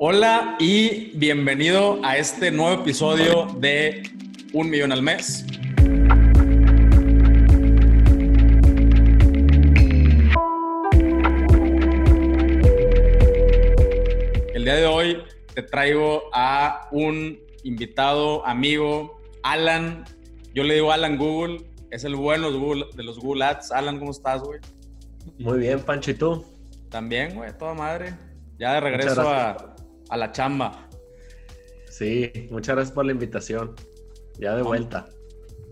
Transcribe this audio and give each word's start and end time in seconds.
Hola 0.00 0.54
y 0.60 1.10
bienvenido 1.18 1.98
a 2.04 2.18
este 2.18 2.52
nuevo 2.52 2.82
episodio 2.82 3.46
de 3.58 4.04
Un 4.52 4.70
Millón 4.70 4.92
al 4.92 5.02
Mes. 5.02 5.44
El 14.54 14.62
día 14.62 14.76
de 14.76 14.86
hoy 14.86 15.18
te 15.52 15.64
traigo 15.64 16.30
a 16.32 16.88
un 16.92 17.40
invitado, 17.64 18.46
amigo, 18.46 19.20
Alan. 19.42 20.04
Yo 20.54 20.62
le 20.62 20.74
digo 20.74 20.92
Alan 20.92 21.18
Google, 21.18 21.68
es 21.90 22.04
el 22.04 22.14
bueno 22.14 22.52
de 22.52 23.02
los 23.02 23.18
Google 23.18 23.46
Ads. 23.46 23.72
Alan, 23.72 23.98
¿cómo 23.98 24.12
estás, 24.12 24.42
güey? 24.42 24.60
Muy 25.40 25.58
bien, 25.58 25.80
Pancho, 25.80 26.12
¿y 26.12 26.14
tú? 26.14 26.44
También, 26.88 27.34
güey, 27.34 27.50
toda 27.58 27.74
madre. 27.74 28.14
Ya 28.60 28.74
de 28.74 28.80
regreso 28.80 29.28
a, 29.28 29.74
a, 30.08 30.16
la 30.16 30.32
chamba. 30.32 30.88
Sí, 31.90 32.48
muchas 32.50 32.76
gracias 32.76 32.94
por 32.94 33.06
la 33.06 33.12
invitación. 33.12 33.74
Ya 34.38 34.54
de 34.54 34.62
vuelta. 34.62 35.08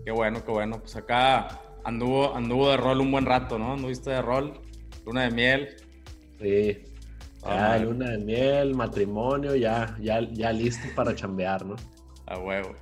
Qué 0.03 0.11
bueno, 0.11 0.43
qué 0.43 0.51
bueno. 0.51 0.79
Pues 0.79 0.95
acá 0.95 1.61
anduvo, 1.83 2.35
anduvo 2.35 2.69
de 2.69 2.77
rol 2.77 3.01
un 3.01 3.11
buen 3.11 3.25
rato, 3.25 3.57
¿no? 3.57 3.73
¿Anduviste 3.73 4.09
de 4.09 4.21
rol? 4.21 4.59
Luna 5.05 5.23
de 5.23 5.31
miel. 5.31 5.75
Sí. 6.39 6.83
Ah, 7.43 7.77
luna 7.77 8.11
de 8.11 8.17
miel, 8.17 8.75
matrimonio, 8.75 9.55
ya, 9.55 9.95
ya, 10.01 10.19
ya 10.31 10.51
listo 10.51 10.87
para 10.95 11.15
chambear, 11.15 11.65
¿no? 11.65 11.75
A 12.25 12.39
huevo. 12.39 12.75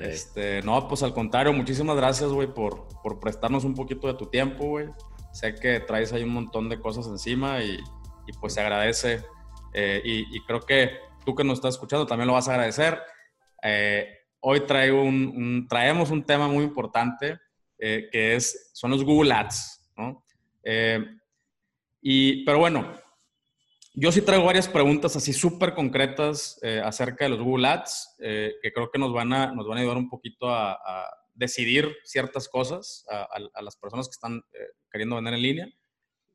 Este, 0.00 0.62
no, 0.62 0.88
pues 0.88 1.02
al 1.02 1.12
contrario, 1.12 1.52
muchísimas 1.52 1.96
gracias, 1.96 2.30
güey, 2.30 2.52
por, 2.52 2.88
por 3.02 3.20
prestarnos 3.20 3.64
un 3.64 3.74
poquito 3.74 4.08
de 4.08 4.14
tu 4.14 4.26
tiempo, 4.26 4.66
güey. 4.66 4.88
Sé 5.32 5.54
que 5.54 5.80
traes 5.80 6.12
ahí 6.12 6.22
un 6.24 6.30
montón 6.30 6.68
de 6.68 6.80
cosas 6.80 7.06
encima 7.06 7.62
y, 7.62 7.78
y 8.26 8.32
pues 8.40 8.54
se 8.54 8.60
agradece. 8.60 9.24
Eh, 9.72 10.02
y, 10.04 10.40
creo 10.44 10.60
que 10.60 10.98
tú 11.24 11.34
que 11.34 11.44
nos 11.44 11.58
estás 11.58 11.74
escuchando 11.74 12.06
también 12.06 12.26
lo 12.26 12.34
vas 12.34 12.48
a 12.48 12.52
agradecer. 12.52 13.00
Eh, 13.62 14.08
hoy 14.40 14.60
traigo 14.66 15.02
un, 15.02 15.66
traemos 15.68 16.10
un 16.10 16.24
tema 16.24 16.48
muy 16.48 16.64
importante 16.64 17.38
eh, 17.78 18.08
que 18.10 18.34
es, 18.36 18.70
son 18.74 18.90
los 18.90 19.04
Google 19.04 19.32
Ads, 19.32 19.92
¿no? 19.96 20.24
y, 22.00 22.44
pero 22.44 22.58
bueno, 22.58 22.92
yo 23.94 24.12
sí 24.12 24.22
traigo 24.22 24.44
varias 24.44 24.68
preguntas 24.68 25.16
así 25.16 25.32
súper 25.32 25.74
concretas 25.74 26.60
acerca 26.84 27.24
de 27.24 27.30
los 27.30 27.40
Google 27.40 27.66
Ads 27.66 28.16
que 28.18 28.72
creo 28.72 28.90
que 28.90 28.98
nos 28.98 29.12
van 29.12 29.32
a, 29.32 29.52
nos 29.52 29.66
van 29.66 29.78
a 29.78 29.80
ayudar 29.80 29.96
un 29.96 30.08
poquito 30.08 30.48
a, 30.48 30.78
decidir 31.34 31.96
ciertas 32.04 32.48
cosas 32.48 33.04
a, 33.08 33.62
las 33.62 33.76
personas 33.76 34.06
que 34.06 34.12
están 34.12 34.42
queriendo 34.90 35.16
vender 35.16 35.34
en 35.34 35.42
línea. 35.42 35.68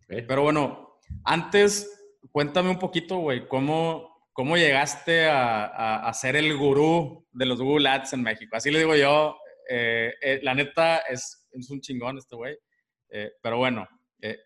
Pero 0.07 0.41
bueno, 0.41 0.99
antes 1.23 1.96
cuéntame 2.31 2.69
un 2.69 2.79
poquito, 2.79 3.17
güey, 3.17 3.47
¿cómo, 3.47 4.29
cómo 4.33 4.57
llegaste 4.57 5.27
a, 5.27 6.07
a, 6.07 6.13
ser 6.13 6.35
el 6.35 6.55
gurú 6.57 7.27
de 7.31 7.45
los 7.45 7.61
Google 7.61 7.89
Ads 7.89 8.13
en 8.13 8.23
México? 8.23 8.55
Así 8.55 8.71
le 8.71 8.79
digo 8.79 8.95
yo, 8.95 9.37
eh, 9.69 10.13
eh, 10.21 10.39
la 10.43 10.53
neta 10.53 10.99
es, 10.99 11.47
es, 11.51 11.69
un 11.69 11.81
chingón 11.81 12.17
este 12.17 12.35
güey. 12.35 12.57
Eh, 13.09 13.31
pero 13.41 13.57
bueno, 13.57 13.87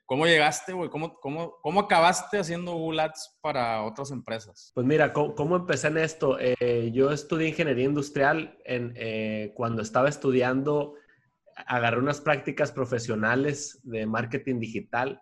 ¿cómo 0.06 0.26
llegaste, 0.26 0.74
güey? 0.74 0.90
¿Cómo, 0.90 1.16
cómo, 1.20 1.56
¿Cómo, 1.62 1.82
acabaste 1.82 2.40
haciendo 2.40 2.74
Google 2.74 3.04
Ads 3.04 3.38
para 3.42 3.84
otras 3.84 4.12
empresas? 4.12 4.72
Pues 4.76 4.86
mira, 4.86 5.14
¿cómo, 5.14 5.56
empecé 5.56 5.88
en 5.88 5.98
esto? 5.98 6.38
yo 6.92 7.12
estudié 7.12 7.50
ingeniería 7.50 7.86
industrial 7.86 8.58
en, 8.66 9.54
cuando 9.54 9.82
estaba 9.82 10.10
estudiando 10.10 10.96
agarré 11.68 12.00
unas 12.00 12.22
prácticas 12.22 12.72
profesionales 12.72 13.80
de 13.84 14.06
marketing 14.06 14.60
digital 14.60 15.22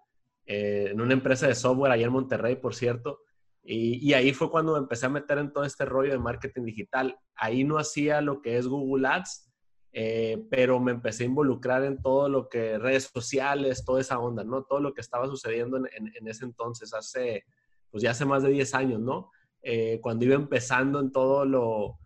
eh, 0.51 0.89
en 0.89 0.99
una 0.99 1.13
empresa 1.13 1.45
de 1.45 1.53
software 1.53 1.91
allá 1.91 2.07
en 2.07 2.11
Monterrey, 2.11 2.55
por 2.55 2.73
cierto. 2.73 3.21
Y, 3.61 4.13
ahí 4.13 4.33
fue 4.33 4.49
cuando 4.49 4.73
me 4.73 4.79
empecé 4.79 5.05
a 5.05 5.09
meter 5.09 5.37
en 5.37 5.53
todo 5.53 5.63
este 5.63 5.85
rollo 5.85 6.11
de 6.11 6.17
marketing 6.17 6.63
digital. 6.63 7.15
Ahí 7.35 7.63
no 7.63 7.77
hacía 7.77 8.19
lo 8.19 8.41
que 8.41 8.57
es 8.57 8.65
Google 8.65 9.07
Ads, 9.07 9.47
eh, 9.93 10.43
pero 10.49 10.79
me 10.79 10.91
empecé 10.91 11.21
a 11.21 11.27
involucrar 11.27 11.83
en 11.83 12.01
todo 12.01 12.29
lo 12.29 12.49
que 12.49 12.79
redes 12.79 13.11
sociales, 13.13 13.85
toda 13.85 14.01
esa 14.01 14.17
onda, 14.17 14.43
¿no? 14.43 14.63
Todo 14.63 14.79
lo 14.79 14.95
que 14.95 15.01
estaba 15.01 15.27
sucediendo 15.27 15.77
en, 15.77 16.27
ese 16.27 16.45
entonces, 16.45 16.95
hace, 16.95 17.45
pues 17.91 18.01
ya 18.01 18.09
hace 18.09 18.25
más 18.25 18.41
de 18.41 18.49
10 18.49 18.73
años, 18.73 18.99
¿no? 18.99 19.29
Eh, 19.61 19.99
cuando 20.01 20.25
iba 20.25 20.33
empezando 20.33 20.99
en 20.99 21.11
todo 21.11 21.45
lo, 21.45 21.99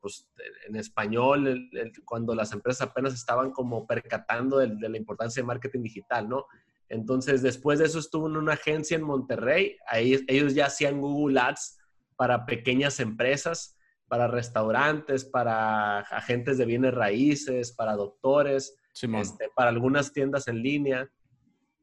pues 0.00 0.26
en 0.68 0.76
español, 0.76 1.68
cuando 2.06 2.34
las 2.34 2.50
empresas 2.54 2.88
apenas 2.88 3.12
estaban 3.12 3.50
como 3.50 3.86
percatando 3.86 4.56
de, 4.56 4.68
de, 4.68 4.88
la 4.88 4.96
importancia 4.96 5.42
de 5.42 5.46
marketing 5.46 5.82
digital, 5.82 6.26
¿no? 6.30 6.46
Entonces, 6.92 7.40
después 7.40 7.78
de 7.78 7.86
eso 7.86 7.98
estuvo 7.98 8.26
en 8.26 8.36
una 8.36 8.52
agencia 8.52 8.96
en 8.96 9.02
Monterrey. 9.02 9.78
Ahí 9.88 10.22
ellos 10.28 10.54
ya 10.54 10.66
hacían 10.66 11.00
Google 11.00 11.40
Ads 11.40 11.78
para 12.16 12.44
pequeñas 12.44 13.00
empresas, 13.00 13.78
para 14.08 14.28
restaurantes, 14.28 15.24
para 15.24 16.00
agentes 16.00 16.58
de 16.58 16.66
bienes 16.66 16.92
raíces, 16.92 17.72
para 17.72 17.96
doctores, 17.96 18.76
este, 18.92 19.48
para 19.56 19.70
algunas 19.70 20.12
tiendas 20.12 20.48
en 20.48 20.62
línea. 20.62 21.10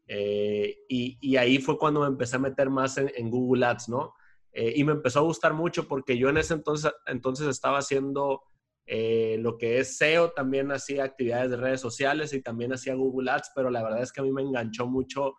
Eh, 0.08 0.78
y, 0.88 1.36
ahí 1.38 1.58
fue 1.58 1.80
cuando 1.80 2.02
me 2.02 2.08
empecé 2.08 2.36
a 2.36 2.40
meter 2.40 2.70
más 2.70 3.00
en, 3.00 3.32
Google 3.32 3.66
Ads, 3.66 3.90
¿no? 3.90 4.14
Eh, 4.52 4.74
y 4.76 4.84
me 4.84 4.92
empezó 4.92 5.20
a 5.20 5.24
gustar 5.24 5.56
mucho 5.56 5.88
porque 5.88 6.20
yo 6.20 6.30
en 6.30 6.38
ese 6.38 6.54
entonces, 6.54 6.92
entonces 7.08 7.48
estaba 7.48 7.80
haciendo 7.80 8.44
eh, 8.92 9.38
lo 9.40 9.60
que 9.60 9.78
es 9.78 9.98
SEO, 9.98 10.32
también 10.32 10.72
hacía 10.72 11.04
actividades 11.04 11.52
de 11.52 11.58
redes 11.58 11.80
sociales 11.80 12.34
y 12.34 12.42
también 12.42 12.74
hacía 12.74 12.96
Google 12.96 13.30
Ads, 13.30 13.52
pero 13.54 13.70
la 13.70 13.84
verdad 13.84 14.02
es 14.02 14.12
que 14.12 14.20
a 14.20 14.24
mí 14.24 14.32
me 14.32 14.42
enganchó 14.42 14.88
mucho 14.88 15.36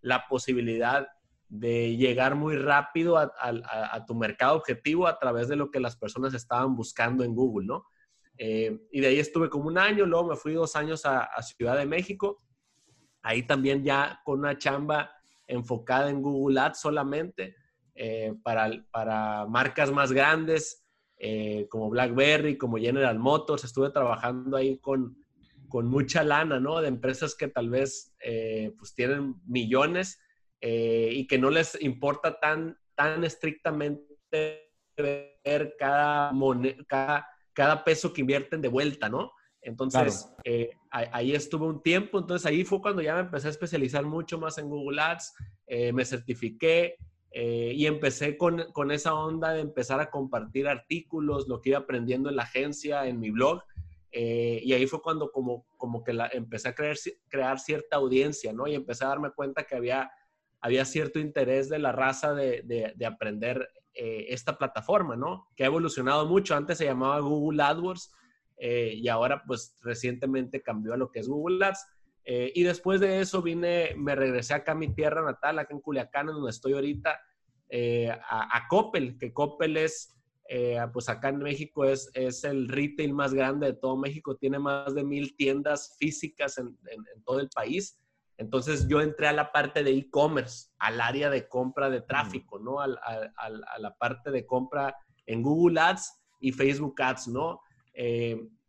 la 0.00 0.26
posibilidad 0.26 1.06
de 1.50 1.98
llegar 1.98 2.34
muy 2.34 2.56
rápido 2.56 3.18
a, 3.18 4.04
tu 4.06 4.14
mercado 4.14 4.56
objetivo 4.56 5.06
a 5.06 5.18
través 5.18 5.48
de 5.48 5.56
lo 5.56 5.70
que 5.70 5.80
las 5.80 5.96
personas 5.96 6.32
estaban 6.32 6.74
buscando 6.74 7.24
en 7.24 7.34
Google, 7.34 7.66
¿no? 7.66 7.84
Eh, 8.38 8.86
y 8.90 9.02
de 9.02 9.08
ahí 9.08 9.18
estuve 9.18 9.50
como 9.50 9.66
un 9.66 9.76
año, 9.76 10.06
luego 10.06 10.28
me 10.28 10.36
fui 10.36 10.54
dos 10.54 10.74
años 10.74 11.04
a, 11.04 11.28
Ciudad 11.42 11.76
de 11.76 11.84
México, 11.84 12.42
ahí 13.22 13.42
también 13.42 13.84
ya 13.84 14.22
con 14.24 14.38
una 14.38 14.56
chamba 14.56 15.10
enfocada 15.46 16.08
en 16.08 16.22
Google 16.22 16.58
Ads 16.58 16.80
solamente 16.80 17.54
eh, 17.94 18.32
para, 18.42 18.70
para 18.90 19.44
marcas 19.44 19.92
más 19.92 20.10
grandes, 20.10 20.83
eh, 21.26 21.68
como 21.70 21.88
BlackBerry, 21.88 22.58
como 22.58 22.76
General 22.76 23.18
Motors, 23.18 23.64
estuve 23.64 23.88
trabajando 23.88 24.58
ahí 24.58 24.76
con, 24.76 25.16
con 25.70 25.86
mucha 25.86 26.22
lana, 26.22 26.60
¿no? 26.60 26.82
De 26.82 26.88
empresas 26.88 27.34
que 27.34 27.48
tal 27.48 27.70
vez 27.70 28.14
eh, 28.20 28.74
pues 28.76 28.94
tienen 28.94 29.36
millones 29.46 30.20
eh, 30.60 31.08
y 31.14 31.26
que 31.26 31.38
no 31.38 31.48
les 31.48 31.80
importa 31.80 32.38
tan, 32.38 32.76
tan 32.94 33.24
estrictamente 33.24 34.70
ver 34.98 35.74
cada, 35.78 36.30
cada, 36.86 37.26
cada 37.54 37.84
peso 37.84 38.12
que 38.12 38.20
invierten 38.20 38.60
de 38.60 38.68
vuelta, 38.68 39.08
¿no? 39.08 39.32
Entonces, 39.62 40.28
ahí 40.90 41.34
estuve 41.34 41.64
un 41.64 41.82
tiempo, 41.82 42.18
entonces 42.18 42.44
ahí 42.44 42.64
fue 42.64 42.82
cuando 42.82 43.00
ya 43.00 43.14
me 43.14 43.20
empecé 43.20 43.46
a 43.46 43.52
especializar 43.52 44.04
mucho 44.04 44.38
más 44.38 44.58
en 44.58 44.68
Google 44.68 45.00
Ads, 45.00 45.32
me 45.94 46.04
certifiqué, 46.04 46.98
eh, 47.36 47.72
y 47.74 47.86
empecé 47.86 48.38
con, 48.38 48.62
con, 48.72 48.92
esa 48.92 49.12
onda 49.12 49.50
de 49.50 49.60
empezar 49.60 49.98
a 49.98 50.08
compartir 50.08 50.68
artículos, 50.68 51.48
lo 51.48 51.60
que 51.60 51.70
iba 51.70 51.78
aprendiendo 51.80 52.30
en 52.30 52.36
la 52.36 52.44
agencia, 52.44 53.08
en 53.08 53.18
mi 53.18 53.32
blog. 53.32 53.60
Eh, 54.12 54.60
y 54.62 54.72
ahí 54.72 54.86
fue 54.86 55.02
cuando 55.02 55.32
como, 55.32 55.66
como 55.76 56.04
que 56.04 56.12
la, 56.12 56.28
empecé 56.28 56.68
a 56.68 56.76
crear, 56.76 56.94
crear 57.28 57.58
cierta 57.58 57.96
audiencia, 57.96 58.52
¿no? 58.52 58.68
Y 58.68 58.76
empecé 58.76 59.04
a 59.04 59.08
darme 59.08 59.32
cuenta 59.32 59.64
que 59.64 59.74
había, 59.74 60.12
había 60.60 60.84
cierto 60.84 61.18
interés 61.18 61.68
de 61.68 61.80
la 61.80 61.90
raza 61.90 62.34
de, 62.34 62.62
de, 62.62 63.04
aprender 63.04 63.68
eh, 63.94 64.26
esta 64.28 64.56
plataforma, 64.56 65.16
¿no? 65.16 65.48
Que 65.56 65.64
ha 65.64 65.66
evolucionado 65.66 66.26
mucho. 66.26 66.54
Antes 66.54 66.78
se 66.78 66.84
llamaba 66.84 67.18
Google 67.18 67.64
AdWords 67.64 68.12
y 68.56 69.08
ahora 69.08 69.42
pues 69.44 69.76
recientemente 69.82 70.62
cambió 70.62 70.94
a 70.94 70.96
lo 70.96 71.10
que 71.10 71.18
es 71.18 71.26
Google 71.26 71.66
Ads. 71.66 71.84
Eh, 72.24 72.52
y 72.54 72.62
después 72.62 73.00
de 73.00 73.20
eso 73.20 73.42
vine, 73.42 73.94
me 73.96 74.14
regresé 74.14 74.54
acá 74.54 74.72
a 74.72 74.76
mi 74.76 74.88
tierra 74.94 75.22
natal, 75.22 75.58
acá 75.58 75.74
en 75.74 75.80
Culiacán, 75.80 76.26
donde 76.26 76.50
estoy 76.50 76.72
ahorita, 76.72 77.20
eh, 77.68 78.10
a, 78.10 78.66
Coppel, 78.68 79.18
que 79.18 79.32
Coppel 79.32 79.76
es, 79.76 80.14
eh, 80.48 80.78
pues 80.92 81.08
acá 81.08 81.28
en 81.28 81.38
México 81.38 81.84
es, 81.84 82.10
es 82.14 82.44
el 82.44 82.68
retail 82.68 83.12
más 83.12 83.34
grande 83.34 83.66
de 83.66 83.72
todo 83.74 83.96
México, 83.96 84.36
tiene 84.36 84.58
más 84.58 84.94
de 84.94 85.04
mil 85.04 85.36
tiendas 85.36 85.96
físicas 85.98 86.56
en, 86.58 86.78
en, 86.86 87.22
todo 87.24 87.40
el 87.40 87.50
país. 87.50 87.98
Entonces 88.38 88.88
yo 88.88 89.00
entré 89.00 89.28
a 89.28 89.32
la 89.32 89.52
parte 89.52 89.82
de 89.82 89.90
e-commerce, 89.92 90.68
al 90.78 91.00
área 91.00 91.30
de 91.30 91.46
compra 91.46 91.90
de 91.90 92.00
tráfico, 92.00 92.58
¿no? 92.58 92.80
a, 92.80 92.84
a, 92.84 93.78
la 93.78 93.94
parte 93.96 94.30
de 94.30 94.44
compra 94.46 94.96
en 95.26 95.42
Google 95.42 95.80
Ads 95.80 96.20
y 96.40 96.52
Facebook 96.52 97.00
Ads, 97.00 97.28
¿no? 97.28 97.60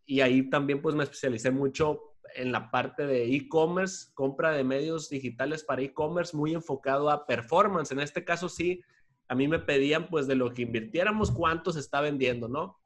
y 0.07 0.21
ahí 0.21 0.47
también 0.51 0.83
pues 0.83 0.93
me 0.93 1.03
especialicé 1.03 1.49
mucho 1.49 2.14
en 2.33 2.51
la 2.51 2.71
parte 2.71 3.05
de 3.05 3.33
e-commerce, 3.35 4.11
compra 4.13 4.51
de 4.51 4.63
medios 4.63 5.09
digitales 5.09 5.63
para 5.63 5.81
e-commerce, 5.81 6.35
muy 6.35 6.53
enfocado 6.53 7.09
a 7.09 7.25
performance. 7.25 7.91
En 7.91 7.99
este 7.99 8.25
caso 8.25 8.49
sí, 8.49 8.81
a 9.27 9.35
mí 9.35 9.47
me 9.47 9.59
pedían 9.59 10.07
pues 10.09 10.27
de 10.27 10.35
lo 10.35 10.53
que 10.53 10.63
invirtiéramos, 10.63 11.31
cuánto 11.31 11.71
se 11.71 11.79
está 11.79 12.01
vendiendo, 12.01 12.47
¿no? 12.47 12.81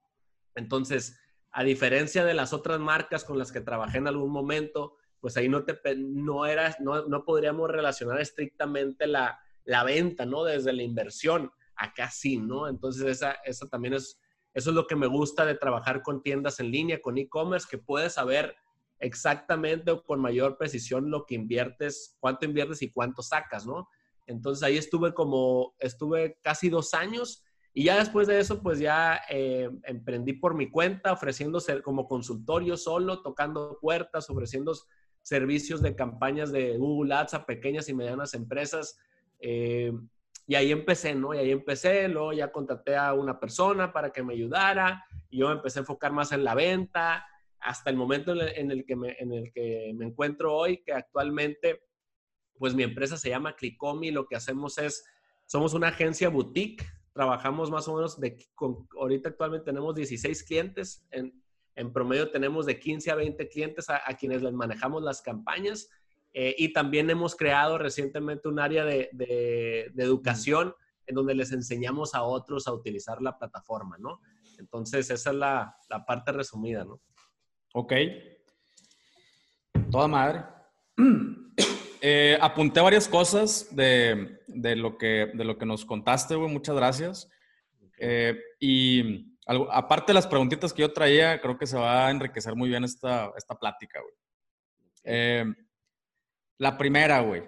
Entonces, 0.56 1.20
a 1.52 1.64
diferencia 1.64 2.26
de 2.26 2.34
las 2.34 2.54
otras 2.54 2.80
marcas 2.80 3.24
con 3.24 3.38
las 3.38 3.52
que 3.52 3.62
trabajé 3.62 3.98
en 3.98 4.08
algún 4.08 4.32
momento, 4.32 4.98
pues 5.20 5.36
ahí 5.38 5.50
no, 5.50 5.64
te, 5.64 5.78
no, 5.96 6.46
era, 6.46 6.76
no, 6.80 7.08
no 7.08 7.26
podríamos 7.26 7.70
relacionar 7.70 8.22
estrictamente 8.22 9.08
la, 9.08 9.40
la 9.64 9.84
venta, 9.84 10.26
¿no? 10.26 10.44
Desde 10.44 10.74
la 10.74 10.84
inversión. 10.84 11.52
acá 11.76 12.10
sí, 12.12 12.38
¿no? 12.38 12.68
Entonces, 12.68 13.06
esa, 13.06 13.32
esa 13.44 13.68
también 13.68 13.96
es, 13.96 14.20
eso 14.54 14.70
es 14.70 14.76
lo 14.76 14.86
que 14.86 14.96
me 14.96 15.08
gusta 15.08 15.46
de 15.46 15.56
trabajar 15.56 16.02
con 16.02 16.22
tiendas 16.22 16.60
en 16.60 16.72
línea, 16.72 17.02
con 17.02 17.18
e-commerce, 17.18 17.68
que 17.70 17.78
puedes 17.78 18.14
saber 18.14 18.56
exactamente 19.00 19.92
o 19.92 20.04
con 20.04 20.20
mayor 20.20 20.58
precisión 20.58 21.10
lo 21.10 21.26
que 21.26 21.36
inviertes, 21.36 22.18
cuánto 22.20 22.46
inviertes 22.46 22.82
y 22.82 22.92
cuánto 22.92 23.22
sacas, 23.22 23.66
¿no? 23.66 23.90
Entonces 24.26 24.64
ahí 24.64 24.78
estuve 24.78 25.14
como, 25.14 25.76
estuve 25.80 26.38
casi 26.42 26.70
dos 26.70 26.94
años 26.94 27.44
y 27.74 27.86
ya 27.86 27.98
después 27.98 28.28
de 28.28 28.40
eso, 28.40 28.62
pues 28.62 28.80
ya 28.80 29.22
eh, 29.30 29.70
emprendí 29.84 30.34
por 30.34 30.56
mi 30.56 30.70
cuenta, 30.70 31.14
ofreciéndose 31.14 31.82
como 31.82 32.08
consultorio 32.08 32.78
solo, 32.78 33.22
tocando 33.22 33.78
puertas, 33.80 34.30
ofreciendo 34.30 34.74
servicios 35.22 35.82
de 35.82 35.96
campañas 35.96 36.52
de 36.52 36.78
Google 36.78 37.14
Ads 37.14 37.36
a 37.36 37.46
pequeñas 37.46 37.88
y 37.88 37.94
medianas 37.94 38.34
empresas. 38.34 38.98
Eh, 39.40 39.94
y 40.48 40.56
ahí 40.56 40.72
empecé, 40.72 41.14
¿no? 41.14 41.34
Y 41.36 41.38
ahí 41.38 41.52
empecé, 41.52 42.08
luego 42.08 42.34
ya 42.34 42.52
contraté 42.52 42.98
a 42.98 43.14
una 43.14 43.40
persona 43.40 43.94
para 43.94 44.12
que 44.12 44.24
me 44.24 44.34
ayudara, 44.34 45.06
y 45.30 45.40
yo 45.40 45.52
empecé 45.52 45.78
a 45.78 45.82
enfocar 45.82 46.12
más 46.12 46.32
en 46.32 46.44
la 46.44 46.56
venta, 46.56 47.24
hasta 47.62 47.90
el 47.90 47.96
momento 47.96 48.34
en 48.34 48.72
el, 48.72 48.86
que, 48.86 48.96
me, 48.96 49.16
en 49.20 49.34
el 49.34 49.52
que 49.52 49.92
me 49.96 50.06
encuentro 50.06 50.56
hoy, 50.56 50.82
que 50.84 50.94
actualmente, 50.94 51.82
pues 52.58 52.74
mi 52.76 52.84
empresa 52.84 53.18
se 53.18 53.30
llama 53.30 53.56
Clicomi, 53.56 54.12
lo 54.12 54.26
que 54.26 54.36
hacemos 54.36 54.78
es, 54.78 55.06
somos 55.46 55.74
una 55.74 55.90
agencia 55.90 56.30
boutique, 56.30 56.86
trabajamos 57.14 57.70
más 57.72 57.88
o 57.88 57.96
menos, 57.96 58.20
de, 58.20 58.38
ahorita 58.98 59.30
actualmente 59.30 59.66
tenemos 59.66 59.96
16 59.96 60.44
clientes, 60.44 61.06
en, 61.12 61.34
en 61.76 61.92
promedio 61.92 62.32
tenemos 62.32 62.66
de 62.66 62.80
15 62.80 63.12
a 63.12 63.16
20 63.16 63.50
clientes 63.50 63.90
a, 63.90 64.02
a 64.06 64.16
quienes 64.16 64.42
les 64.42 64.54
manejamos 64.54 65.04
las 65.04 65.22
campañas 65.22 65.90
eh, 66.34 66.56
y 66.58 66.74
también 66.74 67.10
hemos 67.10 67.36
creado 67.36 67.78
recientemente 67.78 68.48
un 68.48 68.60
área 68.60 68.86
de, 68.86 69.10
de, 69.14 69.92
educación 69.98 70.76
en 71.08 71.16
donde 71.16 71.34
les 71.34 71.52
enseñamos 71.52 72.14
a 72.14 72.22
otros 72.22 72.68
a 72.68 72.74
utilizar 72.74 73.22
la 73.22 73.38
plataforma, 73.38 73.98
¿no? 73.98 74.22
Entonces, 74.60 75.10
esa 75.10 75.32
es 75.32 75.36
la, 75.36 75.76
la 75.90 76.06
parte 76.06 76.32
resumida, 76.32 76.84
¿no? 76.84 77.02
Ok. 77.74 77.94
Toda 79.92 80.08
madre. 80.08 80.44
Eh, 82.02 82.38
apunté 82.40 82.80
varias 82.80 83.10
cosas 83.10 83.76
de, 83.76 84.40
de, 84.48 84.78
lo 84.78 84.98
que, 84.98 85.32
de 85.34 85.44
lo 85.44 85.58
que 85.58 85.66
nos 85.66 85.84
contaste, 85.84 86.34
güey. 86.34 86.50
Muchas 86.50 86.74
gracias. 86.74 87.30
Eh, 87.98 88.40
y 88.58 89.36
aparte 89.70 90.12
de 90.12 90.14
las 90.14 90.28
preguntitas 90.28 90.72
que 90.72 90.84
yo 90.84 90.94
traía, 90.94 91.42
creo 91.42 91.58
que 91.58 91.68
se 91.68 91.78
va 91.78 92.08
a 92.08 92.12
enriquecer 92.12 92.56
muy 92.56 92.70
bien 92.70 92.86
esta, 92.86 93.32
esta 93.36 93.56
plática, 93.56 94.00
güey. 94.00 94.14
Eh, 95.04 95.46
la 96.58 96.78
primera, 96.78 97.20
güey. 97.20 97.44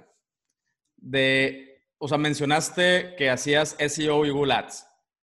De, 0.97 1.85
o 1.97 2.07
sea, 2.07 2.17
mencionaste 2.17 3.15
que 3.17 3.29
hacías 3.29 3.77
SEO 3.79 4.25
y 4.25 4.31
Google 4.31 4.53
Ads. 4.53 4.85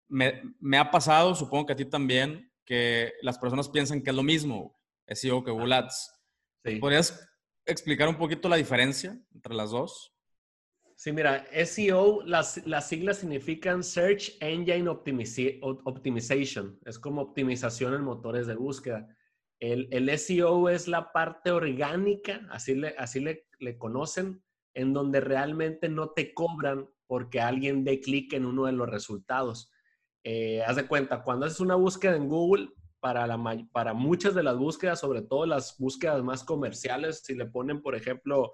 Me, 0.09 0.43
me, 0.61 0.79
ha 0.79 0.91
pasado, 0.91 1.35
supongo 1.35 1.67
que 1.67 1.73
a 1.73 1.77
ti 1.77 1.85
también, 1.85 2.53
que 2.65 3.15
las 3.23 3.39
personas 3.39 3.69
piensan 3.69 4.03
que 4.03 4.11
es 4.11 4.17
lo 4.17 4.23
mismo, 4.23 4.78
SEO 5.09 5.43
que 5.45 5.51
Google 5.51 5.75
Ads. 5.75 6.15
¿Podrías 6.81 7.29
explicar 7.65 8.09
un 8.09 8.17
poquito 8.17 8.49
la 8.49 8.57
diferencia 8.57 9.19
entre 9.35 9.55
las 9.55 9.71
dos? 9.71 10.15
Sí, 10.97 11.13
mira, 11.13 11.47
SEO, 11.65 12.23
las, 12.25 12.67
las 12.67 12.89
siglas 12.89 13.19
significan 13.19 13.85
Search 13.85 14.37
Engine 14.41 14.89
Optimization. 14.89 16.79
Es 16.85 16.99
como 16.99 17.23
optimización 17.23 17.95
en 17.95 18.03
motores 18.03 18.49
de 18.49 18.57
búsqueda. 18.57 19.07
El, 19.61 19.89
el, 19.93 20.19
SEO 20.19 20.69
es 20.69 20.89
la 20.89 21.13
parte 21.13 21.53
orgánica, 21.53 22.47
así 22.51 22.75
le, 22.75 22.97
así 22.99 23.21
le, 23.21 23.47
le, 23.61 23.79
conocen, 23.79 24.43
en 24.75 24.93
donde 24.93 25.21
realmente 25.21 25.89
no 25.89 26.11
te 26.11 26.35
cobran 26.35 26.89
porque 27.07 27.41
alguien 27.41 27.85
dé 27.85 28.01
clic 28.01 28.33
en 28.33 28.45
uno 28.45 28.67
de 28.67 28.73
los 28.73 28.89
resultados. 28.89 29.71
Eh, 30.25 30.63
haz 30.63 30.77
de 30.77 30.87
cuenta, 30.87 31.23
cuando 31.23 31.47
haces 31.47 31.61
una 31.61 31.77
búsqueda 31.77 32.17
en 32.17 32.29
Google, 32.29 32.71
para, 33.01 33.27
la, 33.27 33.39
para 33.73 33.95
muchas 33.95 34.35
de 34.35 34.43
las 34.43 34.57
búsquedas, 34.57 35.01
sobre 35.01 35.23
todo 35.23 35.47
las 35.47 35.77
búsquedas 35.79 36.23
más 36.23 36.45
comerciales, 36.45 37.23
si 37.25 37.35
le 37.35 37.47
ponen, 37.47 37.83
por 37.83 37.95
ejemplo, 37.95 38.53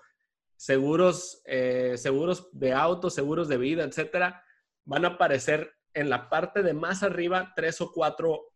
seguros, 0.57 1.43
eh, 1.45 1.95
seguros 1.97 2.49
de 2.53 2.73
auto, 2.73 3.11
seguros 3.11 3.49
de 3.49 3.59
vida, 3.59 3.85
etcétera, 3.85 4.43
van 4.85 5.05
a 5.05 5.09
aparecer 5.09 5.73
en 5.95 6.11
la 6.11 6.29
parte 6.29 6.63
de 6.63 6.75
más 6.75 7.03
arriba 7.03 7.53
tres 7.55 7.81
o 7.81 7.93
cuatro 7.93 8.53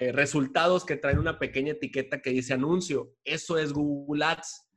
eh, 0.00 0.12
resultados 0.12 0.84
que 0.84 0.96
traen 0.96 1.18
una 1.18 1.38
pequeña 1.38 1.72
etiqueta 1.72 2.20
que 2.20 2.30
dice 2.30 2.54
anuncio. 2.54 3.14
Eso 3.24 3.58
es 3.58 3.72
Google 3.72 4.24
Ads. 4.24 4.68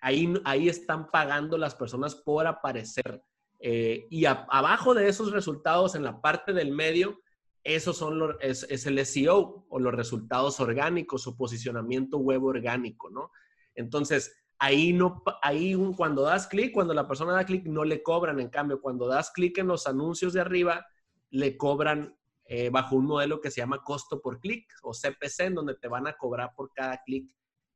Ahí, 0.00 0.32
ahí 0.44 0.68
están 0.68 1.10
pagando 1.10 1.56
las 1.56 1.74
personas 1.74 2.14
por 2.14 2.46
aparecer. 2.46 3.22
Eh, 3.58 4.06
y 4.10 4.26
abajo 4.26 4.94
de 4.94 5.08
esos 5.08 5.32
resultados, 5.32 5.94
en 5.94 6.04
la 6.04 6.20
parte 6.20 6.52
del 6.52 6.72
medio, 6.72 7.18
esos 7.64 7.96
son 7.96 8.18
los, 8.18 8.36
es, 8.40 8.86
el 8.86 9.04
SEO 9.04 9.66
o 9.68 9.78
los 9.78 9.94
resultados 9.94 10.60
orgánicos 10.60 11.26
o 11.26 11.36
posicionamiento 11.36 12.18
web 12.18 12.44
orgánico, 12.44 13.08
¿no? 13.10 13.30
Entonces, 13.74 14.36
ahí 14.58 14.92
no, 14.92 15.22
ahí 15.42 15.74
cuando 15.96 16.22
das 16.22 16.46
clic, 16.46 16.72
cuando 16.72 16.92
la 16.94 17.08
persona 17.08 17.32
da 17.32 17.46
clic, 17.46 17.66
no 17.66 17.84
le 17.84 18.02
cobran. 18.02 18.38
En 18.38 18.50
cambio, 18.50 18.80
cuando 18.80 19.08
das 19.08 19.30
clic 19.30 19.58
en 19.58 19.68
los 19.68 19.86
anuncios 19.86 20.34
de 20.34 20.42
arriba, 20.42 20.86
le 21.30 21.56
cobran 21.56 22.16
eh, 22.44 22.68
bajo 22.68 22.96
un 22.96 23.06
modelo 23.06 23.40
que 23.40 23.50
se 23.50 23.62
llama 23.62 23.82
costo 23.82 24.20
por 24.20 24.38
clic 24.38 24.66
o 24.82 24.92
CPC, 24.92 25.40
en 25.40 25.54
donde 25.54 25.74
te 25.74 25.88
van 25.88 26.06
a 26.06 26.12
cobrar 26.12 26.52
por 26.54 26.70
cada 26.72 27.02
clic 27.02 27.34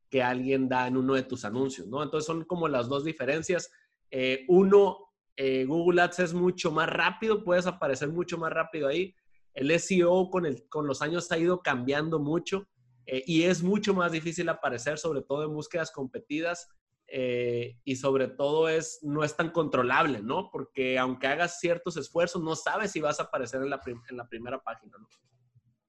que 0.09 0.21
alguien 0.21 0.69
da 0.69 0.87
en 0.87 0.97
uno 0.97 1.15
de 1.15 1.23
tus 1.23 1.45
anuncios, 1.45 1.87
¿no? 1.87 2.03
Entonces 2.03 2.27
son 2.27 2.45
como 2.45 2.67
las 2.67 2.87
dos 2.87 3.03
diferencias. 3.03 3.71
Eh, 4.11 4.45
uno, 4.47 5.09
eh, 5.35 5.65
Google 5.65 6.01
Ads 6.01 6.19
es 6.19 6.33
mucho 6.33 6.71
más 6.71 6.89
rápido, 6.89 7.43
puedes 7.43 7.67
aparecer 7.67 8.09
mucho 8.09 8.37
más 8.37 8.51
rápido 8.51 8.87
ahí. 8.87 9.15
El 9.53 9.77
SEO 9.79 10.29
con, 10.29 10.45
el, 10.45 10.67
con 10.69 10.87
los 10.87 11.01
años 11.01 11.31
ha 11.31 11.37
ido 11.37 11.61
cambiando 11.61 12.19
mucho 12.19 12.67
y 13.05 13.43
es 13.43 13.63
mucho 13.63 13.93
más 13.93 14.11
difícil 14.11 14.49
aparecer, 14.49 14.99
sobre 14.99 15.23
todo 15.23 15.43
en 15.43 15.53
búsquedas 15.53 15.91
competidas 15.91 16.67
eh, 17.11 17.79
y 17.83 17.95
sobre 17.95 18.27
todo 18.27 18.69
es, 18.69 18.99
no 19.01 19.23
es 19.23 19.35
tan 19.35 19.49
controlable, 19.49 20.21
¿no? 20.21 20.49
Porque 20.51 20.99
aunque 20.99 21.25
hagas 21.25 21.59
ciertos 21.59 21.97
esfuerzos, 21.97 22.43
no 22.43 22.55
sabes 22.55 22.91
si 22.91 22.99
vas 22.99 23.19
a 23.19 23.23
aparecer 23.23 23.63
en 23.63 23.71
la, 23.71 23.81
en 24.09 24.17
la 24.17 24.27
primera 24.27 24.61
página, 24.61 24.95
¿no? 24.99 25.07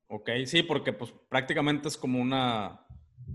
Ok, 0.09 0.31
sí, 0.47 0.63
porque 0.63 0.93
pues 0.93 1.13
prácticamente 1.29 1.89
es 1.89 1.97
como 1.97 2.21
una, 2.21 2.87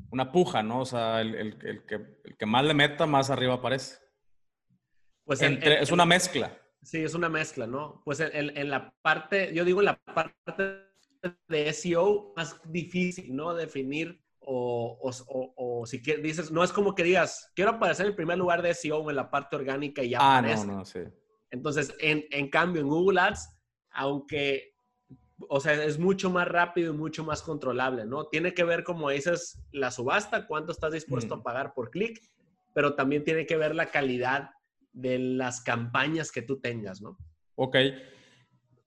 una 0.09 0.31
puja, 0.31 0.63
¿no? 0.63 0.81
O 0.81 0.85
sea, 0.85 1.21
el, 1.21 1.35
el, 1.35 1.59
el, 1.63 1.85
que, 1.85 1.95
el 2.23 2.37
que 2.37 2.45
más 2.45 2.65
le 2.65 2.73
meta, 2.73 3.05
más 3.05 3.29
arriba 3.29 3.53
aparece. 3.53 3.99
Pues 5.23 5.41
Entre, 5.41 5.81
es 5.81 5.91
una 5.91 6.05
mezcla. 6.05 6.59
Sí, 6.85 7.03
es 7.03 7.15
una 7.15 7.29
mezcla, 7.29 7.65
¿no? 7.65 8.01
Pues 8.05 8.19
en, 8.19 8.55
en, 8.55 8.69
la 8.69 8.93
parte, 9.01 9.51
yo 9.55 9.65
digo 9.65 9.81
en 9.81 9.85
la 9.85 9.97
parte 9.97 10.85
de 11.47 11.73
SEO 11.73 12.31
más 12.35 12.61
difícil, 12.71 13.35
¿no? 13.35 13.55
Definir 13.55 14.23
o, 14.39 14.99
o, 15.57 15.85
si 15.87 15.97
dices, 15.97 16.51
no 16.51 16.63
es 16.63 16.71
como 16.71 16.93
que 16.93 17.01
digas, 17.01 17.51
quiero 17.55 17.71
aparecer 17.71 18.05
en 18.05 18.15
primer 18.15 18.37
lugar 18.37 18.61
de 18.61 18.75
SEO 18.75 19.09
en 19.09 19.15
la 19.15 19.31
parte 19.31 19.55
orgánica 19.55 20.03
y 20.03 20.09
ya 20.09 20.19
ah, 20.21 20.43
no, 20.43 20.65
no, 20.65 20.85
sí. 20.85 20.99
Entonces, 21.49 21.95
en, 21.99 22.25
en, 22.29 22.51
cambio, 22.51 22.83
en 22.83 22.87
Google 22.87 23.19
Ads, 23.19 23.49
aunque, 23.89 24.75
o 25.49 25.59
sea, 25.59 25.73
es 25.83 25.97
mucho 25.97 26.29
más 26.29 26.47
rápido 26.47 26.93
y 26.93 26.97
mucho 26.97 27.23
más 27.23 27.41
controlable, 27.41 28.05
¿no? 28.05 28.27
Tiene 28.27 28.53
que 28.53 28.63
ver, 28.63 28.83
como 28.83 29.09
dices, 29.09 29.59
la 29.71 29.89
subasta, 29.89 30.45
cuánto 30.45 30.71
estás 30.71 30.93
dispuesto 30.93 31.33
a 31.33 31.43
pagar 31.43 31.73
por 31.73 31.89
clic, 31.89 32.21
pero 32.73 32.93
también 32.93 33.23
tiene 33.23 33.47
que 33.47 33.57
ver 33.57 33.73
la 33.73 33.89
calidad 33.89 34.51
de 34.95 35.19
las 35.19 35.61
campañas 35.61 36.31
que 36.31 36.41
tú 36.41 36.59
tengas, 36.59 37.01
¿no? 37.01 37.17
Ok. 37.55 37.77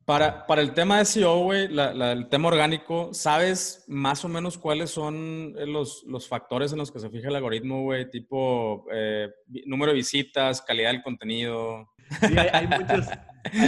Para, 0.05 0.47
para 0.47 0.63
el 0.63 0.73
tema 0.73 0.99
de 0.99 1.05
SEO, 1.05 1.41
güey, 1.41 1.69
el 1.71 2.29
tema 2.31 2.49
orgánico, 2.49 3.13
¿sabes 3.13 3.85
más 3.89 4.25
o 4.25 4.29
menos 4.29 4.57
cuáles 4.57 4.91
son 4.91 5.53
los, 5.71 6.03
los 6.05 6.27
factores 6.27 6.73
en 6.73 6.79
los 6.79 6.91
que 6.91 6.99
se 6.99 7.11
fija 7.11 7.29
el 7.29 7.37
algoritmo, 7.37 7.83
güey? 7.83 8.11
Tipo 8.11 8.87
eh, 8.91 9.29
número 9.67 9.93
de 9.93 9.97
visitas, 9.97 10.63
calidad 10.63 10.93
del 10.93 11.03
contenido. 11.03 11.91
Sí, 12.27 12.39
hay, 12.39 12.67
muchos, 12.67 13.07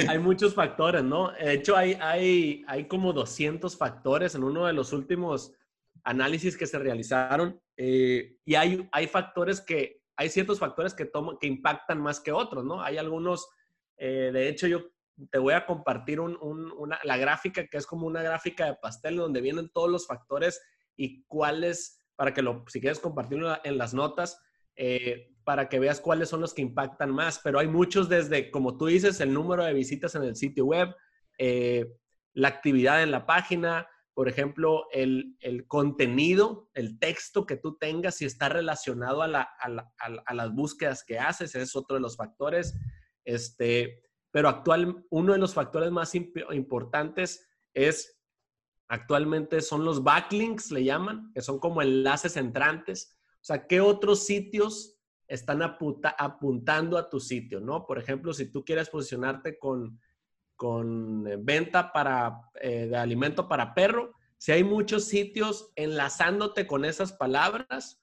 hay, 0.09 0.19
muchos, 0.19 0.55
factores, 0.55 1.05
¿no? 1.05 1.31
De 1.33 1.53
hecho, 1.53 1.77
hay, 1.77 1.99
hay, 2.01 2.65
hay 2.67 2.89
como 2.89 3.13
200 3.13 3.77
factores 3.77 4.35
en 4.35 4.43
uno 4.43 4.67
de 4.67 4.73
los 4.73 4.95
últimos 4.95 5.53
análisis 6.05 6.57
que 6.57 6.67
se 6.67 6.79
realizaron 6.79 7.61
eh, 7.77 8.37
y 8.45 8.55
hay, 8.55 8.89
hay 8.93 9.07
factores 9.07 9.61
que, 9.61 10.00
hay 10.21 10.29
ciertos 10.29 10.59
factores 10.59 10.93
que, 10.93 11.11
que 11.41 11.47
impactan 11.47 11.99
más 11.99 12.21
que 12.21 12.31
otros, 12.31 12.63
¿no? 12.63 12.83
Hay 12.83 12.99
algunos, 12.99 13.49
eh, 13.97 14.29
de 14.31 14.51
hecho, 14.51 14.67
yo 14.67 14.83
te 15.31 15.39
voy 15.39 15.55
a 15.55 15.65
compartir 15.65 16.21
una, 16.21 17.01
la 17.05 17.17
gráfica, 17.17 17.67
que 17.67 17.79
es 17.79 17.87
como 17.87 18.07
una 18.07 18.21
gráfica 18.21 18.67
de 18.67 18.75
pastel 18.75 19.17
donde 19.17 19.41
vienen 19.41 19.71
todos 19.71 19.89
los 19.89 20.07
factores 20.07 20.61
y 20.95 21.25
cuáles, 21.25 22.05
para 22.17 22.35
que 22.35 22.43
lo, 22.43 22.67
si 22.69 22.83
quieres 22.83 22.99
compartirlo 22.99 23.57
en 23.65 23.79
las 23.79 23.95
notas, 23.95 24.39
eh, 24.77 25.33
para 25.43 25.71
que 25.71 25.79
veas 25.79 26.03
cuáles 26.03 26.29
son 26.29 26.43
los 26.43 26.53
que 26.53 26.61
impactan 26.61 27.13
más. 27.13 27.41
Pero 27.43 27.59
hay 27.59 27.69
muchos 27.69 28.11
desde, 28.11 28.51
como 28.51 28.77
tú 28.77 28.89
dices, 28.89 29.23
el 29.23 29.33
número 29.33 29.65
de 29.65 29.73
visitas 29.73 30.15
en 30.17 30.25
el 30.25 30.37
sitio 30.37 30.67
web, 30.67 30.95
eh, 31.39 31.95
la 32.35 32.49
actividad 32.49 33.03
en 33.03 33.11
la 33.11 33.25
página, 33.25 33.89
por 34.15 34.29
ejemplo, 34.29 34.87
el, 34.93 35.37
el, 35.41 35.67
contenido, 35.67 36.69
el 36.75 36.99
texto 36.99 37.47
que 37.47 37.57
tú 37.57 37.77
tengas, 37.79 38.17
si 38.17 38.25
está 38.25 38.49
relacionado 38.49 39.23
a, 39.23 39.29
la, 39.29 39.43
a, 39.61 39.69
la, 39.69 39.93
a, 39.99 40.35
las 40.35 40.53
búsquedas 40.53 41.05
que 41.05 41.19
haces, 41.19 41.55
es 41.55 41.77
otro 41.77 41.95
de 41.97 42.03
los 42.03 42.17
factores. 42.17 42.77
Este, 43.25 44.03
pero 44.31 44.49
actual, 44.49 45.05
uno 45.11 45.33
de 45.33 45.39
los 45.39 45.55
factores 45.55 45.91
más 45.91 46.15
importantes 46.15 47.49
es 47.73 48.21
actualmente 48.89 49.61
son 49.61 49.85
los 49.85 50.03
backlinks, 50.03 50.73
le 50.73 50.85
llaman, 50.85 51.31
que 51.33 51.41
son 51.41 51.61
como 51.61 51.81
enlaces 51.81 52.37
entrantes. 52.37 53.17
O 53.35 53.45
sea, 53.45 53.67
¿qué 53.67 53.81
otros 53.81 54.27
sitios 54.27 55.01
están 55.29 55.63
apuntando 55.63 56.99
a 56.99 57.09
tu 57.09 57.21
sitio, 57.21 57.61
¿no? 57.61 57.87
Por 57.87 58.01
ejemplo, 58.01 58.35
si 58.35 58.51
tú 58.51 58.65
quieres 58.65 58.91
posicionarte 58.91 59.61
con, 59.61 60.01
con 60.61 61.27
eh, 61.27 61.39
venta 61.39 61.91
para, 61.91 62.51
eh, 62.61 62.87
de 62.91 62.97
alimento 62.99 63.49
para 63.49 63.73
perro, 63.73 64.13
si 64.37 64.53
hay 64.53 64.63
muchos 64.63 65.07
sitios 65.07 65.73
enlazándote 65.75 66.67
con 66.67 66.85
esas 66.85 67.15
palabras 67.15 68.03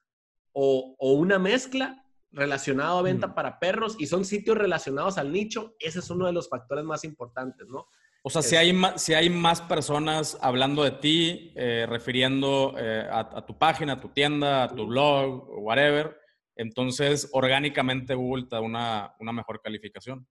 o, 0.50 0.96
o 0.98 1.12
una 1.12 1.38
mezcla, 1.38 2.04
relacionado 2.32 2.98
a 2.98 3.02
venta 3.02 3.32
para 3.32 3.60
perros 3.60 3.94
y 3.96 4.08
son 4.08 4.24
sitios 4.24 4.58
relacionados 4.58 5.18
al 5.18 5.32
nicho, 5.32 5.76
ese 5.78 6.00
es 6.00 6.10
uno 6.10 6.26
de 6.26 6.32
los 6.32 6.48
factores 6.48 6.84
más 6.84 7.04
importantes, 7.04 7.68
¿no? 7.68 7.86
O 8.24 8.28
sea, 8.28 8.42
si 8.42 8.56
hay, 8.56 8.72
más, 8.72 9.00
si 9.00 9.14
hay 9.14 9.30
más 9.30 9.62
personas 9.62 10.36
hablando 10.40 10.82
de 10.82 10.90
ti, 10.90 11.52
eh, 11.54 11.86
refiriendo 11.88 12.74
eh, 12.76 13.06
a, 13.08 13.46
tu 13.46 13.56
página, 13.56 13.92
a 13.92 14.00
tu 14.00 14.08
tienda, 14.08 14.64
a 14.64 14.74
tu 14.74 14.84
blog, 14.84 15.48
whatever, 15.62 16.18
entonces 16.56 17.30
orgánicamente 17.32 18.16
Google 18.16 18.46
te 18.46 18.56
da 18.56 18.60
una, 18.60 19.14
una 19.20 19.32
mejor 19.32 19.62
calificación. 19.62 20.26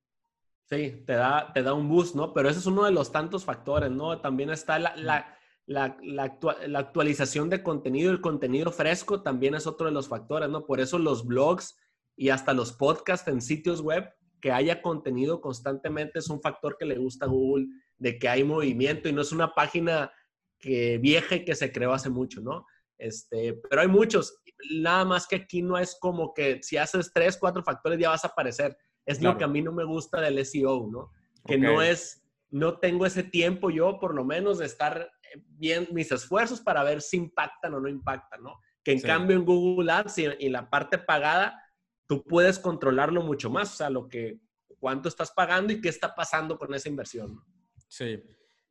Sí, 0.69 1.03
te 1.05 1.13
da, 1.13 1.51
te 1.53 1.63
da 1.63 1.73
un 1.73 1.87
boost, 1.87 2.15
¿no? 2.15 2.33
Pero 2.33 2.49
ese 2.49 2.59
es 2.59 2.65
uno 2.65 2.83
de 2.83 2.91
los 2.91 3.11
tantos 3.11 3.45
factores, 3.45 3.89
¿no? 3.89 4.19
También 4.19 4.49
está 4.49 4.77
la, 4.79 4.95
la, 4.97 5.37
la, 5.65 5.97
la 6.01 6.79
actualización 6.79 7.49
de 7.49 7.63
contenido, 7.63 8.11
el 8.11 8.19
contenido 8.19 8.71
fresco 8.71 9.21
también 9.21 9.55
es 9.55 9.65
otro 9.65 9.85
de 9.87 9.93
los 9.93 10.09
factores, 10.09 10.49
¿no? 10.49 10.65
Por 10.65 10.81
eso 10.81 10.99
los 10.99 11.25
blogs 11.25 11.77
y 12.17 12.29
hasta 12.29 12.53
los 12.53 12.73
podcasts 12.73 13.27
en 13.29 13.41
sitios 13.41 13.79
web, 13.81 14.11
que 14.41 14.51
haya 14.51 14.81
contenido 14.81 15.39
constantemente 15.39 16.19
es 16.19 16.29
un 16.29 16.41
factor 16.41 16.77
que 16.77 16.85
le 16.85 16.97
gusta 16.97 17.25
a 17.25 17.29
Google, 17.29 17.67
de 17.97 18.19
que 18.19 18.27
hay 18.27 18.43
movimiento 18.43 19.07
y 19.07 19.13
no 19.13 19.21
es 19.21 19.31
una 19.31 19.53
página 19.53 20.11
que 20.59 20.97
vieja 20.97 21.35
y 21.35 21.45
que 21.45 21.55
se 21.55 21.71
creó 21.71 21.93
hace 21.93 22.09
mucho, 22.09 22.41
¿no? 22.41 22.65
Este, 22.97 23.53
pero 23.69 23.81
hay 23.81 23.87
muchos. 23.87 24.41
Nada 24.71 25.05
más 25.05 25.27
que 25.27 25.37
aquí 25.37 25.61
no 25.61 25.77
es 25.77 25.97
como 25.99 26.33
que 26.33 26.61
si 26.61 26.77
haces 26.77 27.11
tres, 27.13 27.37
cuatro 27.37 27.63
factores 27.63 27.99
ya 27.99 28.09
vas 28.09 28.25
a 28.25 28.29
aparecer. 28.29 28.75
Es 29.07 29.21
lo 29.21 29.35
que 29.37 29.43
a 29.43 29.47
mí 29.47 29.63
no 29.63 29.71
me 29.71 29.83
gusta 29.83 30.21
del 30.21 30.45
SEO, 30.45 30.87
¿no? 30.91 31.11
Que 31.45 31.57
no 31.57 31.81
es, 31.81 32.23
no 32.51 32.77
tengo 32.77 33.07
ese 33.07 33.23
tiempo 33.23 33.71
yo, 33.71 33.99
por 33.99 34.13
lo 34.13 34.23
menos, 34.23 34.59
de 34.59 34.65
estar 34.65 35.09
bien 35.35 35.87
mis 35.91 36.11
esfuerzos 36.11 36.61
para 36.61 36.83
ver 36.83 37.01
si 37.01 37.17
impactan 37.17 37.73
o 37.73 37.79
no 37.79 37.89
impactan, 37.89 38.43
¿no? 38.43 38.59
Que 38.83 38.91
en 38.91 39.01
cambio 39.01 39.35
en 39.35 39.45
Google 39.45 39.91
Ads 39.91 40.17
y, 40.19 40.27
y 40.39 40.49
la 40.49 40.69
parte 40.69 40.99
pagada, 40.99 41.59
tú 42.05 42.23
puedes 42.23 42.59
controlarlo 42.59 43.23
mucho 43.23 43.49
más, 43.49 43.73
o 43.73 43.77
sea, 43.77 43.89
lo 43.89 44.07
que, 44.07 44.39
cuánto 44.79 45.09
estás 45.09 45.31
pagando 45.31 45.73
y 45.73 45.81
qué 45.81 45.89
está 45.89 46.13
pasando 46.13 46.57
con 46.57 46.73
esa 46.73 46.89
inversión. 46.89 47.41
Sí. 47.87 48.21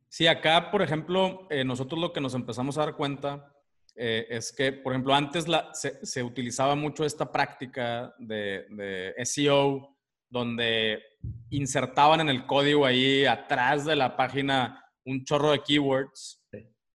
Sí, 0.08 0.26
acá, 0.26 0.70
por 0.70 0.82
ejemplo, 0.82 1.46
eh, 1.50 1.64
nosotros 1.64 2.00
lo 2.00 2.12
que 2.12 2.20
nos 2.20 2.34
empezamos 2.34 2.78
a 2.78 2.82
dar 2.82 2.96
cuenta 2.96 3.52
eh, 3.94 4.26
es 4.30 4.52
que, 4.52 4.72
por 4.72 4.92
ejemplo, 4.92 5.14
antes 5.14 5.48
la, 5.48 5.70
se, 5.74 6.22
utilizaba 6.22 6.74
mucho 6.74 7.04
esta 7.04 7.30
práctica 7.30 8.14
de, 8.18 9.14
SEO, 9.24 9.95
donde 10.28 11.02
insertaban 11.50 12.20
en 12.20 12.28
el 12.28 12.46
código 12.46 12.86
ahí 12.86 13.24
atrás 13.24 13.84
de 13.84 13.96
la 13.96 14.16
página 14.16 14.82
un 15.04 15.24
chorro 15.24 15.52
de 15.52 15.62
keywords. 15.62 16.42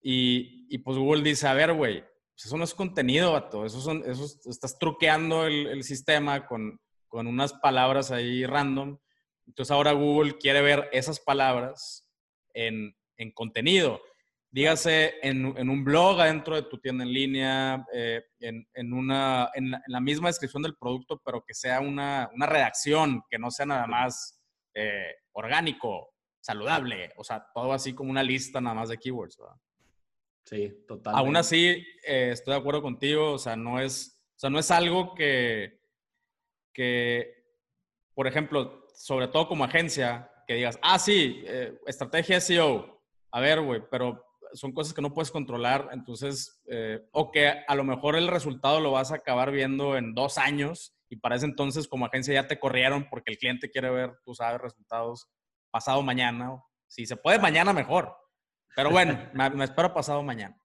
Y, 0.02 0.66
y, 0.70 0.78
pues 0.80 0.98
Google 0.98 1.24
dice, 1.24 1.48
a 1.48 1.54
ver, 1.54 1.74
güey, 1.74 2.02
pues 2.02 2.46
eso 2.46 2.58
no 2.58 2.64
es 2.64 2.74
contenido, 2.74 3.34
vato. 3.34 3.66
Eso 3.66 3.82
son, 3.82 4.04
eso, 4.06 4.26
estás 4.50 4.78
truqueando 4.80 5.46
el, 5.46 5.84
sistema 5.84 6.46
con, 6.48 6.80
con, 7.08 7.28
unas 7.28 7.54
palabras 7.54 8.12
ahí 8.12 8.46
random. 8.46 8.98
Entonces 9.46 9.72
ahora 9.72 9.92
Google 9.92 10.38
quiere 10.38 10.62
ver 10.62 10.90
esas 10.92 11.20
palabras 11.20 12.08
en, 12.54 12.96
en 13.18 13.32
contenido. 13.32 14.02
Dígase 14.52 15.20
en, 15.22 15.54
en, 15.58 15.70
un 15.70 15.84
blog 15.84 16.20
adentro 16.22 16.56
de 16.56 16.64
tu 16.64 16.80
tienda 16.80 17.04
en 17.04 17.14
línea, 17.14 17.86
eh, 17.94 18.24
en, 18.40 18.68
en, 18.74 18.94
una, 18.94 19.52
en, 19.54 19.72
la, 19.86 20.00
misma 20.00 20.30
descripción 20.30 20.64
del 20.64 20.76
producto, 20.76 21.22
pero 21.24 21.44
que 21.46 21.54
sea 21.54 21.80
una, 21.80 22.32
una 22.34 22.48
redacción, 22.48 23.22
que 23.30 23.38
no 23.38 23.52
sea 23.52 23.68
nada 23.68 23.86
más 23.86 24.42
eh, 24.74 25.14
orgánico, 25.34 26.16
saludable, 26.42 27.14
o 27.18 27.24
sea, 27.24 27.46
todo 27.54 27.74
así 27.74 27.94
como 27.94 28.10
una 28.10 28.24
lista 28.24 28.60
nada 28.60 28.74
más 28.74 28.90
de 28.90 28.98
keywords. 28.98 29.38
¿verdad? 29.38 29.56
Sí, 30.46 30.84
total. 30.88 31.14
Aún 31.16 31.38
así, 31.38 31.86
eh, 32.04 32.32
estoy 32.32 32.56
de 32.56 32.60
acuerdo 32.60 32.82
contigo, 32.82 33.34
o 33.34 33.40
sea, 33.40 33.56
no 33.56 33.80
es, 33.80 34.20
o 34.36 34.40
sea, 34.40 34.50
no 34.50 34.58
es 34.58 34.72
algo 34.72 35.14
que, 35.14 35.80
que, 36.74 37.36
por 38.16 38.26
ejemplo, 38.26 38.88
sobre 38.96 39.28
todo 39.28 39.48
como 39.48 39.64
agencia, 39.64 40.32
que 40.48 40.56
digas, 40.56 40.80
ah, 40.82 40.98
sí, 40.98 41.46
estrategia 41.86 42.42
SEO, 42.42 43.00
a 43.32 43.40
ver, 43.40 43.62
güey, 43.62 43.84
pero 43.92 44.26
son 44.54 44.72
cosas 44.72 44.94
que 44.94 45.02
no 45.02 45.14
puedes 45.14 45.32
controlar, 45.32 45.90
entonces, 45.92 46.62
eh, 46.68 47.02
o 47.12 47.32
que 47.32 47.48
a 47.48 47.76
lo 47.76 47.84
mejor 47.84 48.16
el 48.16 48.28
resultado 48.28 48.80
lo 48.80 48.92
vas 48.92 49.12
a 49.12 49.16
acabar 49.16 49.52
viendo 49.52 49.98
en 49.98 50.14
dos 50.14 50.38
años 50.38 50.96
y 51.10 51.18
para 51.18 51.36
ese 51.36 51.46
entonces 51.46 51.88
como 51.88 52.06
agencia 52.06 52.34
ya 52.34 52.48
te 52.48 52.60
corrieron 52.60 53.08
porque 53.10 53.32
el 53.32 53.38
cliente 53.38 53.72
quiere 53.72 53.90
ver, 53.90 54.14
tú 54.24 54.34
sabes, 54.36 54.62
resultados 54.62 55.28
pasado 55.72 56.02
mañana. 56.02 56.62
Si 56.88 57.06
se 57.06 57.16
puede 57.16 57.40
mañana, 57.40 57.74
mejor. 57.74 58.16
Pero 58.76 58.92
bueno, 58.92 59.18
me, 59.34 59.64
espero 59.64 59.94
pasado 59.94 60.24
mañana. 60.24 60.56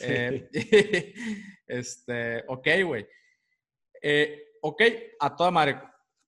Eh, 0.00 0.48
este, 1.66 2.44
ok, 2.48 2.68
güey. 2.84 3.06
Eh, 4.02 4.44
ok, 4.60 4.82
a 5.20 5.34
toda 5.34 5.50
madre. 5.50 5.80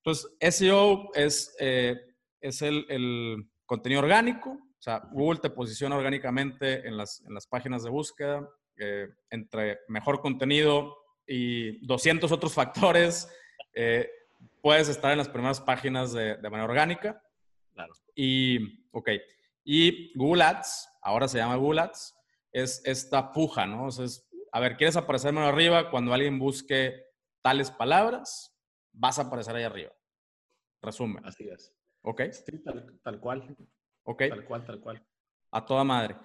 Entonces, 0.03 0.31
SEO 0.57 1.11
es, 1.15 1.55
eh, 1.59 1.97
es 2.41 2.63
el, 2.63 3.51
contenido 3.67 4.01
orgánico. 4.01 4.59
O 4.79 4.83
sea, 4.83 5.01
Google 5.13 5.41
te 5.41 5.51
posiciona 5.51 5.97
orgánicamente 5.97 6.87
en 6.87 6.97
las, 6.97 7.23
en 7.27 7.35
las 7.35 7.47
páginas 7.47 7.83
de 7.83 7.91
búsqueda. 7.91 8.49
entre 9.31 9.81
mejor 9.89 10.21
contenido 10.21 10.97
y 11.27 11.85
200 11.87 12.31
otros 12.31 12.55
factores, 12.55 13.29
puedes 14.63 14.89
estar 14.89 15.11
en 15.11 15.19
las 15.19 15.29
primeras 15.29 15.61
páginas 15.61 16.13
de, 16.13 16.37
de 16.37 16.51
manera 16.51 16.65
orgánica. 16.65 17.23
Claro. 17.75 17.93
Y, 18.15 18.89
ok. 18.93 19.11
Y 19.65 20.17
Google 20.17 20.45
Ads 20.45 20.89
ahora 21.03 21.29
se 21.29 21.39
llama 21.39 21.57
Google 21.57 21.81
Ads, 21.81 22.15
es 22.53 22.83
esta 22.85 23.33
puja, 23.33 23.67
¿no? 23.67 23.87
O 23.87 23.91
sea, 23.91 24.05
es, 24.05 24.29
a 24.53 24.61
ver, 24.61 24.77
¿quieres 24.77 24.97
aparecer 24.97 25.33
más 25.33 25.49
arriba? 25.49 25.91
Cuando 25.91 26.13
alguien 26.13 26.39
busque 26.39 27.05
tales 27.43 27.71
palabras, 27.71 28.55
vas 28.93 29.19
a 29.19 29.23
aparecer 29.23 29.57
ahí 29.57 29.65
arriba. 29.65 29.93
Resumen. 30.83 31.25
Así 31.27 31.49
es. 31.49 31.75
¿Ok? 32.03 32.23
Sí, 32.31 32.63
tal, 33.03 33.21
cual. 33.21 33.57
¿Ok? 34.09 34.23
Tal 34.29 34.45
cual, 34.45 34.65
tal 34.65 34.81
cual. 34.81 35.07
A 35.51 35.67
toda 35.67 35.85
madre. 35.85 36.17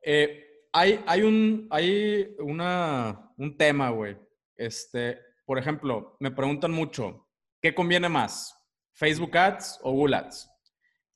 Eh, 0.00 0.64
hay, 0.72 1.02
hay, 1.06 1.22
un, 1.22 1.66
hay 1.70 2.34
una, 2.38 3.32
un 3.36 3.56
tema, 3.58 3.90
güey. 3.90 4.16
Este, 4.56 5.18
por 5.44 5.58
ejemplo, 5.58 6.16
me 6.18 6.30
preguntan 6.30 6.72
mucho, 6.72 7.28
¿qué 7.60 7.74
conviene 7.74 8.08
más? 8.08 8.56
¿Facebook 8.94 9.36
Ads 9.36 9.80
o 9.82 9.92
Google 9.92 10.16
Ads? 10.16 10.50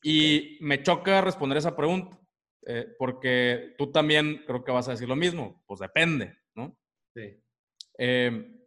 Y 0.03 0.59
me 0.61 0.83
choca 0.83 1.23
responder 1.23 1.57
esa 1.57 1.75
pregunta 1.75 2.21
eh, 2.67 2.87
porque 2.99 3.75
tú 3.79 3.91
también 3.91 4.43
creo 4.47 4.63
que 4.63 4.73
vas 4.73 4.89
a 4.89 4.93
decir 4.93 5.09
lo 5.09 5.17
mismo, 5.17 5.65
pues 5.67 5.81
depende, 5.81 6.37
¿no? 6.55 6.79
Sí. 7.15 7.43
Em, 7.97 8.61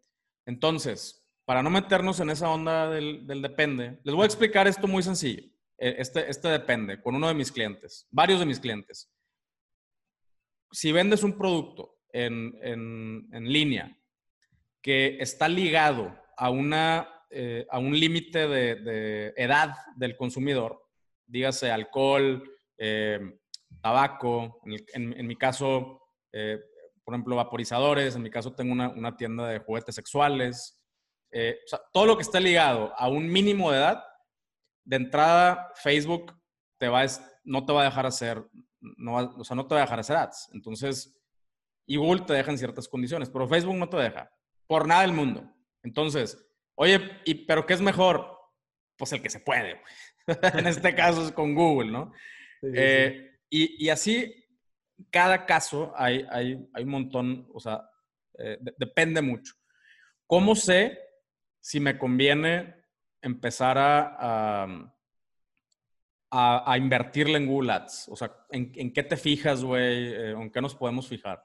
entonces, 0.48 1.24
para 1.46 1.62
no 1.62 1.70
meternos 1.70 2.20
en 2.20 2.32
esa 2.32 2.50
onda 2.50 2.90
del, 2.90 3.28
depende, 3.42 4.00
les 4.04 4.16
voy 4.16 4.24
a 4.24 4.28
explicar 4.28 4.68
esto 4.68 4.88
muy 4.88 5.04
sencillo. 5.04 5.53
E, 5.78 5.96
este, 6.00 6.30
este 6.30 6.48
depende 6.50 7.02
con 7.02 7.16
uno 7.16 7.28
de 7.28 7.34
mis 7.34 7.52
clientes, 7.52 8.08
varios 8.12 8.40
de 8.40 8.46
mis 8.46 8.60
clientes. 8.60 9.12
Si 10.72 10.92
vendes 10.92 11.24
un 11.24 11.38
producto 11.38 12.00
en, 12.12 12.58
en, 12.62 13.52
línea 13.52 13.96
que 14.82 15.18
está 15.20 15.48
ligado 15.48 16.16
a, 16.38 16.50
una, 16.50 17.26
eh, 17.30 17.66
a 17.70 17.80
un 17.80 17.98
límite 18.00 18.48
de, 18.48 19.34
edad 19.36 19.76
del 19.96 20.16
consumidor, 20.16 20.82
dígase 21.26 21.72
alcohol, 21.72 22.44
eh, 22.78 23.20
tabaco, 23.82 24.62
en, 24.66 25.28
mi 25.28 25.36
caso, 25.36 26.02
eh, 26.32 26.60
por 27.04 27.14
ejemplo, 27.14 27.36
vaporizadores, 27.36 28.16
en 28.16 28.24
mi 28.24 28.30
caso 28.30 28.54
tengo 28.54 28.74
una, 28.74 29.16
tienda 29.16 29.48
de 29.48 29.60
juguetes 29.60 29.96
sexuales, 29.96 30.80
todo 31.92 32.06
lo 32.06 32.16
que 32.16 32.22
esté 32.22 32.40
ligado 32.40 32.94
a 32.96 33.10
un 33.10 33.28
mínimo 33.28 33.72
de 33.72 33.78
edad, 33.78 34.04
de 34.84 34.96
entrada 34.96 35.72
Facebook 35.76 36.34
te 36.78 36.88
va 36.88 37.06
no 37.44 37.66
te 37.66 37.74
va 37.74 37.82
a 37.82 37.86
dejar 37.86 38.06
hacer, 38.06 38.44
no 38.80 39.16
o 39.16 39.44
sea, 39.44 39.56
no 39.56 39.68
te 39.68 39.76
va 39.76 39.82
a 39.82 39.84
dejar 39.84 40.00
hacer 40.00 40.16
ads. 40.16 40.50
Entonces, 40.54 41.18
y 41.86 41.98
Google 41.98 42.22
te 42.26 42.34
deja 42.34 42.52
en 42.52 42.58
ciertas 42.58 42.88
condiciones, 42.88 43.30
pero 43.30 43.48
Facebook 43.48 43.76
no 43.76 43.90
te 43.90 43.98
deja, 43.98 44.32
por 44.68 44.88
nada 44.88 45.02
del 45.02 45.14
mundo. 45.14 45.50
Entonces, 45.84 46.38
oye, 46.76 47.00
y, 47.26 47.46
¿pero 47.46 47.66
qué 47.66 47.74
es 47.74 47.82
mejor? 47.82 48.38
Pues 48.98 49.12
el 49.14 49.22
que 49.22 49.30
se 49.30 49.40
puede. 49.40 49.82
en 50.28 50.68
este 50.68 50.96
caso 50.96 51.26
es 51.26 51.32
con 51.32 51.54
Google, 51.54 51.92
¿no? 51.92 52.14
Eh, 52.62 53.40
y, 53.50 53.90
así, 53.90 54.34
cada 55.12 55.46
caso 55.46 55.94
hay, 55.96 56.26
hay, 56.32 56.66
hay 56.74 56.84
un 56.84 56.90
montón, 56.90 57.48
o 57.54 57.60
sea, 57.60 57.88
eh, 58.40 58.58
depende 58.78 59.22
mucho. 59.22 59.54
¿Cómo 60.26 60.56
sé 60.56 60.98
si 61.60 61.80
me 61.80 61.98
conviene 61.98 62.83
empezar 63.24 63.78
a, 63.78 64.68
a, 66.30 66.78
invertirle 66.78 67.38
en 67.38 67.48
Google 67.48 67.72
Ads? 67.72 68.10
O 68.10 68.16
sea, 68.16 68.36
¿en, 68.50 68.94
qué 68.94 69.04
te 69.04 69.18
fijas, 69.18 69.64
güey? 69.64 70.14
Eh, 70.14 70.32
¿En 70.32 70.52
qué 70.52 70.62
nos 70.62 70.76
podemos 70.76 71.08
fijar? 71.08 71.44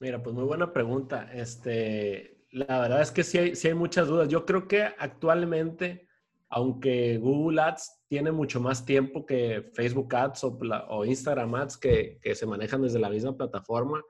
Mira, 0.00 0.22
pues 0.22 0.34
muy 0.34 0.44
buena 0.44 0.72
pregunta. 0.72 1.30
Este, 1.32 2.46
la 2.50 2.80
verdad 2.80 3.02
es 3.02 3.10
que 3.10 3.24
sí 3.24 3.38
hay, 3.38 3.56
sí 3.56 3.68
hay 3.68 3.74
muchas 3.74 4.08
dudas. 4.08 4.28
Yo 4.28 4.46
creo 4.46 4.68
que 4.68 4.82
actualmente, 4.82 6.08
aunque 6.48 7.18
Google 7.18 7.60
Ads 7.60 8.04
tiene 8.08 8.32
mucho 8.32 8.60
más 8.60 8.84
tiempo 8.84 9.26
que 9.26 9.70
Facebook 9.74 10.14
Ads 10.14 10.44
o, 10.44 11.04
Instagram 11.04 11.54
Ads 11.54 11.76
que, 11.76 12.18
que, 12.22 12.34
se 12.34 12.46
manejan 12.46 12.82
desde 12.82 13.00
la 13.00 13.10
misma 13.10 13.36
plataforma, 13.36 14.02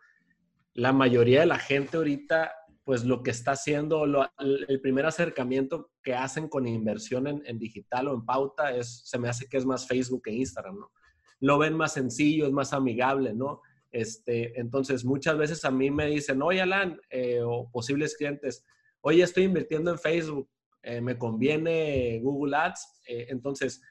la 0.74 0.92
mayoría 0.92 1.40
de 1.40 1.46
la 1.46 1.58
gente 1.58 1.96
ahorita 1.96 2.52
pues 2.88 3.04
lo 3.04 3.22
que 3.22 3.32
está 3.32 3.50
haciendo, 3.50 4.06
el 4.38 4.80
primer 4.80 5.04
acercamiento 5.04 5.90
que 6.02 6.14
hacen 6.14 6.48
con 6.48 6.66
inversión 6.66 7.26
en, 7.26 7.58
digital 7.58 8.08
o 8.08 8.14
en 8.14 8.24
pauta 8.24 8.74
es, 8.74 9.02
se 9.04 9.18
me 9.18 9.28
hace 9.28 9.46
que 9.46 9.58
es 9.58 9.66
más 9.66 9.86
Facebook 9.86 10.22
que 10.22 10.32
Instagram, 10.32 10.78
¿no? 10.80 10.90
Lo 11.38 11.58
ven 11.58 11.74
más 11.74 11.92
sencillo, 11.92 12.46
es 12.46 12.52
más 12.52 12.72
amigable, 12.72 13.34
¿no? 13.34 13.60
Este, 13.90 14.58
entonces, 14.58 15.04
muchas 15.04 15.36
veces 15.36 15.66
a 15.66 15.70
mí 15.70 15.90
me 15.90 16.06
dicen, 16.06 16.40
oye, 16.40 16.62
Alan, 16.62 16.98
eh, 17.10 17.42
o 17.44 17.70
posibles 17.70 18.16
clientes, 18.16 18.64
oye, 19.02 19.22
estoy 19.22 19.44
invirtiendo 19.44 19.90
en 19.90 19.98
Facebook, 19.98 20.48
eh, 20.82 21.02
me 21.02 21.18
conviene 21.18 22.18
Google 22.22 22.56
Ads. 22.56 23.02
Eh, 23.06 23.26
entonces, 23.28 23.82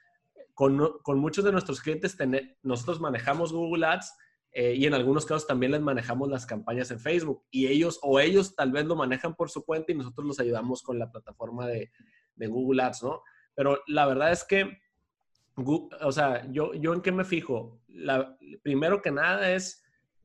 con, 0.54 0.98
con, 1.04 1.20
muchos 1.20 1.44
de 1.44 1.52
nuestros 1.52 1.80
clientes, 1.80 2.16
nosotros 2.64 3.00
manejamos 3.00 3.52
Google 3.52 3.86
Ads 3.86 4.12
eh, 4.52 4.74
y 4.74 4.86
en 4.86 4.94
algunos 4.94 5.26
casos 5.26 5.46
también 5.46 5.72
les 5.72 5.80
manejamos 5.80 6.28
las 6.28 6.46
campañas 6.46 6.90
en 6.90 7.00
Facebook 7.00 7.44
y 7.50 7.66
ellos 7.66 7.98
o 8.02 8.18
ellos 8.18 8.56
tal 8.56 8.72
vez 8.72 8.86
lo 8.86 8.96
manejan 8.96 9.34
por 9.34 9.50
su 9.50 9.64
cuenta 9.64 9.92
y 9.92 9.94
nosotros 9.94 10.26
los 10.26 10.40
ayudamos 10.40 10.82
con 10.82 10.98
la 10.98 11.10
plataforma 11.10 11.66
de, 11.66 11.90
de 12.34 12.46
Google 12.46 12.82
Ads, 12.82 13.02
¿no? 13.02 13.22
Pero 13.54 13.78
la 13.86 14.06
verdad 14.06 14.32
es 14.32 14.44
que, 14.44 14.78
o 15.56 16.12
sea, 16.12 16.46
yo, 16.50 16.72
yo 16.74 16.94
en 16.94 17.02
qué 17.02 17.12
me 17.12 17.24
fijo, 17.24 17.80
la, 17.88 18.38
primero 18.62 19.02
que 19.02 19.10
nada 19.10 19.52
es 19.52 19.82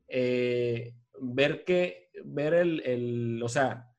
eh, 0.08 0.94
ver 1.20 1.64
que, 1.64 2.10
ver 2.24 2.54
el, 2.54 2.80
el, 2.86 3.42
o 3.42 3.48
sea, 3.48 3.90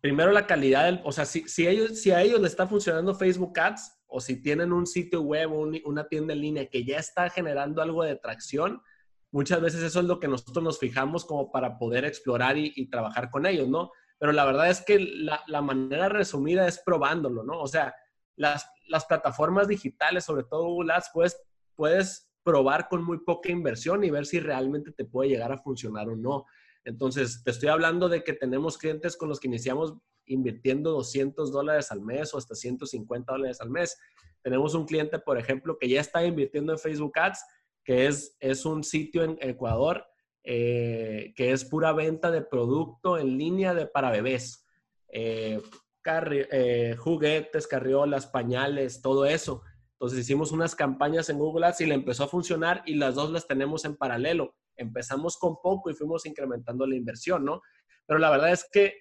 primero 0.00 0.30
la 0.30 0.46
calidad 0.46 0.84
del, 0.84 1.00
o 1.04 1.12
sea, 1.12 1.24
si, 1.24 1.48
si, 1.48 1.66
ellos, 1.66 2.00
si 2.00 2.10
a 2.10 2.22
ellos 2.22 2.40
les 2.40 2.52
está 2.52 2.66
funcionando 2.66 3.14
Facebook 3.14 3.58
Ads 3.58 3.98
o 4.06 4.20
si 4.20 4.42
tienen 4.42 4.72
un 4.72 4.86
sitio 4.86 5.22
web 5.22 5.52
o 5.52 5.70
una 5.84 6.08
tienda 6.08 6.34
en 6.34 6.40
línea 6.40 6.68
que 6.68 6.84
ya 6.84 6.98
está 6.98 7.30
generando 7.30 7.80
algo 7.80 8.02
de 8.02 8.16
tracción, 8.16 8.82
muchas 9.32 9.60
veces 9.60 9.82
eso 9.82 10.00
es 10.00 10.06
lo 10.06 10.18
que 10.18 10.28
nosotros 10.28 10.62
nos 10.62 10.78
fijamos 10.78 11.24
como 11.24 11.50
para 11.50 11.78
poder 11.78 12.04
explorar 12.04 12.56
y, 12.58 12.88
trabajar 12.88 13.30
con 13.30 13.46
ellos, 13.46 13.68
¿no? 13.68 13.90
Pero 14.18 14.32
la 14.32 14.44
verdad 14.44 14.68
es 14.68 14.82
que 14.82 14.98
la, 14.98 15.62
manera 15.62 16.08
resumida 16.08 16.66
es 16.66 16.78
probándolo, 16.84 17.42
¿no? 17.42 17.60
O 17.60 17.68
sea, 17.68 17.94
las, 18.36 18.66
las 18.88 19.06
plataformas 19.06 19.68
digitales, 19.68 20.24
sobre 20.24 20.44
todo 20.44 20.64
Google 20.64 20.92
Ads, 20.92 21.10
pues, 21.14 21.40
puedes 21.74 22.30
probar 22.42 22.88
con 22.88 23.04
muy 23.04 23.18
poca 23.18 23.50
inversión 23.50 24.04
y 24.04 24.10
ver 24.10 24.26
si 24.26 24.40
realmente 24.40 24.92
te 24.92 25.04
puede 25.04 25.30
llegar 25.30 25.52
a 25.52 25.58
funcionar 25.62 26.08
o 26.08 26.16
no. 26.16 26.46
Entonces, 26.84 27.42
te 27.44 27.50
estoy 27.50 27.68
hablando 27.68 28.08
de 28.08 28.24
que 28.24 28.32
tenemos 28.32 28.78
clientes 28.78 29.16
con 29.16 29.28
los 29.28 29.40
que 29.40 29.48
iniciamos 29.48 29.94
invirtiendo 30.26 30.92
200 30.92 31.52
dólares 31.52 31.90
al 31.92 32.00
mes 32.00 32.32
o 32.32 32.38
hasta 32.38 32.54
150 32.54 33.32
dólares 33.32 33.60
al 33.60 33.70
mes. 33.70 33.98
Tenemos 34.42 34.74
un 34.74 34.86
cliente, 34.86 35.18
por 35.18 35.38
ejemplo, 35.38 35.76
que 35.78 35.88
ya 35.88 36.00
está 36.00 36.24
invirtiendo 36.24 36.72
en 36.72 36.78
Facebook 36.78 37.18
Ads 37.18 37.44
que 37.84 38.06
es, 38.06 38.36
es 38.40 38.64
un 38.64 38.84
sitio 38.84 39.24
en 39.24 39.38
Ecuador 39.40 40.06
eh, 40.42 41.34
que 41.36 41.52
es 41.52 41.64
pura 41.64 41.92
venta 41.92 42.30
de 42.30 42.40
producto 42.42 43.18
en 43.18 43.36
línea 43.36 43.74
de, 43.74 43.86
para 43.86 44.10
bebés. 44.10 44.66
Eh, 45.08 45.60
eh, 46.04 46.96
juguetes, 46.98 47.66
carriolas, 47.66 48.26
pañales, 48.26 49.02
todo 49.02 49.26
eso. 49.26 49.62
Entonces 49.92 50.20
hicimos 50.20 50.50
unas 50.50 50.74
campañas 50.74 51.28
en 51.28 51.38
Google 51.38 51.66
Ads 51.66 51.82
y 51.82 51.86
le 51.86 51.94
empezó 51.94 52.24
a 52.24 52.28
funcionar 52.28 52.82
y 52.86 52.94
las 52.94 53.14
dos 53.14 53.30
las 53.30 53.46
tenemos 53.46 53.84
en 53.84 53.96
paralelo. 53.96 54.56
Empezamos 54.76 55.36
con 55.36 55.60
poco 55.60 55.90
y 55.90 55.94
fuimos 55.94 56.24
incrementando 56.24 56.86
la 56.86 56.96
inversión, 56.96 57.44
¿no? 57.44 57.60
Pero 58.06 58.18
la 58.18 58.30
verdad 58.30 58.50
es 58.50 58.66
que 58.72 58.94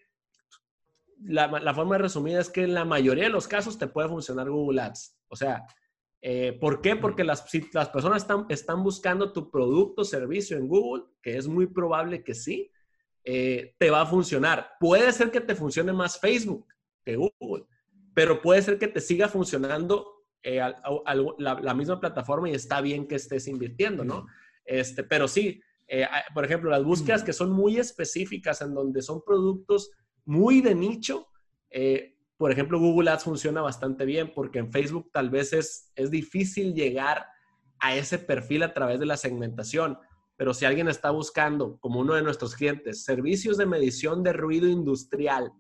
la, 1.22 1.48
la 1.48 1.74
forma 1.74 1.98
resumida 1.98 2.42
es 2.42 2.50
que 2.50 2.64
en 2.64 2.74
la 2.74 2.84
mayoría 2.84 3.24
de 3.26 3.30
los 3.30 3.48
casos 3.48 3.78
te 3.78 3.88
puede 3.88 4.10
funcionar 4.10 4.50
Google 4.50 4.82
Ads. 4.82 5.18
O 5.30 5.38
sea, 5.38 5.66
eh, 6.22 6.58
¿Por 6.60 6.82
qué? 6.82 6.96
Porque 6.96 7.24
las, 7.24 7.50
si 7.50 7.70
las 7.72 7.90
personas 7.90 8.24
están, 8.24 8.46
están 8.50 8.84
buscando 8.84 9.32
tu 9.32 9.50
producto 9.50 10.02
o 10.02 10.06
servicio 10.06 10.58
en 10.58 10.68
Google, 10.68 11.04
que 11.22 11.38
es 11.38 11.48
muy 11.48 11.68
probable 11.68 12.24
que 12.24 12.34
sí, 12.34 12.72
eh, 13.24 13.76
te 13.78 13.90
va 13.90 14.02
a 14.02 14.06
funcionar. 14.06 14.72
Puede 14.80 15.12
ser 15.14 15.32
que 15.32 15.42
te 15.42 15.56
funcione 15.56 15.94
más 15.94 16.20
Facebook 16.20 16.68
que 17.06 17.16
Google, 17.16 17.66
pero 18.14 18.42
puede 18.42 18.62
ser 18.62 18.78
que 18.78 18.90
te 18.90 19.00
siga 19.00 19.30
funcionando 19.30 20.26
eh, 20.44 20.62
la, 21.38 21.74
misma 21.74 22.00
plataforma 22.00 22.50
y 22.50 22.54
está 22.54 22.82
bien 22.82 23.08
que 23.08 23.16
estés 23.16 23.48
invirtiendo, 23.48 24.04
¿no? 24.04 24.28
Este, 24.66 25.04
pero 25.04 25.28
sí, 25.28 25.62
por 26.34 26.46
ejemplo, 26.46 26.70
las 26.70 26.84
búsquedas 26.84 27.24
que 27.24 27.34
son 27.34 27.52
muy 27.52 27.78
específicas, 27.78 28.62
en 28.62 28.74
donde 28.74 29.02
son 29.02 29.22
productos 29.26 29.92
muy 30.26 30.62
de 30.62 30.76
nicho, 30.76 31.28
por 32.40 32.54
ejemplo, 32.54 32.80
Google 32.80 33.12
Ads 33.12 33.26
funciona 33.26 33.60
bastante 33.60 34.06
bien 34.06 34.32
porque 34.34 34.60
en 34.60 34.72
Facebook 34.72 35.10
tal 35.12 35.30
vez 35.30 35.52
es, 35.52 35.92
es 35.98 36.10
difícil 36.10 36.74
llegar 36.74 37.28
a 37.80 37.96
ese 37.96 38.18
perfil 38.18 38.64
a 38.64 38.74
través 38.74 38.98
de 38.98 39.06
la 39.06 39.18
segmentación. 39.18 40.00
Pero 40.38 40.54
si 40.54 40.64
alguien 40.64 40.88
está 40.88 41.12
buscando, 41.12 41.78
como 41.82 42.00
uno 42.00 42.14
de 42.14 42.22
nuestros 42.22 42.56
clientes, 42.56 43.04
servicios 43.04 43.58
de 43.58 43.66
medición 43.66 44.24
de 44.24 44.32
ruido 44.32 44.70
industrial, 44.70 45.52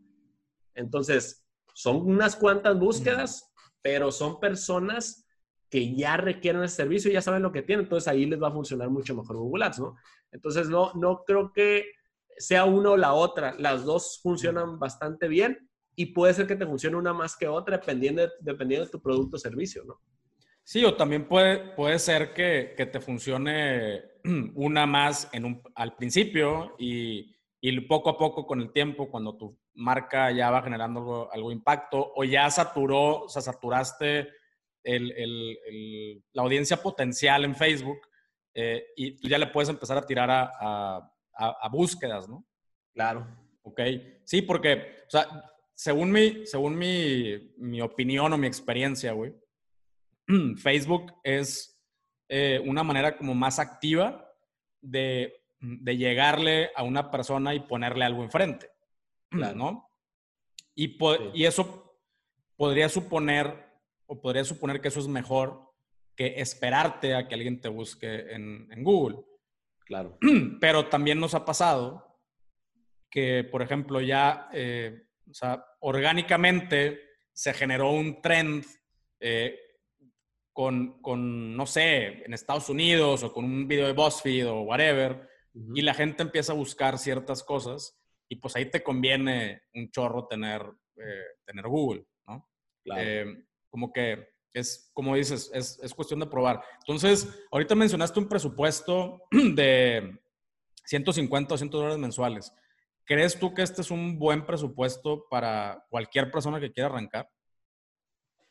entonces 0.73 1.45
son 1.73 1.97
unas 1.97 2.37
cuantas 2.37 2.79
búsquedas, 2.79 3.51
pero 3.81 4.09
son 4.09 4.39
personas 4.39 5.27
que 5.69 5.93
ya 5.93 6.15
requieren 6.15 6.63
ese 6.63 6.77
servicio 6.77 7.11
y 7.11 7.15
ya 7.15 7.21
saben 7.21 7.43
lo 7.43 7.51
que 7.51 7.61
tienen. 7.61 7.87
Entonces 7.87 8.07
ahí 8.07 8.25
les 8.25 8.41
va 8.41 8.47
a 8.47 8.53
funcionar 8.53 8.89
mucho 8.89 9.13
mejor 9.17 9.35
Google 9.35 9.65
Ads, 9.65 9.79
¿no? 9.79 9.97
Entonces 10.31 10.69
no, 10.69 10.93
no 10.93 11.25
creo 11.25 11.51
que 11.51 11.91
sea 12.37 12.63
una 12.63 12.91
o 12.91 12.97
la 12.97 13.11
otra. 13.11 13.53
Las 13.59 13.83
dos 13.83 14.21
funcionan 14.23 14.79
bastante 14.79 15.27
bien 15.27 15.68
y 15.99 16.05
puede 16.05 16.33
ser 16.33 16.47
que 16.47 16.55
te 16.55 16.65
funcione 16.65 16.95
una 16.95 17.11
más 17.11 17.35
que 17.35 17.45
otra 17.45 17.77
dependiendo 17.77 18.21
de, 18.21 18.29
dependiendo 18.39 18.85
de 18.85 18.91
tu 18.91 19.01
producto 19.01 19.35
o 19.35 19.39
servicio, 19.39 19.83
¿no? 19.83 19.99
Sí, 20.63 20.85
o 20.85 20.95
también 20.95 21.27
puede, 21.27 21.73
puede 21.75 21.99
ser 21.99 22.33
que, 22.33 22.73
que 22.77 22.85
te 22.85 23.01
funcione 23.01 24.01
una 24.55 24.85
más 24.85 25.27
en 25.33 25.43
un, 25.43 25.61
al 25.75 25.97
principio 25.97 26.73
y, 26.79 27.35
y, 27.59 27.81
poco 27.81 28.11
a 28.11 28.17
poco 28.17 28.47
con 28.47 28.61
el 28.61 28.71
tiempo, 28.71 29.11
cuando 29.11 29.35
tu 29.35 29.59
marca 29.73 30.31
ya 30.31 30.49
va 30.49 30.63
generando 30.63 31.01
algo, 31.01 31.33
algo 31.33 31.51
impacto 31.51 32.13
o 32.15 32.23
ya 32.23 32.49
saturó, 32.49 33.23
o 33.23 33.27
sea, 33.27 33.41
saturaste 33.41 34.29
el, 34.81 35.11
el, 35.11 36.23
la 36.31 36.43
audiencia 36.43 36.77
potencial 36.77 37.43
en 37.43 37.57
Facebook 37.57 37.99
eh, 38.53 38.85
y 38.95 39.19
tú 39.19 39.27
ya 39.27 39.37
le 39.37 39.47
puedes 39.47 39.67
empezar 39.67 39.97
a 39.97 40.05
tirar 40.05 40.31
a, 40.31 40.49
a, 41.35 41.57
a, 41.61 41.69
búsquedas, 41.69 42.29
¿no? 42.29 42.45
Claro. 42.93 43.27
Ok. 43.63 43.81
Sí, 44.23 44.41
porque, 44.41 45.03
o 45.05 45.09
sea, 45.09 45.27
según 45.79 46.11
mi, 46.11 46.45
según 46.45 46.77
mi, 46.77 47.79
opinión 47.79 48.33
o 48.33 48.37
mi 48.37 48.47
experiencia, 48.47 49.13
güey, 49.13 49.33
Facebook 50.57 51.13
es 51.23 51.81
eh, 52.27 52.61
una 52.65 52.83
manera 52.83 53.15
como 53.15 53.33
más 53.33 53.59
activa 53.59 54.29
de, 54.81 55.37
llegarle 55.61 56.71
a 56.75 56.83
una 56.83 57.09
persona 57.09 57.55
y 57.55 57.61
ponerle 57.61 58.03
algo 58.03 58.23
enfrente, 58.23 58.69
¿no? 59.55 59.89
Y, 60.75 60.97
y 61.33 61.45
eso 61.45 61.97
podría 62.57 62.89
suponer, 62.89 63.65
o 64.05 64.19
podría 64.19 64.43
suponer 64.43 64.81
que 64.81 64.89
eso 64.89 64.99
es 64.99 65.07
mejor 65.07 65.61
que 66.13 66.41
esperarte 66.41 67.15
a 67.15 67.25
que 67.29 67.35
alguien 67.35 67.61
te 67.61 67.69
busque 67.69 68.33
en, 68.33 68.83
Google. 68.83 69.19
Claro. 69.85 70.17
Pero 70.59 70.89
también 70.89 71.21
nos 71.21 71.35
ha 71.35 71.45
pasado 71.45 72.19
que, 73.09 73.45
por 73.45 73.61
ejemplo, 73.61 74.01
ya 74.01 74.49
eh, 74.51 75.05
o 75.29 75.33
sea, 75.33 75.63
orgánicamente 75.79 77.01
se 77.31 77.53
generó 77.53 77.91
un 77.91 78.21
trend 78.21 78.65
eh, 79.19 79.57
con, 80.51 81.01
con, 81.01 81.55
no 81.55 81.65
sé, 81.65 82.23
en 82.25 82.33
Estados 82.33 82.69
Unidos 82.69 83.23
o 83.23 83.31
con 83.31 83.45
un 83.45 83.67
video 83.67 83.87
de 83.87 83.93
BuzzFeed 83.93 84.47
o 84.47 84.61
whatever, 84.61 85.27
y 85.53 85.81
la 85.81 85.93
gente 85.93 86.23
empieza 86.23 86.53
a 86.53 86.55
buscar 86.55 86.97
ciertas 86.97 87.43
cosas 87.43 87.97
y 88.27 88.35
pues 88.35 88.55
ahí 88.55 88.69
te 88.69 88.83
conviene 88.83 89.63
un 89.73 89.89
chorro 89.89 90.27
tener, 90.27 90.61
eh, 90.97 91.23
tener 91.45 91.67
Google, 91.67 92.05
¿no? 92.27 92.47
Eh, 92.95 93.45
como 93.69 93.91
que 93.91 94.27
es, 94.53 94.91
como 94.93 95.15
dices, 95.15 95.49
es, 95.53 95.79
es, 95.81 95.93
cuestión 95.93 96.19
de 96.19 96.27
probar. 96.27 96.61
Entonces, 96.79 97.27
ahorita 97.51 97.75
mencionaste 97.75 98.19
un 98.19 98.27
presupuesto 98.27 99.23
de 99.31 100.19
150 100.85 101.53
o 101.53 101.57
100 101.57 101.69
dólares 101.69 101.97
mensuales. 101.97 102.53
¿Crees 103.09 103.39
tú 103.39 103.55
que 103.55 103.63
este 103.63 103.81
es 103.81 103.89
un 103.89 104.19
buen 104.19 104.45
presupuesto 104.45 105.25
para 105.31 105.83
cualquier 105.89 106.29
persona 106.29 106.59
que 106.59 106.71
quiera 106.71 106.89
arrancar? 106.89 107.27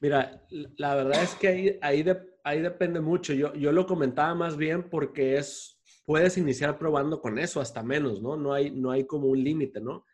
Mira, 0.01 0.45
la 0.51 0.97
verdad 0.97 1.23
es 1.23 1.37
que 1.37 1.47
ahí, 1.47 1.79
ahí, 1.81 2.05
ahí 2.43 2.61
depende 2.61 3.01
mucho. 3.01 3.33
Yo, 3.35 3.55
yo 3.55 3.71
lo 3.71 3.87
comentaba 3.87 4.35
más 4.35 4.57
bien 4.57 4.91
porque 4.91 5.37
es, 5.37 5.81
puedes 6.05 6.37
iniciar 6.39 6.77
probando 6.77 7.21
con 7.21 7.39
eso, 7.39 7.61
hasta 7.61 7.85
menos, 7.85 8.21
¿no? 8.21 8.37
No 8.37 8.53
hay, 8.53 8.73
no 8.73 8.91
hay 8.91 9.07
como 9.07 9.29
un 9.29 9.45
límite, 9.45 9.81
¿no? 9.81 10.05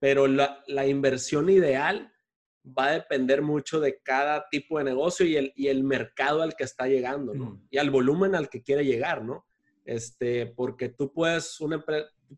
Pero 0.00 0.26
la, 0.26 0.64
la, 0.66 0.84
inversión 0.84 1.48
ideal 1.48 2.12
va 2.66 2.86
a 2.86 2.94
depender 2.94 3.40
mucho 3.40 3.78
de 3.78 4.02
cada 4.02 4.48
tipo 4.48 4.78
de 4.78 4.84
negocio 4.84 5.24
y 5.24 5.36
el, 5.36 5.52
y 5.54 5.68
el 5.68 5.84
mercado 5.84 6.42
al 6.42 6.56
que 6.56 6.64
está 6.64 6.88
llegando, 6.88 7.34
¿no? 7.34 7.62
Y 7.70 7.78
al 7.78 7.90
volumen 7.90 8.34
al 8.34 8.48
que 8.48 8.64
quiere 8.64 8.84
llegar, 8.84 9.22
¿no? 9.22 9.46
Este, 9.84 10.46
porque 10.46 10.88
tú 10.88 11.12
puedes, 11.12 11.60
una 11.60 11.84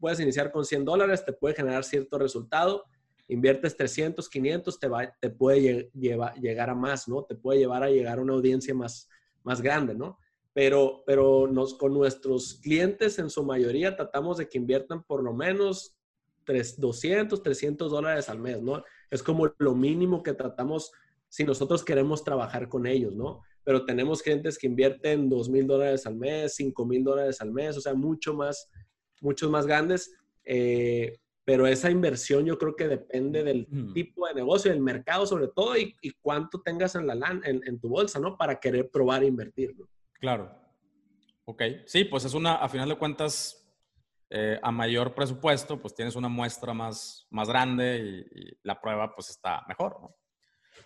puedes 0.00 0.20
iniciar 0.20 0.50
con 0.50 0.64
100 0.64 0.85
dólares, 0.85 1.24
te 1.24 1.33
puede 1.33 1.54
generar 1.54 1.85
cierto 1.85 2.18
resultado, 2.18 2.85
inviertes 3.28 3.76
300, 3.76 4.28
500, 4.28 4.78
te, 4.78 4.88
va, 4.88 5.12
te 5.20 5.30
puede 5.30 5.90
llegar 5.94 6.70
a 6.70 6.74
más, 6.74 7.09
¿no? 7.09 7.24
Te 7.24 7.35
puede 7.35 7.59
llevar 7.59 7.83
a 7.83 7.90
llegar 7.90 8.18
a 8.18 8.22
una 8.22 8.35
audiencia 8.35 8.74
más, 8.74 9.09
más 9.42 9.61
grande, 9.61 9.94
¿no? 9.94 10.18
Pero, 10.52 11.02
pero 11.07 11.48
nos, 11.48 11.74
con 11.74 11.92
nuestros 11.94 12.61
clientes 12.62 13.18
en 13.18 13.28
su 13.28 13.44
mayoría 13.44 13.96
tratamos 13.96 14.38
de 14.38 14.48
que 14.48 14.59
inviertan 14.59 15.02
por 15.02 15.22
lo 15.22 15.33
menos 15.33 15.96
3, 16.44 16.78
200, 16.78 17.42
300 17.42 17.90
dólares 17.90 18.28
al 18.28 18.38
mes, 18.38 18.62
¿no? 18.62 18.85
Es 19.11 19.22
como 19.22 19.52
lo 19.59 19.74
mínimo 19.74 20.22
que 20.22 20.35
tratamos 20.35 20.92
si 21.28 21.44
nosotros 21.44 21.85
queremos 21.85 22.22
trabajar 22.22 22.68
con 22.68 22.87
ellos, 22.87 23.14
¿no? 23.14 23.42
Pero 23.64 23.85
tenemos 23.85 24.22
clientes 24.22 24.59
que 24.59 24.66
invierten 24.66 25.29
2 25.29 25.48
mil 25.48 25.66
dólares 25.66 26.07
al 26.07 26.16
mes, 26.16 26.55
5 26.55 26.87
mil 26.87 27.03
dólares 27.03 27.40
al 27.40 27.50
mes, 27.50 27.77
o 27.77 27.81
sea, 27.81 27.94
mucho 27.94 28.35
más, 28.35 28.70
muchos 29.20 29.50
más 29.50 29.66
grandes. 29.66 30.14
Eh, 30.44 31.18
pero 31.44 31.66
esa 31.66 31.90
inversión 31.90 32.46
yo 32.46 32.57
creo 32.59 32.74
que 32.74 32.88
depende 32.88 33.42
del 33.42 33.66
mm. 33.70 33.92
tipo 33.92 34.27
de 34.27 34.35
negocio, 34.35 34.70
del 34.70 34.81
mercado 34.81 35.27
sobre 35.27 35.48
todo 35.48 35.77
y, 35.77 35.94
cuánto 36.20 36.62
tengas 36.62 36.94
en, 36.94 37.07
la 37.07 37.14
en, 37.44 37.61
en, 37.66 37.79
tu 37.79 37.88
bolsa, 37.88 38.18
¿no? 38.18 38.37
Para 38.37 38.59
querer 38.59 38.90
probar 38.90 39.22
e 39.22 39.27
invertirlo. 39.27 39.88
Claro. 40.14 40.50
Ok. 41.44 41.62
Sí, 41.87 42.05
pues 42.05 42.24
es 42.24 42.33
una, 42.35 42.55
a 42.55 42.68
final 42.68 42.88
de 42.88 42.96
cuentas, 42.96 43.64
eh, 44.31 44.59
a 44.62 44.70
mayor 44.70 45.14
presupuesto, 45.14 45.79
pues 45.79 45.94
tienes 45.94 46.16
una 46.16 46.29
muestra 46.29 46.72
más, 46.72 47.27
más 47.31 47.48
grande 47.48 48.27
y, 48.35 48.59
la 48.62 48.81
prueba 48.81 49.14
pues 49.14 49.29
está 49.29 49.62
mejor, 49.68 49.98
¿no? 50.00 50.16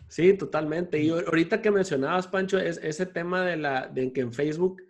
Sí, 0.08 0.32
totalmente. 0.34 1.00
Y 1.00 1.10
ahorita 1.10 1.60
que 1.60 1.70
mencionabas, 1.70 2.26
Pancho, 2.28 2.58
es 2.58 2.78
ese 2.82 3.06
tema 3.06 3.44
de, 3.44 3.56
la, 3.56 3.88
de 3.88 4.12
que 4.12 4.22
en 4.22 4.32
Facebook 4.32 4.82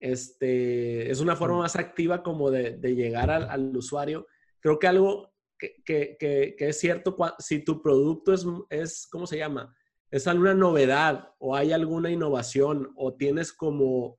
este, 0.00 1.10
es 1.10 1.20
una 1.20 1.36
forma 1.36 1.58
más 1.58 1.76
activa 1.76 2.22
como 2.22 2.50
de, 2.50 2.76
de 2.76 2.94
llegar 2.94 3.30
al, 3.30 3.48
al, 3.48 3.76
usuario. 3.76 4.26
Creo 4.60 4.78
que 4.78 4.86
algo 4.86 5.32
que, 5.58 5.82
que, 5.84 6.16
que, 6.18 6.54
es 6.58 6.78
cierto, 6.78 7.16
si 7.38 7.64
tu 7.64 7.82
producto 7.82 8.32
es, 8.32 8.46
es, 8.68 9.08
¿cómo 9.10 9.26
se 9.26 9.38
llama? 9.38 9.74
Es 10.10 10.26
alguna 10.26 10.54
novedad 10.54 11.30
o 11.38 11.56
hay 11.56 11.72
alguna 11.72 12.10
innovación 12.10 12.92
o 12.96 13.14
tienes 13.14 13.52
como, 13.52 14.18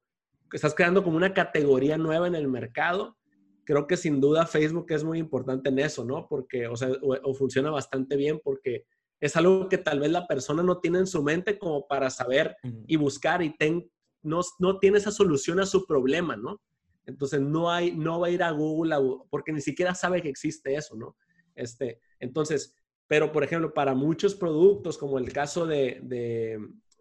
estás 0.52 0.74
creando 0.74 1.04
como 1.04 1.18
una 1.18 1.34
categoría 1.34 1.98
nueva 1.98 2.28
en 2.28 2.36
el 2.36 2.48
mercado, 2.48 3.18
creo 3.64 3.86
que 3.86 3.98
sin 3.98 4.20
duda 4.20 4.48
Facebook 4.48 4.88
es 4.90 5.04
muy 5.04 5.20
importante 5.20 5.70
en 5.70 5.80
eso, 5.80 6.06
¿no? 6.06 6.28
Porque, 6.28 6.68
o 6.68 6.76
sea, 6.76 6.90
o, 7.02 7.34
funciona 7.34 7.70
bastante 7.70 8.16
bien 8.16 8.40
porque 8.44 8.86
es 9.20 9.36
algo 9.36 9.68
que 9.70 9.78
tal 9.78 10.00
vez 10.00 10.12
la 10.12 10.28
persona 10.28 10.64
no 10.64 10.80
tiene 10.80 11.00
en 11.00 11.08
su 11.08 11.24
mente 11.24 11.58
como 11.58 11.88
para 11.88 12.10
saber 12.10 12.56
y 12.86 12.96
buscar 12.96 13.42
y 13.42 13.56
ten, 13.58 13.90
no, 14.22 14.42
no 14.60 14.80
tiene 14.80 14.98
esa 14.98 15.12
solución 15.12 15.60
a 15.60 15.66
su 15.66 15.86
problema, 15.86 16.36
¿no? 16.36 16.62
Entonces 17.06 17.40
no 17.40 17.72
hay, 17.72 17.96
no 17.96 18.20
va 18.20 18.28
a 18.28 18.32
ir 18.32 18.44
a 18.44 18.52
Google 18.52 18.96
porque 19.30 19.54
ni 19.54 19.62
siquiera 19.62 19.96
sabe 19.96 20.22
que 20.22 20.30
existe 20.30 20.76
eso, 20.76 20.96
¿no? 20.96 21.16
Este, 21.56 22.02
entonces, 22.20 22.76
pero 23.08 23.32
por 23.32 23.44
ejemplo, 23.44 23.74
para 23.74 23.96
muchos 23.96 24.36
productos, 24.36 24.98
como 24.98 25.18
el 25.18 25.32
caso 25.32 25.66
de, 25.66 26.02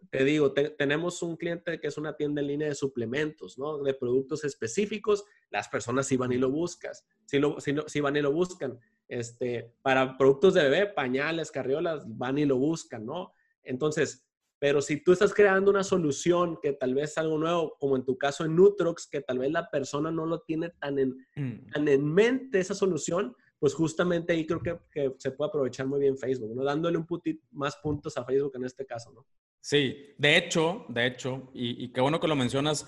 te 0.09 0.23
digo, 0.23 0.53
tenemos 0.53 1.21
un 1.21 1.35
cliente 1.35 1.79
que 1.79 1.87
es 1.87 1.97
una 1.97 2.15
tienda 2.15 2.41
en 2.41 2.47
línea 2.47 2.69
de 2.69 2.75
suplementos, 2.75 3.57
¿no? 3.57 3.83
De 3.83 3.93
productos 3.93 4.43
específicos, 4.45 5.25
las 5.49 5.67
personas 5.67 6.07
sí 6.07 6.15
van 6.15 6.31
y 6.31 6.37
lo 6.37 6.49
buscas, 6.49 7.05
sí, 7.25 7.39
lo, 7.39 7.57
van 8.01 8.15
y 8.15 8.21
lo 8.21 8.31
buscan. 8.31 8.79
Este, 9.07 9.73
para 9.81 10.17
productos 10.17 10.53
de 10.53 10.63
bebé, 10.63 10.87
pañales, 10.87 11.51
carriolas, 11.51 12.03
van 12.05 12.37
y 12.37 12.45
lo 12.45 12.57
buscan, 12.57 13.05
¿no? 13.05 13.33
Entonces, 13.63 14.27
pero 14.59 14.81
si 14.81 15.03
tú 15.03 15.11
estás 15.11 15.33
creando 15.33 15.69
una 15.69 15.83
solución 15.83 16.57
que 16.61 16.73
tal 16.73 16.95
vez 16.95 17.11
es 17.11 17.17
algo 17.17 17.37
nuevo, 17.37 17.75
como 17.79 17.95
en 17.95 18.03
tu 18.03 18.17
caso 18.17 18.43
en 18.43 18.55
Nutrox, 18.55 19.07
que 19.07 19.21
tal 19.21 19.39
vez 19.39 19.51
la 19.51 19.69
persona 19.69 20.11
no 20.11 20.25
lo 20.25 20.41
tiene 20.41 20.71
tan 20.71 20.97
en, 20.97 21.15
mm. 21.35 21.71
tan 21.71 21.87
en 21.87 22.13
mente 22.13 22.59
esa 22.59 22.73
solución, 22.73 23.35
pues 23.59 23.73
justamente 23.73 24.33
ahí 24.33 24.45
creo 24.45 24.61
que, 24.61 24.77
que, 24.91 25.13
se 25.17 25.31
puede 25.31 25.49
aprovechar 25.49 25.87
muy 25.87 25.99
bien 25.99 26.17
Facebook, 26.17 26.55
¿no? 26.55 26.63
Dándole 26.63 26.97
un 26.97 27.05
putit 27.05 27.41
más 27.51 27.75
puntos 27.77 28.17
a 28.17 28.25
Facebook 28.25 28.55
en 28.55 28.65
este 28.65 28.85
caso, 28.85 29.11
¿no? 29.11 29.25
Sí, 29.61 30.13
de 30.17 30.37
hecho, 30.37 30.85
de 30.89 31.05
hecho, 31.05 31.49
y, 31.53 31.91
qué 31.91 32.01
bueno 32.01 32.19
que 32.19 32.27
lo 32.27 32.35
mencionas, 32.35 32.87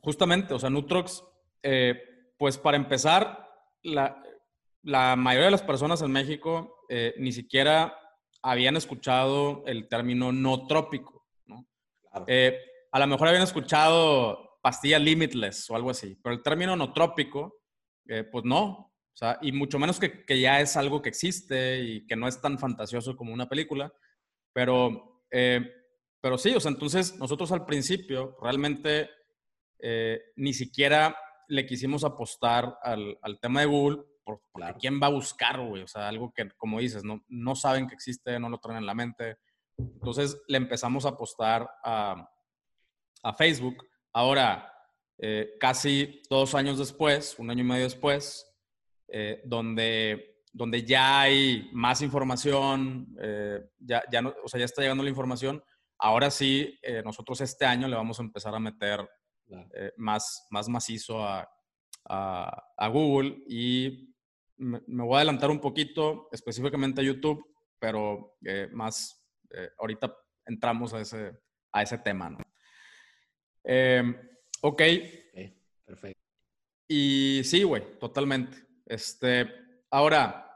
justamente, 0.00 0.54
o 0.54 0.58
sea, 0.58 0.70
Nutrox, 0.70 1.24
eh, 1.62 2.32
pues 2.38 2.56
para 2.56 2.76
empezar, 2.76 3.48
la, 3.82 4.22
mayoría 4.82 5.46
de 5.46 5.50
las 5.50 5.62
personas 5.62 6.02
en 6.02 6.12
México 6.12 6.84
eh, 6.88 7.14
ni 7.18 7.32
siquiera 7.32 7.96
habían 8.42 8.76
escuchado 8.76 9.62
el 9.66 9.88
término 9.88 10.32
no 10.32 10.66
trópico, 10.66 11.26
¿no? 11.46 11.66
Eh, 12.26 12.58
a 12.92 12.98
lo 12.98 13.06
mejor 13.06 13.28
habían 13.28 13.42
escuchado 13.42 14.58
pastilla 14.62 14.98
limitless 14.98 15.70
o 15.70 15.76
algo 15.76 15.90
así, 15.90 16.18
pero 16.22 16.34
el 16.34 16.42
término 16.42 16.76
no 16.76 16.92
trópico, 16.92 17.60
pues 18.32 18.44
no, 18.44 18.64
o 18.64 19.16
sea, 19.16 19.38
y 19.40 19.52
mucho 19.52 19.78
menos 19.78 20.00
que, 20.00 20.24
que, 20.24 20.40
ya 20.40 20.60
es 20.60 20.76
algo 20.76 21.00
que 21.00 21.10
existe 21.10 21.78
y 21.78 22.06
que 22.06 22.16
no 22.16 22.26
es 22.26 22.40
tan 22.40 22.58
fantasioso 22.58 23.16
como 23.16 23.32
una 23.32 23.48
película, 23.48 23.92
pero 24.52 25.22
pero 26.20 26.36
sí, 26.36 26.54
o 26.54 26.60
sea, 26.60 26.70
entonces 26.70 27.16
nosotros 27.18 27.50
al 27.52 27.64
principio 27.64 28.36
realmente 28.42 29.08
eh, 29.78 30.20
ni 30.36 30.52
siquiera 30.52 31.16
le 31.48 31.66
quisimos 31.66 32.04
apostar 32.04 32.76
al, 32.82 33.16
tema 33.40 33.60
de 33.60 33.66
Google, 33.66 34.04
por, 34.36 34.42
porque 34.52 34.74
quién 34.78 35.00
va 35.02 35.06
a 35.06 35.10
buscar, 35.10 35.60
güey, 35.60 35.82
o 35.82 35.88
sea, 35.88 36.08
algo 36.08 36.32
que, 36.32 36.48
como 36.56 36.80
dices, 36.80 37.04
no, 37.04 37.24
no 37.28 37.54
saben 37.54 37.86
que 37.86 37.94
existe, 37.94 38.38
no 38.38 38.48
lo 38.48 38.58
traen 38.58 38.78
en 38.78 38.86
la 38.86 38.94
mente. 38.94 39.38
Entonces 39.76 40.40
le 40.48 40.58
empezamos 40.58 41.06
a 41.06 41.10
apostar 41.10 41.68
a, 41.84 42.26
Facebook. 43.36 43.86
Ahora, 44.12 44.72
eh, 45.18 45.50
casi 45.60 46.22
dos 46.30 46.54
años 46.54 46.78
después, 46.78 47.38
un 47.38 47.50
año 47.50 47.60
y 47.60 47.66
medio 47.66 47.84
después, 47.84 48.46
eh, 49.08 49.42
donde, 49.44 50.42
donde 50.52 50.84
ya 50.84 51.20
hay 51.20 51.68
más 51.72 52.00
información, 52.02 53.14
ya, 53.78 54.02
ya, 54.10 54.22
no, 54.22 54.34
o 54.42 54.48
sea, 54.48 54.58
ya 54.58 54.64
está 54.64 54.82
llegando 54.82 55.04
la 55.04 55.10
información, 55.10 55.62
Ahora 56.02 56.30
sí, 56.30 56.78
eh, 56.80 57.02
nosotros 57.04 57.42
este 57.42 57.66
año 57.66 57.86
le 57.86 57.94
vamos 57.94 58.18
a 58.18 58.22
empezar 58.22 58.54
a 58.54 58.58
meter 58.58 59.06
eh, 59.74 59.92
más, 59.98 60.46
más 60.50 60.68
macizo 60.68 61.22
a, 61.22 61.46
Google 62.90 63.44
y 63.46 64.09
me, 64.60 64.80
voy 64.86 65.14
a 65.14 65.18
adelantar 65.18 65.50
un 65.50 65.60
poquito 65.60 66.28
específicamente 66.32 67.00
a 67.00 67.04
YouTube, 67.04 67.44
pero 67.78 68.36
eh, 68.44 68.68
más 68.72 69.16
ahorita 69.78 70.16
entramos 70.46 70.94
a 70.94 71.00
ese, 71.00 71.36
a 71.72 71.82
ese 71.82 71.98
tema. 71.98 72.30
¿no? 72.30 72.38
Em, 73.64 74.16
ok. 74.62 74.82
Perfecto. 75.84 76.20
Y 76.86 77.42
sí, 77.44 77.64
güey, 77.64 77.98
totalmente. 77.98 78.56
Este, 78.86 79.48
ahora, 79.90 80.50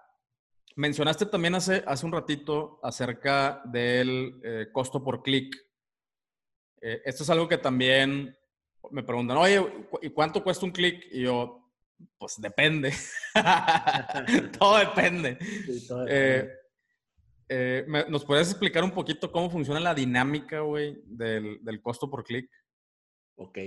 Mencionaste 0.77 1.27
también 1.27 1.55
hace, 1.55 1.85
hace 1.87 2.05
un 2.05 2.11
ratito 2.11 2.81
acerca 2.83 3.63
del 3.65 4.41
eh, 4.43 4.69
costo 4.73 5.05
por 5.05 5.23
clic. 5.23 5.55
Eh, 6.81 7.01
esto 7.05 7.23
es 7.23 7.31
algo 7.31 7.47
que 7.47 7.59
también 7.59 8.37
me 8.91 9.05
preguntan, 9.05 9.37
oye, 9.37 9.65
¿y 10.03 10.11
cuánto 10.11 10.43
cuesta 10.43 10.67
un 10.67 10.73
clic? 10.73 11.07
Y 11.13 11.23
yo, 11.23 11.64
pues 12.19 12.41
depende. 12.41 12.93
todo 14.59 14.79
depende. 14.79 15.39
Eh, 17.49 17.87
¿Nos 18.09 18.25
puedes 18.25 18.51
explicar 18.51 18.85
un 18.85 18.93
poquito 18.93 19.31
cómo 19.31 19.51
funciona 19.51 19.81
la 19.81 19.95
dinámica, 19.95 20.61
güey, 20.61 21.03
del, 21.05 21.63
del, 21.63 21.81
costo 21.81 22.11
por 22.11 22.25
clic? 22.25 22.51
Ok. 23.37 23.59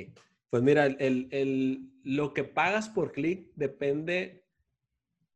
Pues 0.49 0.63
mira, 0.63 0.85
el, 0.85 1.27
el, 1.31 1.91
lo 2.03 2.33
que 2.33 2.43
pagas 2.43 2.89
por 2.89 3.11
clic 3.11 3.51
depende 3.55 4.47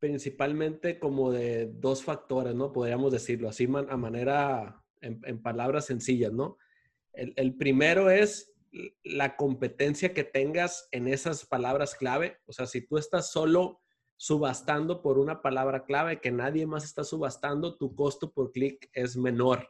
principalmente 0.02 0.98
como 0.98 1.30
de 1.30 1.66
dos 1.66 2.02
factores, 2.02 2.56
¿no? 2.56 2.72
Podríamos 2.72 3.12
decirlo 3.12 3.48
así 3.48 3.66
a 3.66 3.96
manera, 3.96 4.82
en, 5.00 5.40
palabras 5.40 5.86
sencillas, 5.86 6.32
¿no? 6.32 6.58
El, 7.12 7.54
primero 7.54 8.10
es 8.10 8.51
la 9.02 9.36
competencia 9.36 10.14
que 10.14 10.24
tengas 10.24 10.88
en 10.90 11.08
esas 11.08 11.44
palabras 11.46 11.94
clave. 11.94 12.38
O 12.46 12.52
sea, 12.52 12.66
si 12.66 12.86
tú 12.86 12.98
estás 12.98 13.30
solo 13.30 13.80
subastando 14.16 15.02
por 15.02 15.18
una 15.18 15.42
palabra 15.42 15.84
clave 15.84 16.20
que 16.20 16.30
nadie 16.30 16.66
más 16.66 16.84
está 16.84 17.04
subastando, 17.04 17.76
tu 17.76 17.94
costo 17.94 18.32
por 18.32 18.52
clic 18.52 18.88
es 18.92 19.16
menor. 19.16 19.68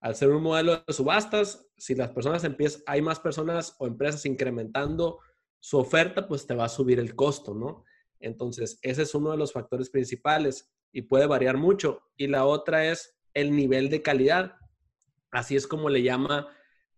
Al 0.00 0.16
ser 0.16 0.30
un 0.30 0.42
modelo 0.42 0.82
de 0.84 0.92
subastas, 0.92 1.68
si 1.76 1.94
las 1.94 2.10
personas 2.10 2.42
empiezan, 2.42 2.82
hay 2.86 3.02
más 3.02 3.20
personas 3.20 3.76
o 3.78 3.86
empresas 3.86 4.26
incrementando 4.26 5.20
su 5.60 5.78
oferta, 5.78 6.26
pues 6.26 6.46
te 6.46 6.56
va 6.56 6.64
a 6.64 6.68
subir 6.68 6.98
el 6.98 7.14
costo, 7.14 7.54
¿no? 7.54 7.84
Entonces, 8.18 8.78
ese 8.82 9.02
es 9.02 9.14
uno 9.14 9.30
de 9.30 9.36
los 9.36 9.52
factores 9.52 9.90
principales 9.90 10.72
y 10.90 11.02
puede 11.02 11.26
variar 11.26 11.56
mucho. 11.56 12.02
Y 12.16 12.26
la 12.26 12.46
otra 12.46 12.86
es 12.86 13.16
el 13.34 13.54
nivel 13.54 13.90
de 13.90 14.02
calidad. 14.02 14.56
Así 15.30 15.54
es 15.54 15.66
como 15.66 15.88
le 15.88 16.02
llama 16.02 16.48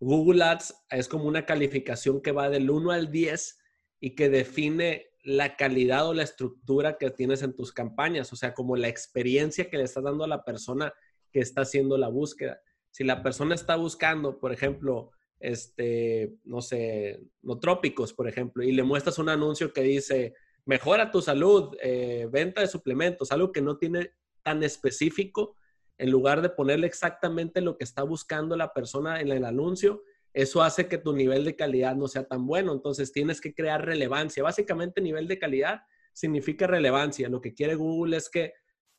Google 0.00 0.42
Ads, 0.42 0.74
es 0.90 1.08
como 1.08 1.24
una 1.24 1.46
calificación 1.46 2.20
que 2.20 2.32
va 2.32 2.50
del 2.50 2.70
1 2.70 2.90
al 2.90 3.10
10 3.10 3.58
y 4.00 4.14
que 4.14 4.28
define 4.28 5.06
la 5.22 5.56
calidad 5.56 6.08
o 6.08 6.14
la 6.14 6.22
estructura 6.22 6.98
que 6.98 7.10
tienes 7.10 7.42
en 7.42 7.54
tus 7.54 7.72
campañas, 7.72 8.32
o 8.32 8.36
sea, 8.36 8.52
como 8.52 8.76
la 8.76 8.88
experiencia 8.88 9.70
que 9.70 9.78
le 9.78 9.84
estás 9.84 10.04
dando 10.04 10.24
a 10.24 10.28
la 10.28 10.44
persona 10.44 10.92
que 11.32 11.40
está 11.40 11.62
haciendo 11.62 11.96
la 11.96 12.08
búsqueda. 12.08 12.60
Si 12.90 13.04
la 13.04 13.22
persona 13.22 13.54
está 13.54 13.76
buscando, 13.76 14.38
por 14.38 14.52
ejemplo, 14.52 15.10
este, 15.40 16.36
no 16.44 16.60
sé, 16.60 17.20
no 17.42 17.58
trópicos, 17.58 18.12
por 18.12 18.28
ejemplo, 18.28 18.62
y 18.62 18.72
le 18.72 18.82
muestras 18.82 19.18
un 19.18 19.28
anuncio 19.28 19.72
que 19.72 19.82
dice, 19.82 20.34
mejora 20.64 21.10
tu 21.10 21.20
salud, 21.20 21.76
eh, 21.82 22.28
venta 22.30 22.60
de 22.60 22.68
suplementos, 22.68 23.32
algo 23.32 23.52
que 23.52 23.62
no 23.62 23.78
tiene 23.78 24.12
tan 24.42 24.62
específico, 24.62 25.56
en 25.98 26.10
lugar 26.10 26.42
de 26.42 26.50
ponerle 26.50 26.86
exactamente 26.86 27.60
lo 27.60 27.76
que 27.76 27.84
está 27.84 28.02
buscando 28.02 28.56
la 28.56 28.72
persona 28.72 29.20
en 29.20 29.30
el 29.30 29.44
anuncio, 29.44 30.02
eso 30.32 30.62
hace 30.62 30.88
que 30.88 30.98
tu 30.98 31.12
nivel 31.12 31.44
de 31.44 31.54
calidad 31.54 31.94
no 31.94 32.08
sea 32.08 32.24
tan 32.24 32.46
bueno. 32.46 32.72
Entonces 32.72 33.12
tienes 33.12 33.40
que 33.40 33.54
crear 33.54 33.84
relevancia. 33.84 34.42
Básicamente 34.42 35.00
nivel 35.00 35.28
de 35.28 35.38
calidad 35.38 35.82
significa 36.12 36.66
relevancia. 36.66 37.28
Lo 37.28 37.40
que 37.40 37.54
quiere 37.54 37.76
Google 37.76 38.16
es 38.16 38.28
que 38.28 38.52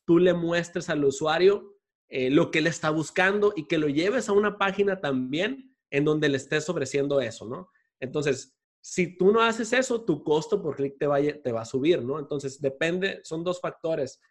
tú 0.06 0.20
le 0.20 0.34
muestres 0.34 0.90
al 0.90 1.04
usuario 1.04 1.76
eh, 2.08 2.30
lo 2.30 2.52
que 2.52 2.60
él 2.60 2.68
está 2.68 2.90
buscando 2.90 3.52
y 3.56 3.68
que 3.68 3.78
lo 3.78 3.90
lleves 3.90 4.30
a 4.30 4.34
una 4.34 4.58
página 4.58 5.02
también 5.02 5.76
en 5.90 6.06
donde 6.06 6.30
le 6.30 6.38
estés 6.38 6.70
ofreciendo 6.70 7.20
eso, 7.20 7.46
¿no? 7.46 7.70
Entonces, 8.00 8.56
si 8.80 9.18
tú 9.18 9.32
no 9.32 9.42
haces 9.42 9.74
eso, 9.74 10.06
tu 10.06 10.24
costo 10.24 10.62
por 10.62 10.76
clic 10.76 10.98
te 11.00 11.08
va, 11.08 11.20
te 11.20 11.52
va 11.52 11.62
a 11.62 11.66
subir, 11.66 12.04
¿no? 12.04 12.20
Entonces, 12.20 12.62
depende, 12.62 13.20
son 13.24 13.44
dos 13.44 13.60
factores, 13.60 14.22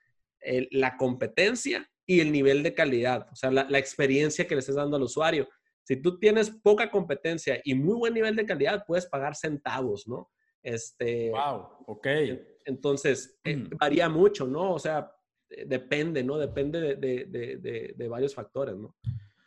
la 0.71 0.97
competencia 0.97 1.91
y 2.07 2.21
el 2.21 2.33
nivel 2.33 2.63
de 2.63 2.75
calidad, 2.75 3.27
o 3.33 3.37
sea, 3.37 3.51
la, 3.51 3.67
la 3.69 3.79
experiencia 3.79 4.47
que 4.47 4.55
le 4.55 4.61
estés 4.61 4.77
dando 4.77 4.97
al 4.97 5.03
usuario. 5.03 5.49
Si 5.85 5.97
tú 5.97 6.19
tienes 6.19 6.51
poca 6.51 6.91
competencia 6.91 7.61
y 7.65 7.75
muy 7.75 7.95
buen 7.97 8.15
nivel 8.15 8.37
de 8.37 8.47
calidad, 8.47 8.85
puedes 8.87 9.07
pagar 9.07 9.37
centavos, 9.37 10.07
¿no? 10.07 10.31
Este, 10.63 11.31
wow, 11.31 11.69
ok. 11.87 12.07
Entonces, 12.65 13.39
eh, 13.45 13.57
mm. 13.57 13.71
varía 13.79 14.09
mucho, 14.09 14.47
¿no? 14.47 14.73
O 14.73 14.79
sea, 14.79 15.13
eh, 15.51 15.65
depende, 15.67 16.25
¿no? 16.25 16.39
Depende 16.39 16.81
de, 16.81 16.97
de, 16.97 17.57
de, 17.59 17.95
de 17.97 18.09
varios 18.09 18.35
factores, 18.35 18.77
¿no? 18.77 18.97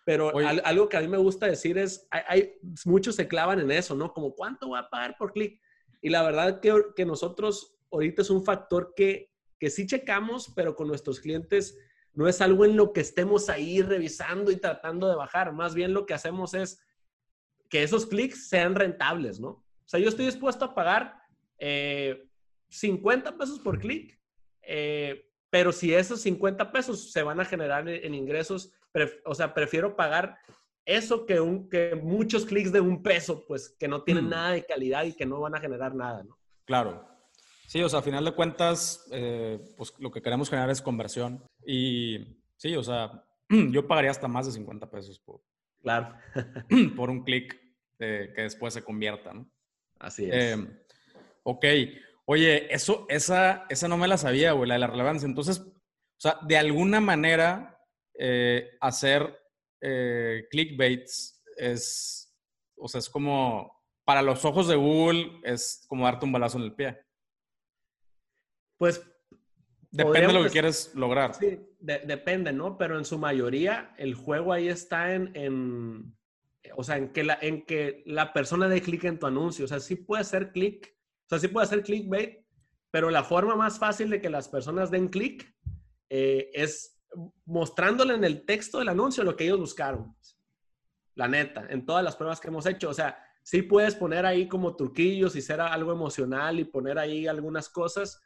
Pero 0.05 0.31
algo 0.37 0.87
que 0.87 0.95
a 0.95 1.01
mí 1.01 1.07
me 1.09 1.17
gusta 1.17 1.47
decir 1.47 1.77
es, 1.77 2.07
hay, 2.11 2.53
muchos 2.85 3.15
se 3.15 3.27
clavan 3.27 3.59
en 3.59 3.71
eso, 3.71 3.93
¿no? 3.93 4.13
Como, 4.13 4.33
¿cuánto 4.33 4.69
voy 4.69 4.79
a 4.79 4.87
pagar 4.89 5.17
por 5.17 5.33
clic? 5.33 5.59
Y 6.01 6.09
la 6.09 6.23
verdad 6.23 6.61
que, 6.61 6.73
que 6.95 7.05
nosotros 7.05 7.77
ahorita 7.91 8.21
es 8.21 8.29
un 8.29 8.45
factor 8.45 8.93
que, 8.95 9.33
que 9.59 9.69
sí 9.69 9.85
checamos, 9.85 10.53
pero 10.55 10.75
con 10.75 10.87
nuestros 10.87 11.19
clientes 11.19 11.77
no 12.17 12.27
es 12.27 12.41
algo 12.41 12.65
en 12.65 12.75
lo 12.75 12.93
que 12.93 13.01
estemos 13.01 13.47
ahí 13.47 13.83
revisando 13.83 14.51
y 14.51 14.57
tratando 14.57 15.07
de 15.07 15.15
bajar. 15.15 15.53
Más 15.53 15.75
bien 15.75 15.93
lo 15.93 16.07
que 16.07 16.15
hacemos 16.15 16.55
es 16.55 16.83
que 17.69 17.83
esos 17.83 18.07
clics 18.07 18.49
sean 18.49 18.73
rentables, 18.73 19.39
¿no? 19.39 19.49
O 19.49 19.85
sea, 19.85 19.99
yo 19.99 20.09
estoy 20.09 20.25
dispuesto 20.25 20.65
a 20.65 20.73
pagar 20.73 21.21
50 21.59 21.59
eh, 21.59 23.33
pesos 23.37 23.59
por 23.59 23.77
clic, 23.77 24.19
eh, 24.63 25.29
pero 25.51 25.71
si 25.71 25.93
esos 25.93 26.19
50 26.21 26.71
pesos 26.71 27.11
se 27.11 27.21
van 27.21 27.39
a 27.39 27.45
generar 27.45 27.87
en, 27.87 28.15
ingresos, 28.15 28.73
o 29.23 29.35
sea, 29.35 29.53
prefiero 29.53 29.95
pagar 29.95 30.39
eso 30.85 31.27
que, 31.27 31.39
un, 31.39 31.69
que 31.69 31.93
muchos 31.95 32.47
clics 32.47 32.71
de 32.71 32.81
un 32.81 33.03
peso, 33.03 33.45
pues 33.45 33.69
que 33.77 33.87
no 33.87 34.01
tienen 34.01 34.25
mm. 34.25 34.29
nada 34.29 34.51
de 34.53 34.65
calidad 34.65 35.03
y 35.03 35.13
que 35.13 35.27
no 35.27 35.39
van 35.39 35.53
a 35.53 35.59
generar 35.59 35.93
nada, 35.93 36.23
¿no? 36.23 36.39
Claro. 36.65 37.07
Sí, 37.67 37.81
o 37.83 37.89
sea, 37.89 37.99
a 37.99 38.01
final 38.01 38.23
de 38.23 38.31
cuentas, 38.31 39.05
eh, 39.11 39.59
pues 39.75 39.93
lo 39.99 40.09
que 40.09 40.21
queremos 40.21 40.49
generar 40.49 40.69
es 40.69 40.81
conversión. 40.81 41.43
Y 41.65 42.39
sí, 42.55 42.75
o 42.75 42.83
sea, 42.83 43.23
yo 43.49 43.87
pagaría 43.87 44.09
hasta 44.09 44.29
más 44.29 44.45
de 44.45 44.53
50 44.53 44.89
pesos 44.89 45.19
por, 45.19 45.41
claro. 45.81 46.15
por 46.95 47.09
un 47.09 47.23
clic 47.23 47.55
que 47.99 48.33
después 48.35 48.73
se 48.73 48.83
convierta, 48.83 49.33
¿no? 49.33 49.51
Así 49.99 50.25
es. 50.25 50.53
Em, 50.53 50.79
ok. 51.43 51.65
Oye, 52.25 52.73
eso, 52.73 53.05
esa, 53.09 53.65
esa 53.69 53.87
no 53.87 53.97
me 53.97 54.07
la 54.07 54.17
sabía, 54.17 54.51
güey, 54.53 54.67
la 54.67 54.75
de 54.75 54.79
la 54.79 54.87
relevancia. 54.87 55.25
Entonces, 55.25 55.59
o 55.59 56.19
sea, 56.19 56.39
de 56.47 56.57
alguna 56.57 57.01
manera, 57.01 57.79
eh, 58.17 58.71
hacer 58.81 59.39
eh, 59.81 60.45
clickbaits 60.49 61.43
es, 61.57 62.33
o 62.77 62.87
sea, 62.87 62.99
es 62.99 63.09
como, 63.09 63.83
para 64.05 64.21
los 64.21 64.45
ojos 64.45 64.67
de 64.67 64.75
Google, 64.75 65.39
es 65.43 65.85
como 65.87 66.05
darte 66.05 66.25
un 66.25 66.31
balazo 66.31 66.57
en 66.57 66.63
el 66.63 66.75
pie. 66.75 66.99
Pues. 68.77 69.01
Depende 69.89 70.27
de 70.27 70.33
lo 70.33 70.43
que 70.43 70.49
quieres 70.49 70.93
lograr. 70.95 71.33
Sí, 71.33 71.59
depende, 71.79 72.51
¿no? 72.51 72.77
Pero 72.77 72.97
en 72.97 73.05
su 73.05 73.17
mayoría, 73.17 73.95
el 73.97 74.15
juego 74.15 74.51
ahí 74.53 74.67
está 74.67 75.13
en, 75.13 76.13
o 76.75 76.83
sea, 76.83 76.97
en 76.97 77.13
que, 77.13 77.23
la, 77.23 77.37
en 77.41 77.65
que 77.65 78.03
la 78.05 78.33
persona 78.33 78.67
dé 78.67 78.81
clic 78.81 79.05
en 79.05 79.17
tu 79.17 79.25
anuncio. 79.25 79.65
O 79.65 79.67
sea, 79.67 79.79
sí 79.79 79.95
puede 79.95 80.21
hacer 80.21 80.51
clic, 80.51 80.93
o 81.25 81.29
sea, 81.29 81.39
sí 81.39 81.47
puede 81.47 81.65
hacer 81.65 81.83
clickbait, 81.83 82.45
pero 82.91 83.09
la 83.09 83.23
forma 83.23 83.55
más 83.55 83.79
fácil 83.79 84.09
de 84.09 84.21
que 84.21 84.29
las 84.29 84.49
personas 84.49 84.91
den 84.91 85.07
clic 85.07 85.55
eh, 86.09 86.49
es 86.53 87.01
mostrándole 87.45 88.13
en 88.13 88.23
el 88.23 88.45
texto 88.45 88.79
del 88.79 88.89
anuncio 88.89 89.23
lo 89.23 89.35
que 89.35 89.45
ellos 89.45 89.59
buscaron. 89.59 90.15
La 91.15 91.27
neta, 91.27 91.65
en 91.69 91.85
todas 91.85 92.03
las 92.03 92.15
pruebas 92.15 92.39
que 92.39 92.49
hemos 92.49 92.65
hecho. 92.65 92.89
O 92.89 92.93
sea, 92.93 93.17
sí 93.43 93.61
puedes 93.61 93.95
poner 93.95 94.25
ahí 94.25 94.47
como 94.47 94.75
truquillos 94.75 95.35
y 95.35 95.41
ser 95.41 95.61
algo 95.61 95.91
emocional 95.91 96.59
y 96.59 96.65
poner 96.65 96.99
ahí 96.99 97.27
algunas 97.27 97.69
cosas, 97.69 98.21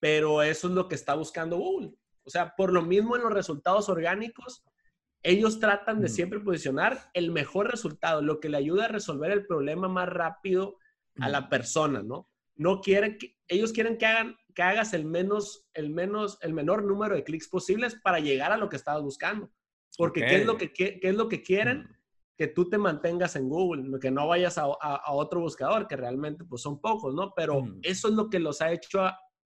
pero 0.00 0.42
eso 0.42 0.68
es 0.68 0.74
lo 0.74 0.88
que 0.88 0.94
está 0.94 1.14
buscando 1.14 1.56
Google. 1.56 1.92
O 2.24 2.30
sea, 2.30 2.54
por 2.56 2.72
lo 2.72 2.82
mismo 2.82 3.16
en 3.16 3.22
los 3.22 3.32
resultados 3.32 3.88
orgánicos, 3.88 4.64
ellos 5.22 5.60
tratan 5.60 6.00
de 6.00 6.08
siempre 6.08 6.40
posicionar 6.40 7.10
el 7.14 7.32
mejor 7.32 7.70
resultado, 7.70 8.22
lo 8.22 8.38
que 8.38 8.48
le 8.48 8.58
ayuda 8.58 8.84
a 8.84 8.88
resolver 8.88 9.30
el 9.30 9.46
problema 9.46 9.88
más 9.88 10.08
rápido 10.08 10.76
a 11.20 11.28
la 11.28 11.48
persona, 11.48 12.02
¿no? 12.02 12.30
No 12.54 12.80
quieren 12.80 13.18
que, 13.18 13.36
ellos 13.48 13.72
quieren 13.72 13.98
que 13.98 14.06
hagan 14.06 14.36
que 14.58 14.62
hagas 14.64 14.92
el 14.92 15.04
menos, 15.04 15.68
el 15.72 15.88
menos, 15.88 16.36
el 16.42 16.52
menor 16.52 16.82
número 16.82 17.14
de 17.14 17.22
clics 17.22 17.46
posibles 17.46 17.94
para 18.02 18.18
llegar 18.18 18.50
a 18.50 18.56
lo 18.56 18.68
que 18.68 18.74
estabas 18.74 19.04
buscando. 19.04 19.52
Porque 19.96 20.18
¿qué, 20.18 20.38
es 20.38 20.46
lo 20.46 20.58
que, 20.58 20.72
qué, 20.72 20.98
es 21.00 21.14
lo 21.14 21.28
que 21.28 21.42
quieren? 21.42 21.88
Que 22.36 22.48
tú 22.48 22.68
te 22.68 22.76
mantengas 22.76 23.36
en 23.36 23.48
Google, 23.48 24.00
que 24.00 24.10
no 24.10 24.26
vayas 24.26 24.58
a, 24.58 24.62
a, 24.62 25.12
otro 25.12 25.38
buscador, 25.38 25.86
que 25.86 25.94
realmente 25.94 26.44
pues 26.44 26.60
son 26.60 26.80
pocos, 26.80 27.14
¿no? 27.14 27.32
Pero 27.36 27.62
eso 27.82 28.08
es 28.08 28.14
lo 28.14 28.28
que 28.28 28.40
los 28.40 28.60
ha 28.60 28.72
hecho 28.72 29.08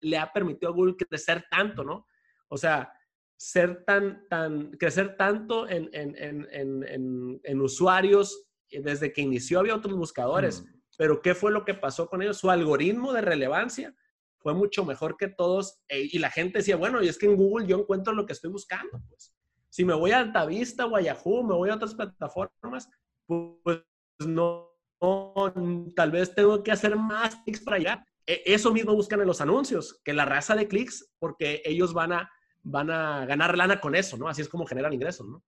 le 0.05 0.17
ha 0.17 0.31
permitido 0.31 0.71
a 0.71 0.75
Google 0.75 0.95
crecer 0.95 1.45
tanto, 1.49 1.83
¿no? 1.83 2.05
O 2.47 2.57
sea, 2.57 2.91
ser 3.37 3.83
tan, 3.85 4.27
tan, 4.29 4.71
crecer 4.71 5.17
tanto 5.17 5.67
en, 5.67 5.89
en, 5.93 6.47
en, 6.51 7.39
en 7.43 7.61
usuarios 7.61 8.47
desde 8.69 9.13
que 9.13 9.21
inició 9.21 9.59
había 9.59 9.75
otros 9.75 9.95
buscadores, 9.95 10.61
mm. 10.61 10.81
pero 10.97 11.21
¿qué 11.21 11.35
fue 11.35 11.51
lo 11.51 11.65
que 11.65 11.73
pasó 11.73 12.07
con 12.07 12.21
ellos? 12.21 12.37
Su 12.37 12.49
algoritmo 12.49 13.13
de 13.13 13.21
relevancia 13.21 13.95
fue 14.37 14.53
mucho 14.53 14.85
mejor 14.85 15.17
que 15.17 15.27
todos 15.27 15.79
eh, 15.87 16.07
y 16.11 16.19
la 16.19 16.29
gente 16.29 16.59
decía, 16.59 16.75
bueno, 16.75 17.01
y 17.01 17.07
es 17.07 17.17
que 17.17 17.25
en 17.25 17.35
Google 17.35 17.67
yo 17.67 17.79
encuentro 17.79 18.13
lo 18.13 18.25
que 18.25 18.33
estoy 18.33 18.51
buscando, 18.51 19.01
pues. 19.09 19.33
Si 19.69 19.83
me 19.83 19.93
voy 19.93 20.11
a 20.11 20.19
Altavista 20.19 20.85
o 20.85 20.95
a 20.95 21.01
Yahoo, 21.01 21.43
me 21.43 21.53
voy 21.53 21.69
a 21.69 21.75
otras 21.75 21.95
plataformas, 21.95 22.87
pues 23.25 23.83
no, 24.19 24.71
no 25.01 25.53
tal 25.95 26.11
vez 26.11 26.33
tengo 26.33 26.63
que 26.63 26.71
hacer 26.71 26.95
más 26.95 27.35
clics 27.43 27.59
para 27.59 27.75
allá. 27.75 28.07
E, 28.27 28.43
eso 28.45 28.73
mismo 28.73 28.93
buscan 28.93 29.21
en 29.21 29.27
los 29.27 29.41
anuncios, 29.41 30.01
que 30.03 30.13
la 30.13 30.25
raza 30.25 30.55
de 30.55 30.67
clics, 30.67 31.13
porque 31.19 31.61
ellos 31.65 31.93
van 31.93 32.13
a, 32.13 32.31
van 32.63 32.89
a 32.89 33.25
ganar 33.25 33.57
lana 33.57 33.79
con 33.79 33.95
eso, 33.95 34.17
¿no? 34.17 34.27
Así 34.27 34.41
es 34.41 34.49
como 34.49 34.65
generan 34.65 34.93
ingresos, 34.93 35.27
¿no? 35.27 35.43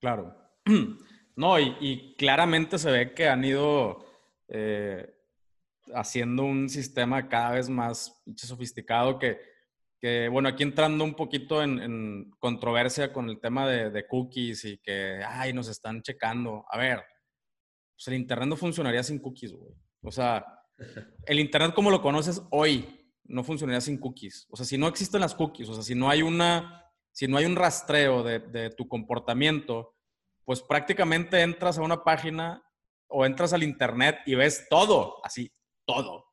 Claro. 0.00 0.36
No, 1.36 1.58
y, 1.58 2.16
claramente 2.18 2.76
se 2.76 2.90
ve 2.90 3.14
que 3.14 3.26
han 3.26 3.42
ido 3.42 4.04
eh, 4.48 5.10
haciendo 5.94 6.42
un 6.42 6.68
sistema 6.68 7.30
cada 7.30 7.52
vez 7.52 7.70
más 7.70 8.22
sofisticado 8.36 9.18
que, 9.18 9.40
que, 10.00 10.28
bueno, 10.28 10.50
aquí 10.50 10.64
entrando 10.64 11.02
un 11.02 11.14
poquito 11.14 11.62
en, 11.62 12.30
controversia 12.40 13.12
con 13.12 13.30
el 13.30 13.40
tema 13.40 13.66
de, 13.66 14.06
cookies 14.06 14.66
y 14.66 14.78
que, 14.78 15.22
ay, 15.26 15.54
nos 15.54 15.68
están 15.68 16.02
checando. 16.02 16.66
A 16.70 16.76
ver, 16.76 17.02
pues 17.94 18.08
el 18.08 18.14
Internet 18.14 18.48
no 18.48 18.56
funcionaría 18.56 19.02
sin 19.02 19.18
cookies, 19.18 19.52
güey. 19.52 19.72
O 20.02 20.10
sea, 20.10 20.44
el 21.26 21.40
Internet 21.40 21.74
como 21.74 21.90
lo 21.90 22.02
conoces 22.02 22.42
hoy 22.50 23.00
no 23.24 23.44
funcionaría 23.44 23.80
sin 23.80 23.98
cookies. 23.98 24.46
O 24.50 24.56
sea, 24.56 24.66
si 24.66 24.76
no 24.76 24.88
existen 24.88 25.20
las 25.20 25.34
cookies, 25.34 25.68
o 25.68 25.74
sea, 25.74 25.82
si 25.82 25.94
no 25.94 26.10
hay 26.10 26.22
una, 26.22 26.90
si 27.12 27.28
no 27.28 27.36
hay 27.36 27.44
un 27.44 27.56
rastreo 27.56 28.22
de, 28.22 28.70
tu 28.70 28.88
comportamiento, 28.88 29.94
pues 30.44 30.62
prácticamente 30.62 31.40
entras 31.40 31.78
a 31.78 31.82
una 31.82 32.02
página 32.02 32.62
o 33.08 33.24
entras 33.24 33.52
al 33.52 33.62
Internet 33.62 34.18
y 34.26 34.34
ves 34.34 34.66
todo, 34.68 35.24
así, 35.24 35.52
todo. 35.86 36.26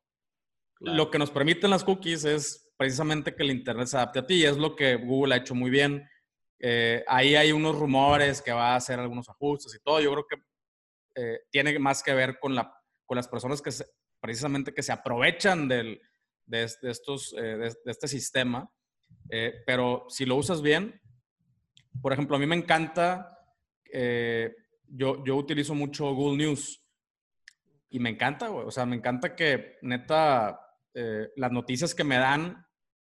Lo 0.80 1.10
que 1.10 1.18
nos 1.18 1.30
permiten 1.30 1.70
las 1.70 1.84
cookies 1.84 2.24
es 2.24 2.72
precisamente 2.76 3.34
que 3.34 3.42
el 3.42 3.50
Internet 3.50 3.88
se 3.88 3.96
adapte 3.96 4.18
a 4.20 4.26
ti 4.26 4.34
y 4.34 4.44
es 4.44 4.56
lo 4.56 4.76
que 4.76 4.96
Google 4.96 5.34
ha 5.34 5.38
hecho 5.38 5.54
muy 5.54 5.70
bien. 5.70 6.08
Eh, 6.60 7.04
ahí 7.06 7.36
hay 7.36 7.52
unos 7.52 7.78
rumores 7.78 8.42
que 8.42 8.52
va 8.52 8.72
a 8.72 8.76
hacer 8.76 8.98
algunos 8.98 9.28
ajustes 9.28 9.74
y 9.74 9.82
todo. 9.82 10.00
Yo 10.00 10.12
creo 10.12 10.26
que 10.26 10.36
eh, 11.16 11.40
tiene 11.50 11.78
más 11.78 12.02
que 12.02 12.14
ver 12.14 12.38
con, 12.40 12.54
la, 12.54 12.72
con 13.06 13.16
las 13.16 13.28
personas 13.28 13.60
que 13.60 13.72
se, 13.72 13.86
precisamente 14.20 14.74
que 14.74 14.82
se 14.82 14.92
aprovechan 14.92 15.68
del, 15.68 16.00
de, 16.48 16.64
estos, 16.82 17.34
eh, 17.38 17.56
de, 17.56 17.76
este 17.86 18.08
sistema. 18.08 18.70
Eh, 19.30 19.62
pero 19.66 20.06
si 20.08 20.24
lo 20.24 20.36
usas 20.36 20.62
bien, 20.62 21.00
por 22.00 22.12
ejemplo, 22.12 22.36
a 22.36 22.38
mí 22.38 22.46
me 22.46 22.56
encanta, 22.56 23.38
eh, 23.92 24.54
yo, 24.86 25.24
yo 25.24 25.36
utilizo 25.36 25.74
mucho 25.74 26.12
Google 26.14 26.38
News 26.38 26.84
y 27.90 28.00
me 28.00 28.10
encanta, 28.10 28.50
O 28.50 28.70
sea, 28.70 28.86
me 28.86 28.96
encanta 28.96 29.34
que 29.34 29.76
neta 29.82 30.60
las 31.36 31.52
noticias 31.52 31.94
que 31.94 32.02
me 32.02 32.16
dan 32.16 32.66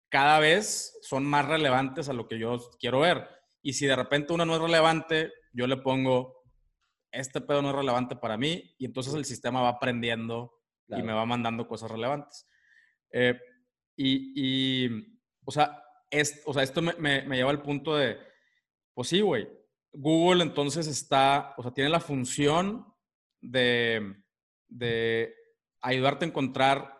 cada 0.09 0.39
vez 0.39 0.99
son 1.03 1.23
más 1.23 1.47
relevantes 1.47 2.09
a 2.09 2.13
lo 2.13 2.27
que 2.27 2.37
yo 2.37 2.59
quiero 2.81 2.99
ver. 2.99 3.25
y 3.61 3.73
si 3.73 3.85
de 3.85 3.95
repente 3.95 4.33
una 4.33 4.45
no 4.45 4.55
es 4.55 4.61
relevante, 4.61 5.31
yo 5.53 5.67
le 5.67 5.77
pongo, 5.77 6.43
este 7.11 7.39
pedo 7.39 7.61
no 7.61 7.69
es 7.69 7.75
relevante 7.75 8.17
para 8.17 8.37
mí, 8.37 8.75
y 8.77 8.85
entonces 8.85 9.13
el 9.13 9.23
sistema 9.23 9.61
va 9.61 9.69
aprendiendo 9.69 10.56
y 10.89 11.01
me 11.01 11.13
va 11.13 11.25
mandando 11.25 11.67
cosas 11.67 11.91
relevantes. 11.91 12.47
Eh, 13.11 13.39
y, 13.95 14.87
o, 15.43 15.51
sea, 15.51 15.83
es, 16.11 16.41
o 16.45 16.53
sea, 16.53 16.63
esto 16.63 16.81
me, 16.81 16.93
me, 16.95 17.35
lleva 17.35 17.49
al 17.49 17.61
punto 17.61 17.95
de, 17.95 18.17
pues 18.93 19.07
sí, 19.09 19.21
güey, 19.21 19.47
Google 19.91 20.43
entonces 20.43 20.87
está, 20.87 21.53
o 21.57 21.63
sea, 21.63 21.71
tiene 21.73 21.89
la 21.89 21.99
función 21.99 22.85
de, 23.41 24.15
de 24.67 25.33
ayudarte 25.81 26.25
a 26.25 26.27
encontrar 26.27 26.97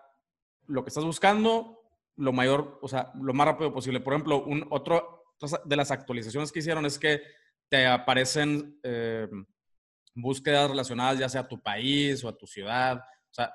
lo 0.66 0.84
que 0.84 0.90
estás 0.90 1.06
buscando 1.06 1.78
lo 2.18 2.34
mayor, 2.34 2.80
o 2.82 2.88
sea, 2.88 3.12
lo 3.16 3.34
más 3.34 3.48
rápido 3.48 3.72
posible. 3.72 4.00
Por 4.00 4.14
ejemplo, 4.14 4.44
un 4.44 4.66
otro 4.72 5.24
de 5.66 5.76
las 5.76 5.92
actualizaciones 5.92 6.52
que 6.52 6.60
hicieron 6.60 6.86
es 6.86 6.98
que 6.98 7.22
te 7.70 7.86
aparecen 7.86 8.80
eh, 8.84 9.28
búsquedas 10.16 10.70
relacionadas 10.70 11.20
ya 11.20 11.30
sea 11.30 11.42
a 11.42 11.48
tu 11.48 11.62
país 11.62 12.24
o 12.24 12.30
a 12.30 12.38
tu 12.38 12.48
ciudad. 12.48 12.98
O 12.98 13.34
sea, 13.34 13.54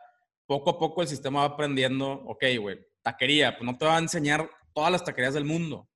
poco 0.52 0.70
a 0.70 0.78
poco 0.78 1.02
el 1.02 1.08
sistema 1.08 1.40
va 1.40 1.54
aprendiendo, 1.54 2.12
ok, 2.12 2.44
güey, 2.60 2.78
taquería, 3.02 3.56
pues 3.56 3.64
no 3.64 3.78
te 3.78 3.86
va 3.86 3.96
a 3.96 4.00
enseñar 4.00 4.50
todas 4.74 4.92
las 4.92 5.04
taquerías 5.04 5.34
del 5.34 5.44
mundo. 5.44 5.88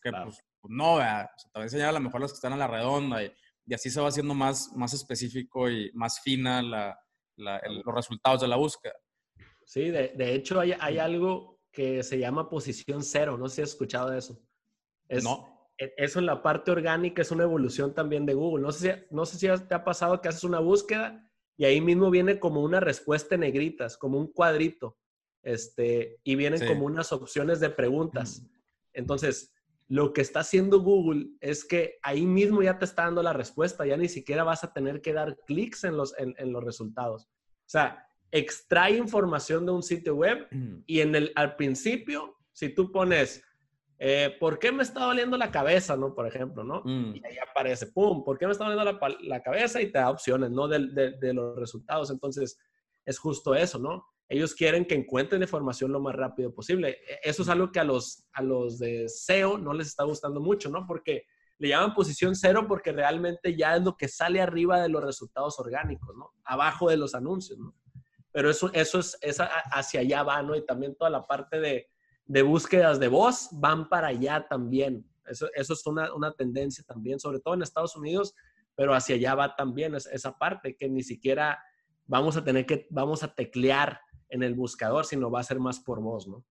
Que 0.00 0.10
pues, 0.10 0.42
pues, 0.60 0.70
no, 0.70 0.94
o 0.94 0.98
sea, 0.98 1.30
te 1.52 1.58
va 1.58 1.62
a 1.62 1.64
enseñar 1.64 1.88
a 1.90 1.92
lo 1.92 2.00
mejor 2.00 2.20
las 2.20 2.32
que 2.32 2.36
están 2.36 2.52
a 2.52 2.56
la 2.56 2.66
redonda 2.66 3.22
y, 3.22 3.32
y 3.66 3.74
así 3.74 3.90
se 3.90 4.00
va 4.00 4.08
haciendo 4.08 4.34
más, 4.34 4.72
más 4.74 4.94
específico 4.94 5.68
y 5.68 5.90
más 5.92 6.20
fina 6.20 6.62
la, 6.62 6.98
los 7.36 7.94
resultados 7.94 8.40
de 8.40 8.48
la 8.48 8.56
búsqueda. 8.56 8.94
Sí, 9.64 9.90
de, 9.90 10.08
de 10.16 10.34
hecho 10.34 10.58
hay, 10.58 10.72
hay, 10.80 10.98
algo 10.98 11.60
que 11.70 12.02
se 12.02 12.18
llama 12.18 12.48
posición 12.48 13.02
cero, 13.02 13.36
no 13.36 13.48
sé 13.48 13.56
si 13.56 13.62
has 13.62 13.68
escuchado 13.70 14.10
de 14.10 14.18
eso. 14.18 14.40
Es, 15.08 15.22
no. 15.22 15.68
E, 15.76 15.92
eso 15.98 16.18
en 16.18 16.26
la 16.26 16.42
parte 16.42 16.70
orgánica 16.70 17.20
es 17.20 17.30
una 17.30 17.44
evolución 17.44 17.94
también 17.94 18.24
de 18.24 18.32
Google. 18.34 18.62
No 18.62 18.72
sé, 18.72 18.92
si, 18.94 19.14
no 19.14 19.26
sé 19.26 19.38
si 19.38 19.66
te 19.66 19.74
ha 19.74 19.84
pasado 19.84 20.20
que 20.20 20.28
haces 20.28 20.44
una 20.44 20.60
búsqueda 20.60 21.27
y 21.58 21.64
ahí 21.64 21.80
mismo 21.80 22.10
viene 22.10 22.38
como 22.38 22.62
una 22.62 22.78
respuesta 22.78 23.34
en 23.34 23.42
negritas, 23.42 23.98
como 23.98 24.16
un 24.16 24.32
cuadrito, 24.32 24.96
este, 25.42 26.20
y 26.22 26.36
vienen 26.36 26.66
como 26.66 26.86
unas 26.86 27.12
opciones 27.12 27.58
de 27.58 27.68
preguntas. 27.68 28.46
Entonces, 28.92 29.52
lo 29.88 30.12
que 30.12 30.20
está 30.20 30.40
haciendo 30.40 30.80
Google 30.80 31.30
es 31.40 31.64
que 31.64 31.98
ahí 32.02 32.24
mismo 32.26 32.62
ya 32.62 32.78
te 32.78 32.84
está 32.84 33.02
dando 33.02 33.24
la 33.24 33.32
respuesta, 33.32 33.84
ya 33.84 33.96
ni 33.96 34.08
siquiera 34.08 34.44
vas 34.44 34.62
a 34.62 34.72
tener 34.72 35.02
que 35.02 35.12
dar 35.12 35.36
clics 35.46 35.82
en 35.82 35.96
los, 35.96 36.14
en, 36.16 36.52
los 36.52 36.62
resultados. 36.62 37.24
O 37.24 37.70
sea, 37.70 38.06
extrae 38.30 38.96
información 38.96 39.66
de 39.66 39.72
un 39.72 39.82
sitio 39.82 40.14
web 40.14 40.46
y 40.86 41.00
en 41.00 41.14
el, 41.16 41.32
al 41.34 41.56
principio, 41.56 42.36
si 42.52 42.68
tú 42.68 42.92
pones, 42.92 43.42
eh, 43.98 44.36
¿por 44.38 44.58
qué 44.58 44.72
me 44.72 44.82
está 44.82 45.04
doliendo 45.04 45.36
la 45.36 45.50
cabeza? 45.50 45.96
¿no? 45.96 46.14
Por 46.14 46.26
ejemplo, 46.26 46.64
¿no? 46.64 46.82
Mm. 46.84 47.16
Y 47.16 47.26
ahí 47.26 47.36
aparece, 47.38 47.86
¡pum! 47.88 48.24
¿Por 48.24 48.38
qué 48.38 48.46
me 48.46 48.52
está 48.52 48.64
doliendo 48.64 48.92
la, 48.92 49.16
la 49.22 49.42
cabeza? 49.42 49.80
Y 49.80 49.90
te 49.90 49.98
da 49.98 50.10
opciones, 50.10 50.50
¿no? 50.50 50.68
De, 50.68 50.86
de, 50.88 51.10
de, 51.12 51.32
los 51.32 51.56
resultados. 51.56 52.10
Entonces, 52.10 52.58
es 53.04 53.18
justo 53.18 53.54
eso, 53.54 53.78
¿no? 53.78 54.04
ellos 54.28 54.54
quieren 54.54 54.84
que 54.84 54.94
encuentren 54.94 55.42
información 55.42 55.90
lo 55.90 56.00
más 56.00 56.14
rápido 56.14 56.52
posible. 56.52 56.98
E, 57.08 57.20
eso 57.22 57.42
es 57.42 57.48
algo 57.48 57.72
que 57.72 57.80
a 57.80 57.84
los, 57.84 58.26
a 58.32 58.42
los 58.42 58.78
de 58.78 59.08
SEO 59.08 59.58
no 59.58 59.72
les 59.72 59.88
está 59.88 60.04
gustando 60.04 60.40
mucho, 60.40 60.68
¿no? 60.68 60.86
Porque 60.86 61.24
le 61.58 61.68
llaman 61.68 61.94
posición 61.94 62.36
cero 62.36 62.66
porque 62.68 62.92
realmente 62.92 63.56
ya 63.56 63.76
es 63.76 63.82
lo 63.82 63.96
que 63.96 64.06
sale 64.06 64.40
arriba 64.40 64.80
de 64.80 64.88
los 64.88 65.02
resultados 65.02 65.58
orgánicos, 65.58 66.14
¿no? 66.16 66.32
Abajo 66.44 66.90
de 66.90 66.98
los 66.98 67.14
anuncios, 67.14 67.58
¿no? 67.58 67.74
Pero 68.30 68.50
eso, 68.50 68.70
eso 68.74 68.98
es, 69.00 69.16
hacia 69.72 70.00
allá 70.00 70.22
va, 70.22 70.42
¿no? 70.42 70.54
Y 70.54 70.64
también 70.64 70.94
toda 70.94 71.10
la 71.10 71.26
parte 71.26 71.58
de, 71.58 71.88
de 72.28 72.42
búsquedas 72.42 73.00
de 73.00 73.08
voz 73.08 73.48
van 73.52 73.88
para 73.88 74.08
allá 74.08 74.46
también. 74.48 75.04
Eso, 75.26 75.48
eso 75.54 75.72
es 75.72 75.86
una, 75.86 76.14
una, 76.14 76.32
tendencia 76.32 76.84
también, 76.84 77.18
sobre 77.18 77.40
todo 77.40 77.54
en 77.54 77.62
Estados 77.62 77.96
Unidos, 77.96 78.34
pero 78.74 78.94
hacia 78.94 79.16
allá 79.16 79.34
va 79.34 79.56
también 79.56 79.94
esa 79.94 80.38
parte 80.38 80.76
que 80.76 80.88
ni 80.88 81.02
siquiera 81.02 81.58
vamos 82.06 82.36
a 82.36 82.44
tener 82.44 82.64
que, 82.64 82.86
vamos 82.90 83.22
a 83.22 83.34
teclear 83.34 84.00
en 84.28 84.42
el 84.42 84.54
buscador, 84.54 85.04
sino 85.04 85.30
va 85.30 85.40
a 85.40 85.44
ser 85.44 85.58
más 85.58 85.80
por 85.80 86.00
voz, 86.00 86.28
¿no? 86.28 86.44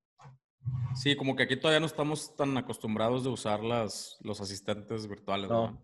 Sí, 0.96 1.16
como 1.16 1.36
que 1.36 1.44
aquí 1.44 1.56
todavía 1.56 1.80
no 1.80 1.86
estamos 1.86 2.36
tan 2.36 2.58
acostumbrados 2.58 3.24
de 3.24 3.30
usar 3.30 3.64
las, 3.64 4.18
los 4.22 4.42
asistentes 4.42 5.08
virtuales, 5.08 5.50
¿no? 5.50 5.82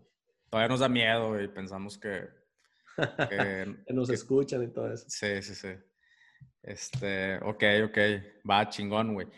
Todavía 0.50 0.68
nos 0.68 0.80
da 0.80 0.88
miedo 0.88 1.40
y 1.40 1.48
pensamos 1.48 1.96
que... 1.98 2.28
Que, 2.96 3.74
nos 3.94 4.10
escuchan 4.10 4.62
y 4.62 4.68
todo 4.68 4.92
eso. 4.92 5.04
Sí, 5.08 5.40
sí, 5.42 5.54
sí. 5.54 5.68
Este, 6.62 7.36
ok, 7.38 7.64
ok, 7.86 7.98
va 8.48 8.68
chingón, 8.68 9.14
güey. 9.14 9.28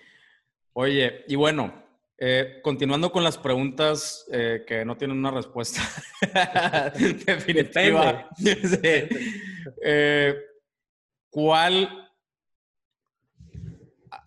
Oye, 0.78 1.24
y 1.26 1.36
bueno, 1.36 1.72
eh, 2.18 2.60
continuando 2.62 3.10
con 3.10 3.24
las 3.24 3.38
preguntas 3.38 4.26
eh, 4.30 4.62
que 4.66 4.84
no 4.84 4.98
tienen 4.98 5.16
una 5.16 5.30
respuesta 5.30 5.80
definitiva. 7.26 8.28
Sí. 8.36 9.08
Eh, 9.82 10.34
¿Cuál 11.30 12.10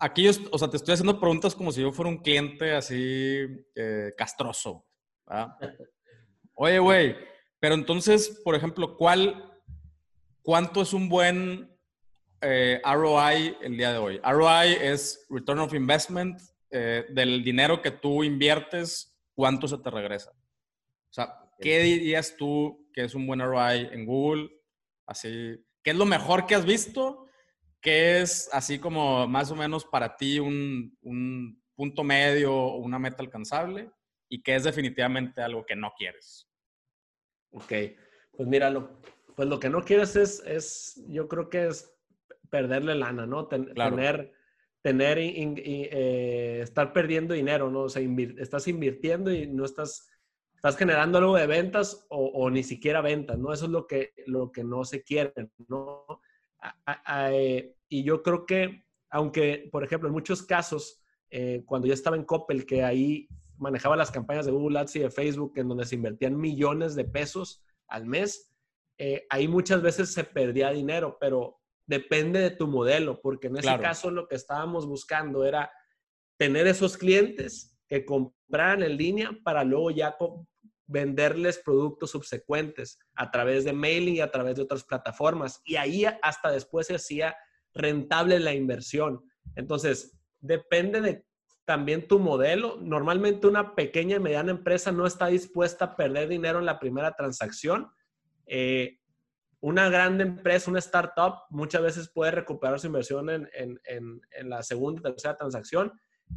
aquí 0.00 0.24
yo, 0.24 0.32
o 0.50 0.58
sea, 0.58 0.68
te 0.68 0.78
estoy 0.78 0.94
haciendo 0.94 1.20
preguntas 1.20 1.54
como 1.54 1.70
si 1.70 1.82
yo 1.82 1.92
fuera 1.92 2.10
un 2.10 2.18
cliente 2.18 2.72
así 2.72 3.46
castroso. 4.16 4.84
Oye, 6.54 6.80
güey, 6.80 7.16
pero 7.60 7.76
entonces, 7.76 8.40
por 8.42 8.56
ejemplo, 8.56 8.96
¿cuál, 8.96 9.52
cuánto 10.42 10.82
es 10.82 10.92
un 10.94 11.08
buen 11.08 11.70
eh, 12.40 12.80
ROI 12.84 13.56
el 13.62 13.76
día 13.76 13.92
de 13.92 13.98
hoy? 13.98 14.20
ROI 14.22 14.76
es 14.80 15.26
Return 15.28 15.60
of 15.60 15.74
Investment, 15.74 16.40
eh, 16.70 17.06
del 17.10 17.42
dinero 17.42 17.82
que 17.82 17.90
tú 17.90 18.22
inviertes, 18.22 19.16
¿cuánto 19.34 19.66
se 19.66 19.78
te 19.78 19.90
regresa? 19.90 20.30
O 20.30 21.12
sea, 21.12 21.34
¿qué 21.58 21.80
dirías 21.82 22.36
tú 22.36 22.88
que 22.92 23.04
es 23.04 23.14
un 23.14 23.26
buen 23.26 23.40
ROI 23.40 23.88
en 23.92 24.06
Google? 24.06 24.50
Así, 25.06 25.56
¿qué 25.82 25.90
es 25.90 25.96
lo 25.96 26.06
mejor 26.06 26.46
que 26.46 26.54
has 26.54 26.64
visto? 26.64 27.26
¿qué 27.80 28.20
es 28.20 28.48
así 28.52 28.78
como 28.78 29.26
más 29.26 29.50
o 29.50 29.56
menos 29.56 29.84
para 29.84 30.16
ti 30.16 30.38
un, 30.38 30.96
punto 31.74 32.04
medio 32.04 32.54
o 32.54 32.76
una 32.76 32.98
meta 32.98 33.22
alcanzable? 33.22 33.90
¿Y 34.28 34.42
qué 34.42 34.54
es 34.54 34.64
definitivamente 34.64 35.42
algo 35.42 35.64
que 35.64 35.74
no 35.74 35.92
quieres? 35.96 36.46
Ok, 37.52 37.72
pues 38.36 38.48
mira, 38.48 38.70
lo, 38.70 39.00
pues 39.34 39.48
lo 39.48 39.58
que 39.58 39.70
no 39.70 39.82
quieres 39.82 40.14
es, 40.14 40.40
es, 40.46 41.02
yo 41.08 41.26
creo 41.26 41.48
que 41.48 41.68
es 41.68 41.90
perderle 42.50 42.94
lana, 42.94 43.26
¿no? 43.26 43.46
Tener, 43.46 44.32
tener 44.82 45.18
eh, 45.18 46.60
estar 46.62 46.92
perdiendo 46.92 47.34
dinero, 47.34 47.70
¿no? 47.70 47.82
O 47.82 47.88
sea, 47.88 48.02
estás 48.38 48.68
invirtiendo 48.68 49.32
y 49.32 49.46
no 49.46 49.64
estás, 49.64 50.08
estás 50.54 50.76
generando 50.76 51.18
algo 51.18 51.36
de 51.36 51.46
ventas 51.46 52.06
o, 52.10 52.26
o, 52.26 52.50
ni 52.50 52.62
siquiera 52.62 53.00
ventas, 53.00 53.38
¿no? 53.38 53.52
Eso 53.52 53.66
es 53.66 53.70
lo 53.70 53.86
que, 53.86 54.12
lo 54.26 54.52
que 54.52 54.64
no 54.64 54.84
se 54.84 55.02
quiere, 55.02 55.32
¿no? 55.68 56.04
Eh, 57.32 57.74
y 57.88 58.04
yo 58.04 58.22
creo 58.22 58.46
que, 58.46 58.84
aunque, 59.10 59.68
por 59.72 59.84
ejemplo, 59.84 60.08
en 60.08 60.14
muchos 60.14 60.42
casos, 60.42 61.02
eh, 61.30 61.62
cuando 61.64 61.86
yo 61.86 61.94
estaba 61.94 62.16
en 62.16 62.24
Coppel, 62.24 62.66
que 62.66 62.82
ahí 62.82 63.28
manejaba 63.56 63.96
las 63.96 64.10
campañas 64.10 64.46
de 64.46 64.52
Google 64.52 64.78
Ads 64.78 64.96
y 64.96 65.00
de 65.00 65.10
Facebook, 65.10 65.52
en 65.56 65.68
donde 65.68 65.84
se 65.84 65.94
invertían 65.94 66.36
millones 66.36 66.94
de 66.94 67.04
pesos 67.04 67.62
al 67.88 68.06
mes, 68.06 68.52
eh, 68.98 69.26
ahí 69.30 69.48
muchas 69.48 69.82
veces 69.82 70.12
se 70.12 70.24
perdía 70.24 70.70
dinero, 70.70 71.16
pero 71.20 71.59
depende 71.90 72.38
de 72.38 72.52
tu 72.52 72.68
modelo, 72.68 73.20
porque 73.20 73.48
en 73.48 73.56
ese 73.56 73.76
caso 73.80 74.12
lo 74.12 74.28
que 74.28 74.36
estábamos 74.36 74.86
buscando 74.86 75.44
era 75.44 75.72
tener 76.38 76.68
esos 76.68 76.96
clientes 76.96 77.76
que 77.88 78.04
compraran 78.04 78.84
en 78.84 78.96
línea 78.96 79.36
para 79.42 79.64
luego 79.64 79.90
ya 79.90 80.16
venderles 80.86 81.58
productos 81.58 82.12
subsecuentes 82.12 83.00
a 83.14 83.32
través 83.32 83.64
de 83.64 83.72
mailing 83.72 84.14
y 84.14 84.20
a 84.20 84.30
través 84.30 84.54
de 84.54 84.62
otras 84.62 84.84
plataformas. 84.84 85.60
Y 85.64 85.74
ahí 85.74 86.04
hasta 86.22 86.52
después 86.52 86.86
se 86.86 86.94
hacía 86.94 87.36
rentable 87.74 88.38
la 88.38 88.54
inversión. 88.54 89.24
Entonces, 89.56 90.16
depende 90.38 91.00
de 91.00 91.26
también 91.64 92.06
tu 92.06 92.20
modelo. 92.20 92.78
Normalmente 92.80 93.48
una 93.48 93.74
pequeña 93.74 94.16
y 94.16 94.20
mediana 94.20 94.52
empresa 94.52 94.92
no 94.92 95.08
está 95.08 95.26
dispuesta 95.26 95.84
a 95.86 95.96
perder 95.96 96.28
dinero 96.28 96.60
en 96.60 96.66
la 96.66 96.78
primera 96.78 97.16
transacción. 97.16 97.90
Eh, 98.46 98.99
una 99.60 99.88
grande 99.88 100.24
empresa, 100.24 100.70
una 100.70 100.78
startup, 100.78 101.34
muchas 101.50 101.82
veces 101.82 102.08
puede 102.08 102.30
recuperar 102.30 102.80
su 102.80 102.86
inversión 102.86 103.28
en, 103.30 103.48
en 103.84 104.50
la 104.50 104.62
segunda 104.62 105.02
tercera 105.02 105.36
transacción. 105.36 105.92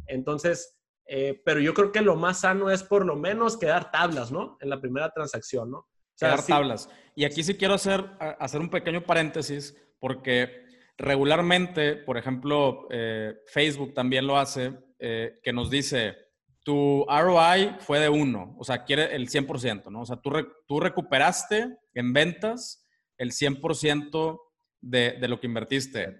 Entonces, 0.06 0.78
eh, 1.06 1.42
pero 1.44 1.60
yo 1.60 1.74
creo 1.74 1.92
que 1.92 2.00
lo 2.00 2.16
más 2.16 2.40
sano 2.40 2.70
es 2.70 2.82
por 2.82 3.04
lo 3.04 3.16
menos 3.16 3.56
quedar 3.56 3.90
tablas, 3.90 4.32
¿no? 4.32 4.56
En 4.60 4.70
la 4.70 4.80
primera 4.80 5.10
transacción, 5.10 5.70
¿no? 5.70 5.86
quedar 6.18 6.44
tablas. 6.46 6.88
Y 7.16 7.24
aquí 7.24 7.42
sí 7.42 7.56
quiero 7.56 7.74
hacer, 7.74 8.04
hacer 8.38 8.60
un 8.60 8.70
pequeño 8.70 9.02
paréntesis 9.02 9.76
porque 9.98 10.64
regularmente, 10.96 11.96
por 11.96 12.16
ejemplo, 12.16 12.86
eh, 12.90 13.34
Facebook 13.48 13.94
también 13.94 14.26
lo 14.26 14.38
hace, 14.38 14.78
eh, 14.98 15.40
que 15.42 15.52
nos 15.52 15.70
dice, 15.70 16.16
tu 16.62 17.04
ROI 17.08 17.76
fue 17.80 17.98
de 17.98 18.08
uno, 18.08 18.54
o 18.58 18.64
sea, 18.64 18.84
quiere 18.84 19.14
el 19.14 19.28
100%, 19.28 19.90
¿no? 19.90 20.02
O 20.02 20.06
sea, 20.06 20.16
tú, 20.16 20.30
tú 20.66 20.80
recuperaste 20.80 21.76
en 21.94 22.12
ventas 22.12 22.83
el 23.24 23.32
100% 23.32 24.40
de, 24.80 25.12
de 25.12 25.28
lo 25.28 25.40
que 25.40 25.46
invertiste. 25.46 26.16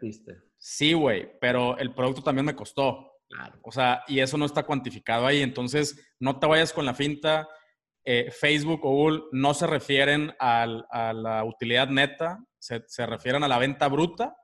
Sí, 0.59 0.92
güey, 0.92 1.30
pero 1.40 1.78
el 1.78 1.94
producto 1.94 2.22
también 2.22 2.46
me 2.46 2.57
costó. 2.57 3.12
O 3.62 3.72
sea, 3.72 4.02
y 4.07 4.20
eso 4.20 4.36
no 4.36 4.44
está 4.46 4.64
cuantificado 4.64 5.26
ahí. 5.26 5.42
Entonces, 5.42 6.14
no 6.18 6.38
te 6.38 6.46
vayas 6.46 6.72
con 6.72 6.86
la 6.86 6.94
finta. 6.94 7.48
eh, 8.07 8.30
Facebook 8.30 8.84
o 8.84 8.90
Google 8.90 9.22
no 9.32 9.55
se 9.55 9.66
refieren 9.66 10.34
a 10.38 10.66
la 11.14 11.44
utilidad 11.44 11.88
neta, 11.88 12.44
se, 12.59 13.07
refieren 13.07 13.42
a 13.44 13.48
la 13.48 13.59
venta 13.59 13.88
bruta. 13.88 14.36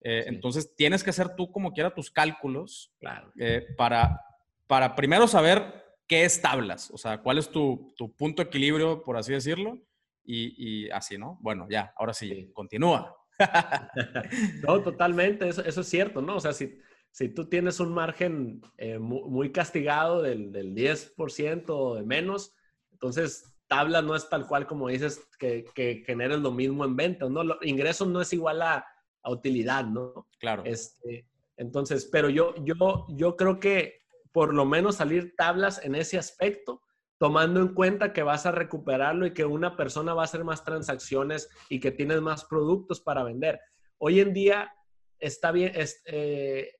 Eh, 0.00 0.24
entonces 0.26 0.74
tienes 0.74 1.04
que 1.04 1.10
hacer 1.10 1.36
tú 1.36 1.52
como 1.52 1.72
quiera 1.72 1.94
tus 1.94 2.10
cálculos 2.10 2.92
eh, 3.38 3.66
para, 3.76 4.20
para 4.66 4.96
primero 4.96 5.28
saber 5.28 5.84
qué 6.08 6.24
es 6.24 6.42
tablas, 6.42 6.90
o 6.90 6.98
sea, 6.98 7.18
cuál 7.18 7.38
es 7.38 7.48
tu, 7.48 7.94
punto 8.18 8.42
de 8.42 8.48
equilibrio, 8.48 9.02
por 9.02 9.16
así 9.16 9.32
decirlo, 9.32 9.78
y, 10.24 10.88
así, 10.90 11.18
¿no? 11.18 11.38
Bueno, 11.40 11.66
ya, 11.68 11.92
ahora 11.96 12.14
sí, 12.14 12.50
continúa. 12.52 13.16
no, 14.66 14.82
totalmente, 14.82 15.48
eso, 15.48 15.62
eso, 15.64 15.80
es 15.80 15.88
cierto, 15.88 16.22
¿no? 16.22 16.36
O 16.36 16.40
sea, 16.40 16.52
si, 16.52 16.78
si 17.10 17.28
tú 17.28 17.48
tienes 17.48 17.80
un 17.80 17.92
margen 17.92 18.60
muy, 19.00 19.50
castigado 19.50 20.22
del, 20.22 20.52
del 20.52 20.74
10% 20.74 21.64
o 21.68 21.94
de 21.96 22.02
menos, 22.02 22.54
entonces, 22.92 23.52
tabla 23.72 24.02
no 24.02 24.14
es 24.14 24.28
tal 24.28 24.46
cual 24.46 24.66
como 24.66 24.88
dices 24.88 25.26
que, 25.38 25.64
que 25.74 26.04
generes 26.06 26.40
lo 26.40 26.52
mismo 26.52 26.84
en 26.84 26.94
ventas, 26.94 27.30
¿no? 27.30 27.42
ingresos 27.62 28.06
no 28.06 28.20
es 28.20 28.30
igual 28.34 28.60
a, 28.60 28.86
utilidad, 29.24 29.84
¿no? 29.86 30.28
Claro. 30.40 30.62
Este, 30.66 31.26
entonces, 31.56 32.08
pero 32.10 32.28
yo, 32.28 32.54
yo, 32.64 33.06
yo 33.08 33.36
creo 33.36 33.60
que 33.60 34.02
por 34.30 34.52
lo 34.52 34.64
menos 34.66 34.96
salir 34.96 35.34
tablas 35.36 35.82
en 35.84 35.94
ese 35.94 36.18
aspecto, 36.18 36.82
tomando 37.22 37.60
en 37.60 37.68
cuenta 37.68 38.12
que 38.12 38.24
vas 38.24 38.46
a 38.46 38.50
recuperarlo 38.50 39.24
y 39.26 39.32
que 39.32 39.44
una 39.44 39.76
persona 39.76 40.12
va 40.12 40.22
a 40.22 40.24
hacer 40.24 40.42
más 40.42 40.64
transacciones 40.64 41.48
y 41.68 41.78
que 41.78 41.92
tienes 41.92 42.20
más 42.20 42.44
productos 42.46 43.00
para 43.00 43.22
vender. 43.22 43.60
Hoy 43.98 44.18
en 44.18 44.32
día 44.32 44.74
está 45.20 45.52
bien, 45.52 45.72
eh, 46.06 46.72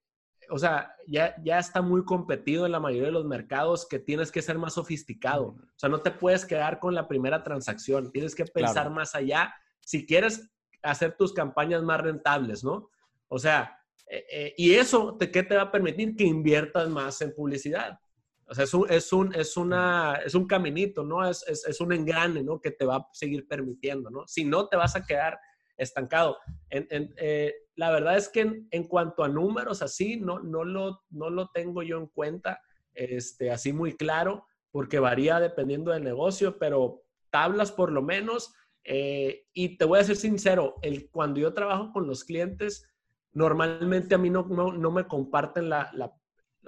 o 0.51 0.59
sea, 0.59 0.97
ya, 1.07 1.36
ya 1.45 1.61
está 1.61 1.80
muy 1.80 2.05
competido 2.05 2.66
en 2.66 2.72
la 2.72 2.80
mayoría 2.80 3.07
de 3.07 3.12
los 3.12 3.24
mercados 3.24 3.86
que 3.86 4.01
tienes 4.01 4.32
que 4.32 4.43
ser 4.43 4.59
más 4.59 4.74
sofisticado. 4.74 5.51
O 5.51 5.76
sea, 5.76 5.88
no 5.88 6.01
te 6.01 6.11
puedes 6.11 6.45
quedar 6.45 6.80
con 6.80 6.93
la 6.93 7.07
primera 7.07 7.45
transacción, 7.45 8.11
tienes 8.11 8.34
que 8.34 8.45
pensar 8.45 8.90
más 8.90 9.14
allá 9.14 9.55
si 9.78 10.05
quieres 10.05 10.51
hacer 10.82 11.16
tus 11.16 11.32
campañas 11.32 11.84
más 11.84 12.01
rentables, 12.01 12.64
¿no? 12.64 12.90
O 13.28 13.38
sea, 13.38 13.78
eh, 14.09 14.24
eh, 14.28 14.55
y 14.57 14.74
eso, 14.74 15.16
te, 15.16 15.30
¿qué 15.30 15.45
te 15.45 15.55
va 15.55 15.62
a 15.62 15.70
permitir? 15.70 16.16
Que 16.16 16.24
inviertas 16.24 16.88
más 16.88 17.22
en 17.22 17.32
publicidad. 17.32 18.01
O 18.47 18.55
sea, 18.55 18.64
es 18.64 18.74
un, 18.74 18.90
es 18.90 19.12
un, 19.12 19.34
es 19.34 19.57
una, 19.57 20.20
es 20.24 20.34
un 20.34 20.47
caminito, 20.47 21.05
¿no? 21.05 21.28
Es, 21.28 21.45
es, 21.49 21.66
es 21.66 21.80
un 21.80 21.93
engrane, 21.93 22.43
¿no? 22.43 22.61
Que 22.61 22.70
te 22.70 22.84
va 22.84 22.97
a 22.97 23.09
seguir 23.12 23.47
permitiendo, 23.49 24.11
¿no? 24.11 24.26
Si 24.26 24.45
no, 24.45 24.68
te 24.68 24.76
vas 24.76 24.97
a 24.97 25.05
quedar 25.05 25.38
estancado. 25.76 26.38
En, 26.70 27.14
eh, 27.16 27.55
la 27.76 27.90
verdad 27.90 28.16
es 28.16 28.28
que 28.28 28.64
en, 28.70 28.84
cuanto 28.84 29.24
a 29.24 29.28
números 29.28 29.82
así, 29.82 30.16
no, 30.16 30.40
no, 30.40 30.64
lo, 30.64 31.03
no 31.11 31.30
lo 31.30 31.49
tengo 31.49 31.82
yo 31.82 31.99
en 31.99 32.07
cuenta 32.07 32.61
este, 32.95 33.51
así 33.51 33.72
muy 33.72 33.97
claro, 33.97 34.47
porque 34.70 34.99
varía 34.99 35.40
dependiendo 35.40 35.93
del 35.93 36.05
negocio, 36.05 36.59
pero 36.59 37.03
tablas 37.30 37.72
por 37.72 37.90
lo 37.90 38.03
menos. 38.03 38.55
Eh, 38.84 39.47
y 39.53 39.76
te 39.76 39.84
voy 39.84 40.01
a 40.01 40.05
ser 40.05 40.16
sincero, 40.16 40.76
el, 40.82 41.09
cuando 41.11 41.40
yo 41.40 41.55
trabajo 41.55 41.93
con 41.93 42.07
los 42.07 42.24
clientes, 42.24 42.88
normalmente 43.32 44.14
a 44.14 44.18
mí 44.18 44.28
no, 44.28 44.45
no, 44.45 44.90
me 44.90 45.07
comparten 45.07 45.68
la, 45.68 45.90
la, 45.95 46.12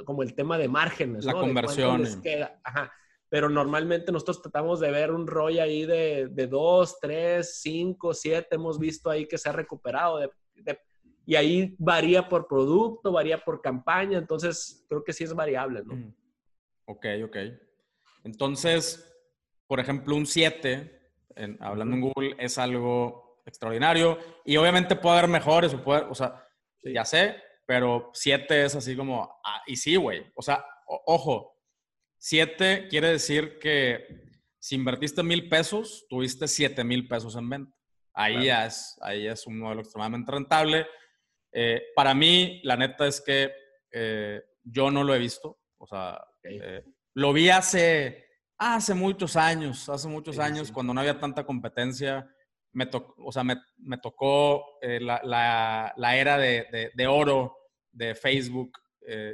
como 0.04 0.22
el 0.22 0.34
tema 0.34 0.58
de 0.58 0.68
márgenes. 0.68 1.24
La 1.24 1.34
conversión. 1.34 2.04
Ajá 2.62 2.92
pero 3.34 3.48
normalmente 3.48 4.12
nosotros 4.12 4.40
tratamos 4.42 4.78
de 4.78 4.92
ver 4.92 5.10
un 5.10 5.26
rollo 5.26 5.60
ahí 5.60 5.84
de, 5.84 6.28
de 6.28 6.46
dos, 6.46 7.00
tres, 7.00 7.60
cinco, 7.60 8.14
siete, 8.14 8.54
hemos 8.54 8.78
visto 8.78 9.10
ahí 9.10 9.26
que 9.26 9.38
se 9.38 9.48
ha 9.48 9.52
recuperado. 9.52 10.20
y 11.26 11.34
ahí 11.34 11.74
varía 11.76 12.28
por 12.28 12.46
producto, 12.46 13.10
varía 13.10 13.38
por 13.38 13.60
campaña, 13.60 14.18
entonces 14.18 14.86
creo 14.88 15.02
que 15.02 15.12
sí 15.12 15.24
es 15.24 15.34
variable, 15.34 15.82
¿no? 15.84 15.96
Mm. 15.96 16.14
Ok, 16.84 17.06
ok. 17.24 17.36
Entonces, 18.22 19.12
por 19.66 19.80
ejemplo, 19.80 20.14
un 20.14 20.26
7, 20.26 21.12
hablando 21.58 21.96
en 21.96 22.02
Google, 22.02 22.36
es 22.38 22.56
algo 22.56 23.42
extraordinario 23.44 24.16
y 24.44 24.56
obviamente 24.58 24.94
puede 24.94 25.18
haber 25.18 25.30
mejores, 25.30 25.74
o, 25.74 25.82
puede, 25.82 26.02
o 26.02 26.14
sea, 26.14 26.46
ya 26.84 27.04
sé, 27.04 27.34
pero 27.66 28.10
7 28.12 28.64
es 28.64 28.74
así 28.74 28.96
como, 28.96 29.22
ah, 29.44 29.62
y 29.66 29.76
sí, 29.76 29.96
güey, 29.96 30.24
o 30.34 30.42
sea, 30.42 30.64
ojo, 30.86 31.54
Siete 32.26 32.88
quiere 32.88 33.08
decir 33.08 33.58
que 33.58 34.06
si 34.58 34.76
invertiste 34.76 35.22
mil 35.22 35.46
pesos, 35.50 36.06
tuviste 36.08 36.48
siete 36.48 36.82
mil 36.82 37.06
pesos 37.06 37.36
en 37.36 37.50
venta. 37.50 37.76
Ahí, 38.14 38.48
es, 38.48 38.96
ahí 39.02 39.26
es 39.26 39.46
un 39.46 39.58
modelo 39.58 39.82
extremadamente 39.82 40.32
rentable. 40.32 40.86
Eh, 41.52 41.82
para 41.94 42.14
mí, 42.14 42.62
la 42.64 42.78
neta 42.78 43.06
es 43.06 43.20
que 43.20 43.52
eh, 43.92 44.42
yo 44.62 44.90
no 44.90 45.04
lo 45.04 45.14
he 45.14 45.18
visto. 45.18 45.60
O 45.76 45.86
sea, 45.86 46.18
eh, 46.44 46.82
lo 47.12 47.34
vi 47.34 47.50
hace, 47.50 48.24
hace 48.56 48.94
muchos 48.94 49.36
años, 49.36 49.86
hace 49.90 50.08
muchos 50.08 50.38
años, 50.38 50.72
cuando 50.72 50.94
no 50.94 51.00
había 51.00 51.20
tanta 51.20 51.44
competencia. 51.44 52.26
Me, 52.74 52.88
o 52.92 53.32
sea, 53.32 53.44
me, 53.44 53.56
me 53.78 53.98
tocó 53.98 54.78
la, 54.82 55.20
la, 55.24 55.92
la, 55.96 56.16
era 56.16 56.36
de, 56.38 56.66
de, 56.70 56.90
de, 56.94 57.06
oro 57.06 57.56
de 57.92 58.14
Facebook 58.14 58.72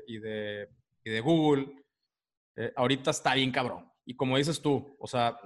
y, 0.06 0.18
de, 0.18 0.68
y 1.04 1.10
de 1.10 1.20
Google. 1.20 1.80
Eh, 2.56 2.72
ahorita 2.76 3.10
está 3.10 3.34
bien 3.34 3.50
cabrón. 3.50 3.90
Y 4.04 4.14
como 4.14 4.36
dices 4.36 4.60
tú, 4.60 4.96
o 4.98 5.06
sea, 5.06 5.38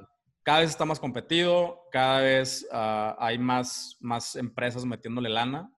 cada 0.42 0.60
vez 0.60 0.70
está 0.70 0.84
más 0.84 0.98
competido, 0.98 1.82
cada 1.92 2.20
vez 2.20 2.66
ah, 2.72 3.16
hay 3.18 3.38
más, 3.38 3.96
más 4.00 4.36
empresas 4.36 4.84
metiéndole 4.84 5.28
lana. 5.28 5.72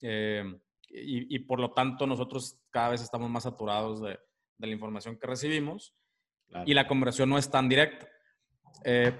Eh, 0.00 0.44
y, 0.94 1.38
por 1.38 1.58
lo 1.58 1.72
tanto, 1.72 2.06
nosotros 2.06 2.60
cada 2.70 2.90
vez 2.90 3.00
estamos 3.00 3.30
más 3.30 3.44
saturados 3.44 4.02
de, 4.02 4.18
la 4.58 4.68
información 4.68 5.18
que 5.18 5.26
recibimos 5.26 5.94
y 6.66 6.74
la 6.74 6.86
conversión 6.86 7.30
no 7.30 7.38
es 7.38 7.50
tan 7.50 7.68
directa. 7.68 8.06
Eh, 8.84 9.18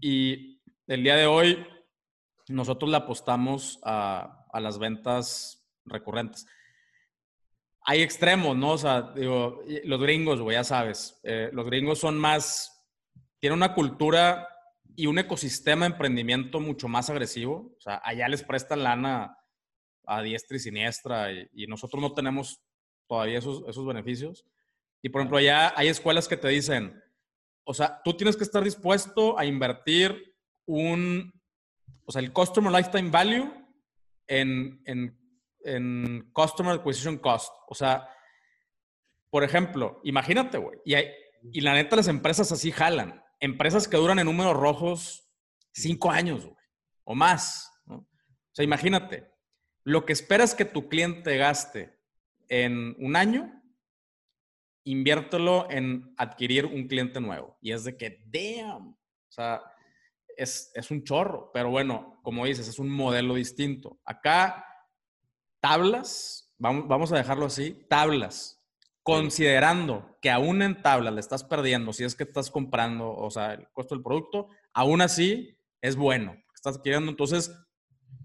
y 0.00 0.55
el 0.86 1.02
día 1.02 1.16
de 1.16 1.26
hoy, 1.26 1.66
nosotros 2.48 2.90
le 2.90 2.96
apostamos 2.96 3.80
a, 3.82 4.46
a 4.52 4.60
las 4.60 4.78
ventas 4.78 5.66
recurrentes 5.84 6.46
hay 7.88 8.02
extremos, 8.02 8.56
¿no? 8.56 8.72
O 8.72 8.78
sea, 8.78 9.12
digo, 9.14 9.62
los 9.84 10.00
gringos, 10.00 10.40
güey, 10.40 10.56
ya 10.56 10.64
sabes, 10.64 11.20
eh, 11.22 11.50
los 11.52 11.64
gringos 11.66 12.00
son 12.00 12.18
más, 12.18 12.84
tienen 13.38 13.58
una 13.58 13.74
cultura 13.74 14.48
y 14.96 15.06
un 15.06 15.20
ecosistema 15.20 15.86
de 15.86 15.92
emprendimiento 15.92 16.58
mucho 16.58 16.88
más 16.88 17.10
agresivo. 17.10 17.74
O 17.78 17.80
sea, 17.80 18.02
allá 18.04 18.26
les 18.26 18.42
prestan 18.42 18.82
lana 18.82 19.38
a 20.04 20.20
diestra 20.20 20.56
y 20.56 20.60
siniestra 20.60 21.32
y, 21.32 21.66
nosotros 21.68 22.02
no 22.02 22.12
tenemos 22.12 22.60
todavía 23.06 23.38
esos, 23.38 23.62
esos 23.68 23.86
beneficios. 23.86 24.44
Y 25.00 25.08
por 25.08 25.20
ejemplo, 25.20 25.38
allá 25.38 25.72
hay 25.76 25.86
escuelas 25.86 26.26
que 26.26 26.36
te 26.36 26.48
dicen, 26.48 27.00
o 27.62 27.72
sea, 27.72 28.00
tú 28.02 28.16
tienes 28.16 28.36
que 28.36 28.44
estar 28.44 28.64
dispuesto 28.64 29.38
a 29.38 29.44
invertir 29.44 30.35
un, 30.66 31.32
o 32.04 32.12
sea, 32.12 32.20
el 32.20 32.32
Customer 32.32 32.72
Lifetime 32.72 33.10
Value 33.10 33.52
en, 34.26 34.82
en 34.84 35.16
en 35.66 36.30
Customer 36.32 36.76
Acquisition 36.76 37.18
Cost. 37.18 37.52
O 37.68 37.74
sea, 37.74 38.08
por 39.30 39.44
ejemplo, 39.44 40.00
imagínate, 40.04 40.58
güey. 40.58 40.78
Y, 40.84 40.94
y 41.52 41.60
la 41.60 41.74
neta, 41.74 41.96
las 41.96 42.08
empresas 42.08 42.50
así 42.52 42.70
jalan. 42.70 43.22
Empresas 43.40 43.86
que 43.88 43.96
duran 43.96 44.18
en 44.18 44.26
números 44.26 44.56
rojos 44.56 45.28
cinco 45.72 46.10
años, 46.10 46.44
güey, 46.44 46.56
o 47.04 47.14
más. 47.14 47.70
O 47.86 48.06
sea, 48.52 48.64
imagínate, 48.64 49.28
lo 49.84 50.06
que 50.06 50.14
esperas 50.14 50.54
que 50.54 50.64
tu 50.64 50.88
cliente 50.88 51.36
gaste 51.36 51.98
en 52.48 52.94
un 52.98 53.16
año, 53.16 53.62
inviértelo 54.84 55.68
en 55.68 56.14
adquirir 56.16 56.64
un 56.64 56.86
cliente 56.86 57.20
nuevo. 57.20 57.58
Y 57.60 57.72
es 57.72 57.84
de 57.84 57.96
que, 57.96 58.22
damn. 58.26 58.92
O 58.92 59.32
sea, 59.32 59.60
es, 60.36 60.70
es 60.74 60.90
un 60.90 61.04
chorro. 61.04 61.50
Pero 61.52 61.70
bueno, 61.70 62.20
como 62.22 62.46
dices, 62.46 62.68
es 62.68 62.78
un 62.78 62.90
modelo 62.90 63.34
distinto. 63.34 64.00
Acá 64.04 64.64
tablas, 65.60 66.54
vamos, 66.58 66.86
vamos 66.88 67.12
a 67.12 67.16
dejarlo 67.16 67.46
así, 67.46 67.86
tablas, 67.88 68.64
considerando 69.02 70.18
que 70.20 70.30
aún 70.30 70.62
en 70.62 70.82
tablas 70.82 71.14
le 71.14 71.20
estás 71.20 71.44
perdiendo, 71.44 71.92
si 71.92 72.04
es 72.04 72.14
que 72.14 72.24
estás 72.24 72.50
comprando, 72.50 73.12
o 73.14 73.30
sea, 73.30 73.54
el 73.54 73.68
costo 73.72 73.94
del 73.94 74.02
producto, 74.02 74.48
aún 74.72 75.00
así 75.00 75.56
es 75.80 75.96
bueno. 75.96 76.36
Estás 76.54 76.78
queriendo, 76.78 77.10
entonces, 77.10 77.56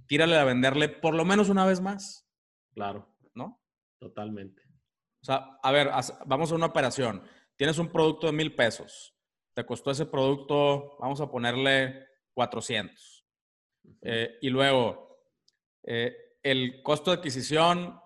tírale 0.08 0.38
a 0.38 0.44
venderle 0.44 0.90
por 0.90 1.14
lo 1.14 1.26
menos 1.26 1.50
una 1.50 1.66
vez 1.66 1.82
más. 1.82 2.28
Claro. 2.74 3.16
¿No? 3.36 3.62
Totalmente. 4.00 4.64
O 5.22 5.26
sea, 5.26 5.60
a 5.62 5.72
ver, 5.72 5.92
vamos 6.26 6.52
a 6.52 6.56
una 6.56 6.66
operación. 6.66 7.22
Tienes 7.56 7.78
un 7.78 7.90
producto 7.90 8.28
de 8.28 8.34
mil 8.34 8.56
pesos. 8.56 9.16
Te 9.54 9.66
costó 9.66 9.92
ese 9.92 10.06
producto, 10.06 10.98
vamos 11.00 11.20
a 11.22 11.30
ponerle 11.30 12.08
400. 12.34 13.26
Eh, 14.02 14.38
y 14.42 14.50
luego, 14.50 15.26
eh, 15.84 16.16
el 16.44 16.82
costo 16.82 17.12
de 17.12 17.18
adquisición, 17.18 18.00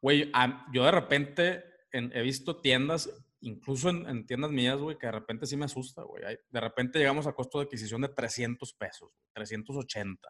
güey, 0.00 0.30
yo 0.72 0.84
de 0.84 0.90
repente 0.90 1.64
he 1.92 2.22
visto 2.22 2.60
tiendas, 2.60 3.10
incluso 3.40 3.88
en, 3.88 4.26
tiendas 4.26 4.50
mías, 4.50 4.78
güey, 4.78 4.98
que 4.98 5.06
de 5.06 5.12
repente 5.12 5.46
sí 5.46 5.56
me 5.56 5.64
asusta, 5.64 6.02
güey. 6.02 6.22
De 6.50 6.60
repente 6.60 6.98
llegamos 6.98 7.26
a 7.26 7.32
costo 7.32 7.58
de 7.58 7.64
adquisición 7.64 8.02
de 8.02 8.08
300 8.08 8.72
pesos, 8.74 9.10
380. 9.32 10.28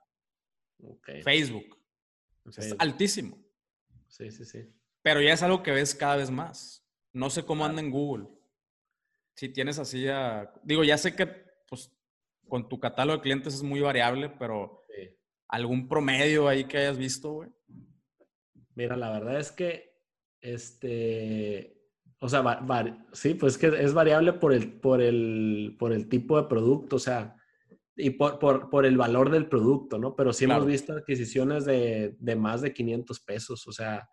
Facebook. 1.22 1.78
Es 2.56 2.74
altísimo. 2.78 3.36
Sí, 4.06 4.30
sí, 4.30 4.44
sí. 4.44 4.72
Pero 5.02 5.20
ya 5.20 5.32
es 5.32 5.42
algo 5.42 5.62
que 5.62 5.72
ves 5.72 5.94
cada 5.94 6.16
vez 6.16 6.30
más. 6.30 6.84
No 7.12 7.30
sé 7.30 7.44
cómo 7.44 7.64
anda 7.64 7.80
en 7.80 7.90
Google. 7.90 8.28
Si 9.38 9.50
tienes 9.50 9.78
así 9.78 10.08
a... 10.08 10.52
Digo, 10.64 10.82
ya 10.82 10.98
sé 10.98 11.14
que 11.14 11.28
pues 11.68 11.96
con 12.48 12.68
tu 12.68 12.80
catálogo 12.80 13.18
de 13.18 13.22
clientes 13.22 13.54
es 13.54 13.62
muy 13.62 13.80
variable, 13.80 14.30
pero 14.30 14.84
algún 15.46 15.86
promedio 15.86 16.48
ahí 16.48 16.64
que 16.64 16.78
hayas 16.78 16.98
visto, 16.98 17.34
güey. 17.34 17.48
Mira, 18.74 18.96
la 18.96 19.10
verdad 19.10 19.38
es 19.38 19.52
que, 19.52 19.92
este, 20.40 21.80
o 22.20 22.28
sea, 22.28 22.66
sí, 23.12 23.34
pues 23.34 23.56
que 23.58 23.68
es 23.68 23.94
variable 23.94 24.32
por 24.32 24.52
el, 24.52 24.80
por 24.80 25.00
el, 25.00 25.76
por 25.78 25.92
el 25.92 26.08
tipo 26.08 26.36
de 26.40 26.48
producto, 26.48 26.96
o 26.96 27.00
sea, 27.00 27.36
y 27.94 28.10
por, 28.10 28.40
por, 28.40 28.70
por 28.70 28.86
el 28.86 28.96
valor 28.96 29.30
del 29.30 29.48
producto, 29.48 29.98
¿no? 29.98 30.16
Pero 30.16 30.32
sí 30.32 30.46
hemos 30.46 30.66
visto 30.66 30.94
adquisiciones 30.94 31.64
de, 31.64 32.16
de, 32.18 32.34
más 32.34 32.60
de 32.60 32.72
500 32.72 33.20
pesos, 33.20 33.68
o 33.68 33.72
sea, 33.72 34.08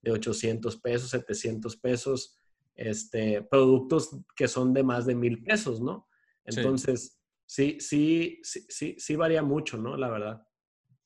de 0.00 0.10
800 0.10 0.80
pesos, 0.80 1.10
700 1.10 1.76
pesos, 1.76 2.39
este, 2.80 3.42
productos 3.42 4.16
que 4.34 4.48
son 4.48 4.72
de 4.72 4.82
más 4.82 5.04
de 5.04 5.14
mil 5.14 5.42
pesos, 5.42 5.80
¿no? 5.80 6.08
Entonces, 6.44 7.20
sí, 7.46 7.76
sí, 7.78 8.40
sí, 8.42 8.66
sí, 8.68 8.96
sí 8.98 9.16
varía 9.16 9.42
mucho, 9.42 9.76
¿no? 9.76 9.96
La 9.96 10.08
verdad. 10.08 10.42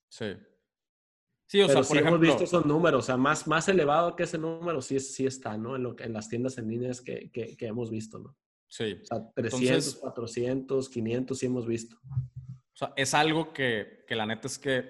Sí. 0.09 0.37
Sí, 1.47 1.61
o 1.61 1.69
sea, 1.69 1.83
por 1.83 1.97
ejemplo, 1.97 2.17
hemos 2.17 2.21
visto 2.21 2.45
esos 2.45 2.65
números, 2.65 3.01
o 3.01 3.07
sea, 3.07 3.17
más, 3.17 3.47
más 3.47 3.69
elevado 3.69 4.17
que 4.17 4.23
ese 4.23 4.39
número 4.39 4.81
sí, 4.81 4.99
sí 5.01 5.27
está, 5.27 5.59
¿no? 5.59 5.77
En, 5.77 5.83
lo, 5.83 5.99
en 5.99 6.13
las 6.13 6.29
tiendas 6.29 6.57
en 6.59 6.69
línea 6.69 6.93
que, 7.05 7.31
que, 7.31 7.57
que 7.57 7.67
hemos 7.67 7.91
visto, 7.91 8.19
¿no? 8.19 8.37
Sí. 8.69 8.99
O 9.03 9.05
sea, 9.05 9.33
300, 9.35 9.97
400, 9.97 10.89
500 10.89 11.39
sí 11.39 11.47
hemos 11.47 11.67
visto. 11.67 11.97
O 12.07 12.77
sea, 12.77 12.93
es 12.97 13.15
algo 13.15 13.53
que, 13.53 14.05
que 14.07 14.17
la 14.17 14.27
neta 14.27 14.47
es 14.47 14.59
que, 14.59 14.89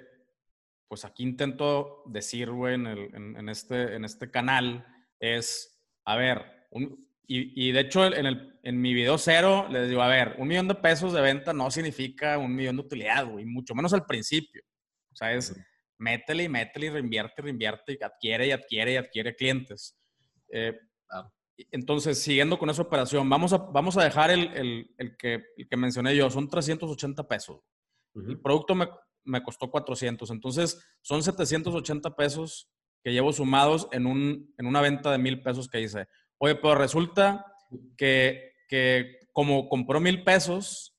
pues 0.86 1.04
aquí 1.04 1.22
intento 1.22 2.02
decir, 2.06 2.50
güey, 2.50 2.74
en, 2.74 2.86
en, 2.86 3.48
este, 3.48 3.96
en 3.96 4.04
este 4.04 4.30
canal, 4.30 4.86
es, 5.18 5.82
a 6.04 6.16
ver, 6.16 6.53
y, 7.26 7.68
y, 7.68 7.72
de 7.72 7.80
hecho 7.80 8.04
en, 8.06 8.26
el, 8.26 8.58
en 8.62 8.80
mi 8.80 8.92
video 8.92 9.16
cero 9.16 9.66
les 9.70 9.88
digo, 9.88 10.02
a 10.02 10.08
ver, 10.08 10.36
un 10.38 10.48
millón 10.48 10.68
de 10.68 10.74
pesos 10.74 11.12
de 11.12 11.20
venta 11.20 11.52
no 11.52 11.70
significa 11.70 12.38
un 12.38 12.54
millón 12.54 12.76
de 12.76 12.82
utilidad, 12.82 13.26
güey, 13.26 13.44
mucho 13.44 13.74
menos 13.74 13.92
al 13.92 14.04
principio. 14.04 14.62
O 15.12 15.16
sea, 15.16 15.32
es 15.32 15.54
métele 15.98 16.44
y 16.44 16.48
métele 16.48 16.86
y 16.86 16.90
reinvierte 16.90 17.34
y 17.38 17.44
reinvierte 17.44 17.98
y 17.98 18.04
adquiere 18.04 18.46
y 18.48 18.50
adquiere 18.50 18.92
y 18.92 18.96
adquiere 18.96 19.36
clientes. 19.36 19.96
Eh, 20.50 20.78
entonces, 21.70 22.20
siguiendo 22.20 22.58
con 22.58 22.68
esa 22.70 22.82
operación, 22.82 23.28
vamos 23.28 23.52
a, 23.52 23.58
vamos 23.58 23.96
a 23.96 24.04
dejar 24.04 24.30
el, 24.30 24.52
el, 24.54 24.94
el, 24.98 25.16
que, 25.16 25.42
el 25.56 25.68
que 25.68 25.76
mencioné 25.76 26.16
yo, 26.16 26.28
son 26.30 26.48
380 26.48 27.28
pesos. 27.28 27.60
El 28.14 28.40
producto 28.40 28.74
me, 28.74 28.88
me, 29.24 29.42
costó 29.42 29.70
400, 29.70 30.30
entonces 30.30 30.80
son 31.02 31.22
780 31.22 32.14
pesos 32.14 32.70
que 33.02 33.12
llevo 33.12 33.32
sumados 33.32 33.88
en, 33.92 34.06
un, 34.06 34.54
en 34.56 34.66
una 34.66 34.80
venta 34.80 35.10
de 35.10 35.18
mil 35.18 35.42
pesos 35.42 35.68
que 35.68 35.80
hice. 35.80 36.06
Oye, 36.38 36.54
pero 36.56 36.74
resulta 36.74 37.46
que, 37.96 38.52
que 38.68 39.20
como 39.32 39.68
compró 39.68 40.00
mil 40.00 40.24
pesos, 40.24 40.96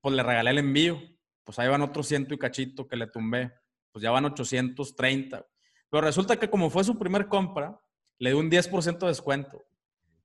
pues 0.00 0.14
le 0.14 0.22
regalé 0.22 0.50
el 0.50 0.58
envío 0.58 1.00
pues 1.44 1.58
ahí 1.58 1.68
van 1.68 1.82
otros 1.82 2.06
ciento 2.06 2.34
y 2.34 2.38
cachito 2.38 2.86
que 2.86 2.96
le 2.96 3.06
tumbé, 3.06 3.52
pues 3.90 4.02
ya 4.02 4.10
van 4.10 4.24
830. 4.24 5.46
Pero 5.90 6.00
resulta 6.00 6.38
que 6.38 6.48
como 6.48 6.70
fue 6.70 6.84
su 6.84 6.98
primer 6.98 7.28
compra, 7.28 7.80
le 8.18 8.30
di 8.30 8.36
un 8.36 8.50
10% 8.50 8.98
de 8.98 9.06
descuento. 9.08 9.64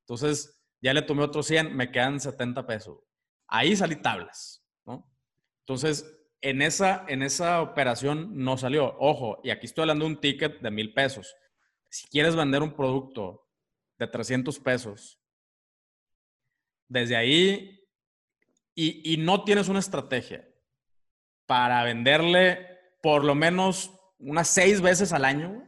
Entonces 0.02 0.60
ya 0.82 0.94
le 0.94 1.02
tomé 1.02 1.24
otros 1.24 1.48
100, 1.48 1.76
me 1.76 1.92
quedan 1.92 2.20
70 2.20 2.66
pesos. 2.68 3.00
Ahí 3.48 3.76
salí 3.76 3.96
tablas, 3.96 4.64
¿no? 4.86 5.10
Entonces, 5.62 6.06
en 6.42 6.62
esa, 6.62 7.06
en 7.08 7.24
esa 7.24 7.62
operación 7.62 8.30
no 8.38 8.58
salió. 8.58 8.96
Ojo, 9.00 9.40
y 9.44 9.50
aquí 9.50 9.66
estoy 9.66 9.84
hablando 9.84 10.06
de 10.06 10.12
un 10.12 10.22
ticket 10.22 10.62
de 10.62 10.72
mil 10.72 10.94
pesos. 10.94 11.36
Si 11.90 12.08
quieres 12.08 12.36
vender 12.36 12.62
un 12.62 12.76
producto 12.76 13.47
de 13.98 14.08
300 14.08 14.60
pesos, 14.60 15.20
desde 16.88 17.16
ahí, 17.16 17.88
y, 18.76 19.14
y 19.14 19.18
no 19.18 19.44
tienes 19.44 19.68
una 19.70 19.80
estrategia, 19.80 20.48
para 21.46 21.84
venderle 21.84 22.68
por 23.02 23.24
lo 23.24 23.34
menos 23.36 23.98
unas 24.20 24.50
seis 24.50 24.82
veces 24.82 25.14
al 25.14 25.26
año, 25.26 25.68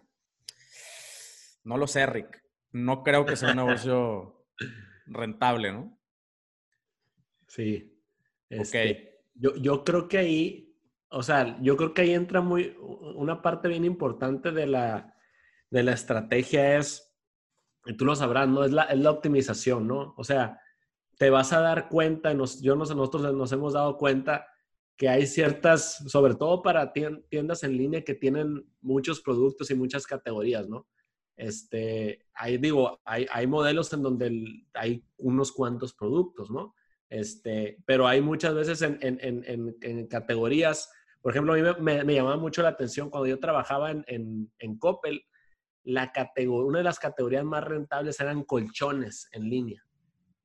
no 1.63 1.77
lo 1.77 1.87
sé, 1.87 2.05
Rick. 2.05 2.43
No 2.71 3.03
creo 3.03 3.25
que 3.25 3.35
sea 3.35 3.51
un 3.51 3.57
negocio 3.57 4.45
rentable, 5.07 5.71
¿no? 5.71 5.99
Sí. 7.47 7.95
Este, 8.49 9.23
yo, 9.33 9.55
yo 9.55 9.83
creo 9.83 10.07
que 10.07 10.17
ahí, 10.17 10.77
o 11.09 11.23
sea, 11.23 11.57
yo 11.61 11.77
creo 11.77 11.93
que 11.93 12.01
ahí 12.01 12.13
entra 12.13 12.41
muy, 12.41 12.75
una 12.79 13.41
parte 13.41 13.67
bien 13.67 13.85
importante 13.85 14.51
de 14.51 14.67
la, 14.67 15.15
de 15.69 15.83
la 15.83 15.93
estrategia 15.93 16.77
es, 16.77 17.08
tú 17.97 18.05
lo 18.05 18.15
sabrás, 18.15 18.47
¿no? 18.47 18.63
Es 18.63 18.71
la, 18.71 18.83
es 18.83 18.99
la 18.99 19.11
optimización, 19.11 19.87
¿no? 19.87 20.13
O 20.17 20.23
sea, 20.23 20.59
te 21.17 21.29
vas 21.29 21.53
a 21.53 21.61
dar 21.61 21.89
cuenta, 21.89 22.33
nos, 22.33 22.61
yo 22.61 22.75
nosotros 22.75 23.33
nos 23.33 23.51
hemos 23.51 23.73
dado 23.73 23.97
cuenta 23.97 24.45
que 24.95 25.09
hay 25.09 25.27
ciertas, 25.27 26.03
sobre 26.07 26.35
todo 26.35 26.61
para 26.61 26.91
tiendas 26.93 27.63
en 27.63 27.77
línea 27.77 28.03
que 28.03 28.15
tienen 28.15 28.65
muchos 28.81 29.21
productos 29.21 29.71
y 29.71 29.75
muchas 29.75 30.05
categorías, 30.05 30.67
¿no? 30.67 30.87
Este, 31.37 32.25
ahí 32.33 32.57
digo, 32.57 32.99
hay, 33.05 33.25
hay 33.31 33.47
modelos 33.47 33.93
en 33.93 34.03
donde 34.03 34.65
hay 34.73 35.05
unos 35.17 35.53
cuantos 35.53 35.93
productos, 35.93 36.51
¿no? 36.51 36.75
Este, 37.09 37.81
pero 37.85 38.07
hay 38.07 38.21
muchas 38.21 38.53
veces 38.53 38.81
en, 38.81 38.97
en, 39.01 39.19
en, 39.21 39.77
en 39.81 40.07
categorías, 40.07 40.89
por 41.21 41.31
ejemplo, 41.31 41.53
a 41.53 41.55
mí 41.55 41.61
me, 41.81 42.03
me, 42.03 42.13
llamaba 42.13 42.37
mucho 42.37 42.61
la 42.61 42.69
atención 42.69 43.09
cuando 43.09 43.27
yo 43.27 43.39
trabajaba 43.39 43.91
en, 43.91 44.51
en, 44.57 44.77
Coppel, 44.77 45.25
la 45.83 46.11
categoría, 46.11 46.67
una 46.67 46.77
de 46.79 46.83
las 46.83 46.99
categorías 46.99 47.45
más 47.45 47.63
rentables 47.63 48.19
eran 48.19 48.43
colchones 48.43 49.29
en 49.31 49.49
línea. 49.49 49.83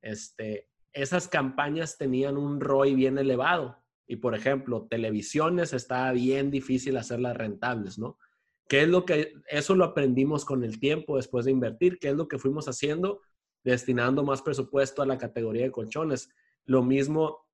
Este, 0.01 0.69
esas 0.93 1.27
campañas 1.27 1.97
tenían 1.97 2.37
un 2.37 2.61
ROI 2.61 2.95
bien 2.95 3.17
elevado 3.17 3.83
y 4.07 4.17
por 4.17 4.35
ejemplo, 4.35 4.87
televisiones 4.89 5.73
está 5.73 6.11
bien 6.11 6.51
difícil 6.51 6.97
hacerlas 6.97 7.35
rentables, 7.35 7.97
¿no? 7.97 8.17
¿Qué 8.67 8.83
es 8.83 8.87
lo 8.87 9.05
que, 9.05 9.33
eso 9.47 9.75
lo 9.75 9.85
aprendimos 9.85 10.45
con 10.45 10.63
el 10.63 10.79
tiempo 10.79 11.17
después 11.17 11.45
de 11.45 11.51
invertir? 11.51 11.99
¿Qué 11.99 12.09
es 12.09 12.15
lo 12.15 12.27
que 12.27 12.39
fuimos 12.39 12.67
haciendo? 12.67 13.21
Destinando 13.63 14.23
más 14.23 14.41
presupuesto 14.41 15.01
a 15.01 15.05
la 15.05 15.17
categoría 15.17 15.63
de 15.63 15.71
colchones. 15.71 16.29
Lo 16.65 16.83
mismo 16.83 17.45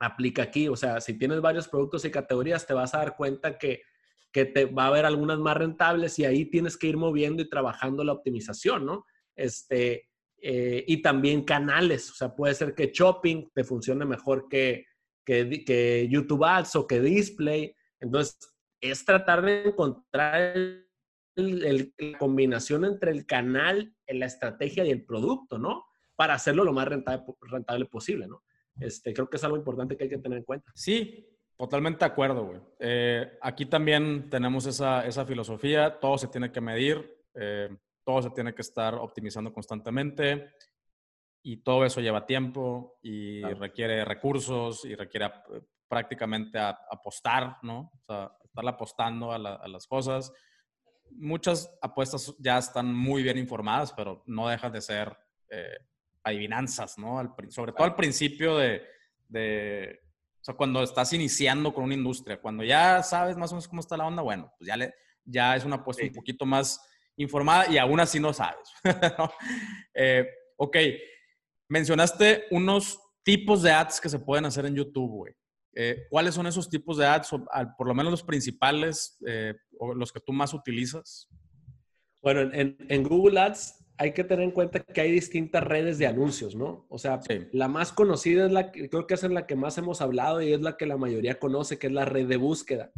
aplica 0.00 0.42
aquí, 0.42 0.68
o 0.68 0.76
sea, 0.76 1.00
si 1.00 1.14
tienes 1.14 1.40
varios 1.40 1.68
productos 1.68 2.04
y 2.04 2.10
categorías, 2.10 2.66
te 2.66 2.74
vas 2.74 2.94
a 2.94 2.98
dar 2.98 3.16
cuenta 3.16 3.58
que, 3.58 3.82
que 4.38 4.44
te 4.44 4.66
va 4.66 4.84
a 4.84 4.86
haber 4.86 5.04
algunas 5.04 5.40
más 5.40 5.56
rentables 5.56 6.16
y 6.20 6.24
ahí 6.24 6.44
tienes 6.44 6.76
que 6.76 6.86
ir 6.86 6.96
moviendo 6.96 7.42
y 7.42 7.48
trabajando 7.48 8.04
la 8.04 8.12
optimización, 8.12 8.86
¿no? 8.86 9.04
Este, 9.34 10.08
eh, 10.40 10.84
y 10.86 11.02
también 11.02 11.42
canales, 11.42 12.08
o 12.12 12.14
sea, 12.14 12.36
puede 12.36 12.54
ser 12.54 12.72
que 12.76 12.92
shopping 12.94 13.48
te 13.52 13.64
funcione 13.64 14.04
mejor 14.04 14.48
que, 14.48 14.86
que, 15.24 16.06
YouTube 16.08 16.44
Ads 16.44 16.76
o 16.76 16.86
que 16.86 17.00
Display. 17.00 17.74
Entonces, 17.98 18.38
es 18.80 19.04
tratar 19.04 19.44
de 19.44 19.64
encontrar 19.70 20.54
la 21.34 22.16
combinación 22.16 22.84
entre 22.84 23.10
el 23.10 23.26
canal, 23.26 23.92
la 24.06 24.26
estrategia 24.26 24.84
y 24.84 24.90
el 24.90 25.04
producto, 25.04 25.58
¿no? 25.58 25.84
Para 26.14 26.34
hacerlo 26.34 26.62
lo 26.62 26.72
más 26.72 26.86
rentable, 26.86 27.24
rentable 27.40 27.86
posible, 27.86 28.28
¿no? 28.28 28.44
Este, 28.78 29.12
creo 29.12 29.28
que 29.28 29.36
es 29.36 29.42
algo 29.42 29.56
importante 29.56 29.96
que 29.96 30.04
hay 30.04 30.10
que 30.10 30.18
tener 30.18 30.38
en 30.38 30.44
cuenta. 30.44 30.70
Sí, 30.76 31.26
totalmente 31.58 32.00
de 32.00 32.10
acuerdo, 32.10 32.46
güey. 32.46 32.60
Eh, 32.78 33.38
aquí 33.42 33.66
también 33.66 34.30
tenemos 34.30 34.64
esa, 34.66 35.04
esa, 35.06 35.26
filosofía, 35.26 35.98
todo 36.00 36.16
se 36.16 36.28
tiene 36.28 36.50
que 36.50 36.60
medir, 36.60 37.18
eh, 37.34 37.68
todo 38.04 38.22
se 38.22 38.30
tiene 38.30 38.54
que 38.54 38.62
estar 38.62 38.94
optimizando 38.94 39.52
constantemente 39.52 40.54
y 41.42 41.58
todo 41.58 41.84
eso 41.84 42.00
lleva 42.00 42.26
tiempo 42.26 42.98
y 43.02 43.42
requiere 43.42 44.04
recursos 44.04 44.84
y 44.84 44.94
requiere 44.94 45.26
eh, 45.26 45.60
prácticamente 45.88 46.58
apostar, 46.58 47.56
¿no? 47.62 47.90
O 47.94 48.00
sea, 48.06 48.32
estar 48.44 48.68
apostando 48.68 49.32
a, 49.32 49.38
las 49.38 49.86
cosas. 49.86 50.32
Muchas 51.10 51.70
apuestas 51.80 52.34
ya 52.38 52.58
están 52.58 52.94
muy 52.94 53.22
bien 53.22 53.38
informadas, 53.38 53.92
pero 53.92 54.22
no 54.26 54.48
dejan 54.48 54.72
de 54.72 54.80
ser 54.80 55.16
eh, 55.50 55.78
adivinanzas, 56.22 56.98
¿no? 56.98 57.34
sobre 57.48 57.72
todo 57.72 57.84
al 57.84 57.94
principio 57.96 58.58
de, 58.58 58.82
de, 59.28 60.00
o 60.40 60.44
sea, 60.44 60.54
cuando 60.54 60.82
estás 60.82 61.12
iniciando 61.12 61.72
con 61.72 61.84
una 61.84 61.94
industria, 61.94 62.40
cuando 62.40 62.64
ya 62.64 63.02
sabes 63.02 63.36
más 63.36 63.50
o 63.52 63.54
menos 63.54 63.68
cómo 63.68 63.80
está 63.80 63.96
la 63.96 64.06
onda, 64.06 64.22
bueno, 64.22 64.52
pues 64.58 64.68
ya, 64.68 64.76
le, 64.76 64.94
ya 65.24 65.56
es 65.56 65.64
una 65.64 65.76
apuesta 65.76 66.04
un 66.04 66.12
poquito 66.12 66.46
más 66.46 66.80
informada 67.16 67.68
y 67.68 67.78
aún 67.78 68.00
así 68.00 68.20
no 68.20 68.32
sabes. 68.32 68.70
¿no? 69.18 69.30
Eh, 69.94 70.26
ok, 70.56 70.76
Mencionaste 71.68 72.44
unos 72.50 72.98
tipos 73.22 73.62
de 73.62 73.70
ads 73.70 74.00
que 74.00 74.08
se 74.08 74.18
pueden 74.18 74.46
hacer 74.46 74.64
en 74.64 74.74
YouTube, 74.74 75.10
güey. 75.10 75.34
Eh, 75.74 76.06
¿Cuáles 76.08 76.34
son 76.34 76.46
esos 76.46 76.68
tipos 76.70 76.96
de 76.96 77.06
ads, 77.06 77.30
por 77.76 77.86
lo 77.86 77.94
menos 77.94 78.10
los 78.10 78.22
principales 78.22 79.18
eh, 79.26 79.54
o 79.78 79.94
los 79.94 80.10
que 80.10 80.20
tú 80.20 80.32
más 80.32 80.54
utilizas? 80.54 81.28
Bueno, 82.22 82.50
en, 82.52 83.02
Google 83.04 83.38
Ads 83.38 83.77
hay 83.98 84.12
que 84.14 84.24
tener 84.24 84.44
en 84.44 84.52
cuenta 84.52 84.80
que 84.80 85.00
hay 85.00 85.10
distintas 85.10 85.62
redes 85.64 85.98
de 85.98 86.06
anuncios, 86.06 86.54
¿no? 86.54 86.86
O 86.88 86.98
sea, 86.98 87.20
la 87.52 87.68
más 87.68 87.92
conocida 87.92 88.46
es 88.46 88.52
la 88.52 88.70
que 88.70 88.88
creo 88.88 89.06
que 89.06 89.14
es 89.14 89.24
en 89.24 89.34
la 89.34 89.46
que 89.46 89.56
más 89.56 89.76
hemos 89.76 90.00
hablado 90.00 90.40
y 90.40 90.52
es 90.52 90.60
la 90.60 90.76
que 90.76 90.86
la 90.86 90.96
mayoría 90.96 91.38
conoce, 91.38 91.78
que 91.78 91.88
es 91.88 91.92
la 91.92 92.04
red 92.04 92.26
de 92.28 92.36
búsqueda, 92.36 92.92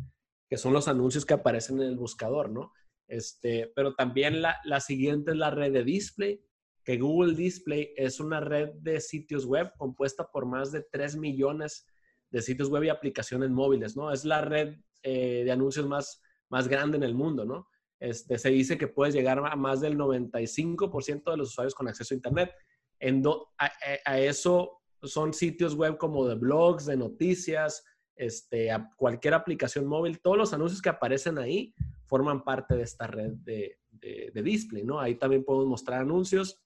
que 0.48 0.58
son 0.58 0.74
los 0.74 0.88
anuncios 0.88 1.24
que 1.24 1.34
aparecen 1.34 1.80
en 1.80 1.88
el 1.88 1.96
buscador, 1.96 2.50
¿no? 2.50 2.72
Este, 3.08 3.72
pero 3.74 3.94
también 3.94 4.42
la, 4.42 4.58
la 4.64 4.80
siguiente 4.80 5.30
es 5.30 5.38
la 5.38 5.50
red 5.50 5.72
de 5.72 5.84
display, 5.84 6.44
que 6.84 6.98
Google 6.98 7.34
Display 7.34 7.92
es 7.96 8.20
una 8.20 8.40
red 8.40 8.70
de 8.80 9.00
sitios 9.00 9.46
web 9.46 9.72
compuesta 9.76 10.30
por 10.30 10.46
más 10.46 10.70
de 10.72 10.82
3 10.82 11.16
millones 11.16 11.86
de 12.30 12.42
sitios 12.42 12.68
web 12.68 12.84
y 12.84 12.88
aplicaciones 12.88 13.50
móviles, 13.50 13.96
¿no? 13.96 14.12
Es 14.12 14.24
la 14.24 14.42
red 14.42 14.76
eh, 15.02 15.42
de 15.44 15.52
anuncios 15.52 15.86
más, 15.86 16.22
más 16.48 16.68
grande 16.68 16.96
en 16.96 17.02
el 17.02 17.14
mundo, 17.14 17.44
¿no? 17.44 17.68
Este, 18.00 18.38
se 18.38 18.48
dice 18.48 18.78
que 18.78 18.88
puedes 18.88 19.14
llegar 19.14 19.38
a 19.38 19.56
más 19.56 19.82
del 19.82 19.98
95% 19.98 21.30
de 21.30 21.36
los 21.36 21.50
usuarios 21.50 21.74
con 21.74 21.86
acceso 21.86 22.14
a 22.14 22.16
Internet. 22.16 22.50
En 22.98 23.22
a, 23.58 24.18
eso 24.18 24.80
son 25.02 25.34
sitios 25.34 25.74
web 25.74 25.98
como 25.98 26.26
de 26.26 26.34
blogs, 26.34 26.86
de 26.86 26.96
noticias, 26.96 27.84
este, 28.16 28.70
cualquier 28.96 29.34
aplicación 29.34 29.86
móvil. 29.86 30.20
Todos 30.20 30.38
los 30.38 30.52
anuncios 30.54 30.80
que 30.80 30.88
aparecen 30.88 31.38
ahí 31.38 31.74
forman 32.06 32.42
parte 32.42 32.74
de 32.74 32.82
esta 32.82 33.06
red 33.06 33.32
de, 33.34 33.78
de 33.90 34.42
display, 34.42 34.82
¿no? 34.82 34.98
Ahí 34.98 35.16
también 35.16 35.44
podemos 35.44 35.66
mostrar 35.66 36.00
anuncios. 36.00 36.62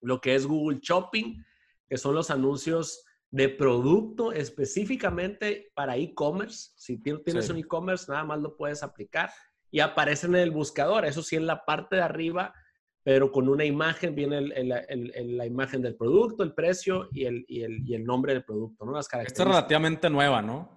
Lo 0.00 0.20
que 0.20 0.34
es 0.34 0.46
Google 0.46 0.80
Shopping, 0.82 1.42
que 1.88 1.96
son 1.96 2.14
los 2.14 2.30
anuncios 2.30 3.04
de 3.30 3.48
producto 3.48 4.32
específicamente 4.32 5.70
para 5.74 5.96
e-commerce. 5.96 6.70
Si 6.76 6.98
tienes 6.98 7.50
un 7.50 7.58
e-commerce, 7.58 8.10
nada 8.10 8.24
más 8.24 8.40
lo 8.40 8.56
puedes 8.56 8.82
aplicar 8.82 9.30
y 9.70 9.80
aparecen 9.80 10.34
en 10.34 10.42
el 10.42 10.50
buscador. 10.50 11.04
Eso 11.04 11.22
sí, 11.22 11.36
en 11.36 11.46
la 11.46 11.64
parte 11.64 11.96
de 11.96 12.02
arriba, 12.02 12.54
pero 13.02 13.30
con 13.30 13.48
una 13.48 13.64
imagen, 13.64 14.14
viene 14.14 14.40
la 14.40 15.46
imagen 15.46 15.80
del 15.80 15.96
producto, 15.96 16.42
el 16.42 16.54
precio 16.54 17.08
y 17.12 17.24
el, 17.24 17.44
y 17.48 17.94
el, 17.94 18.04
nombre 18.04 18.32
del 18.32 18.44
producto, 18.44 18.84
¿no? 18.84 18.92
Las 18.92 19.06
Esta 19.06 19.42
es 19.42 19.48
relativamente 19.48 20.10
nueva, 20.10 20.42
¿no? 20.42 20.76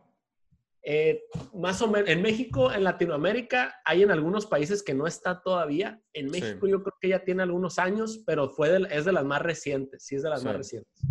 Eh, 0.84 1.24
más 1.54 1.82
o 1.82 1.88
menos, 1.88 2.10
en 2.10 2.22
México, 2.22 2.72
en 2.72 2.84
Latinoamérica, 2.84 3.76
hay 3.84 4.04
en 4.04 4.12
algunos 4.12 4.46
países 4.46 4.82
que 4.82 4.94
no 4.94 5.08
está 5.08 5.42
todavía. 5.42 6.02
En 6.14 6.32
México 6.32 6.68
yo 6.68 6.82
creo 6.84 6.96
que 7.02 7.10
ya 7.10 7.24
tiene 7.24 7.44
algunos 7.44 7.80
años, 7.80 8.24
pero 8.26 8.50
fue 8.50 8.80
es 8.90 9.06
de 9.06 9.12
las 9.12 9.26
más 9.26 9.42
recientes, 9.42 10.04
sí 10.04 10.16
es 10.16 10.24
de 10.24 10.30
las 10.30 10.44
más 10.44 10.56
recientes. 10.56 11.02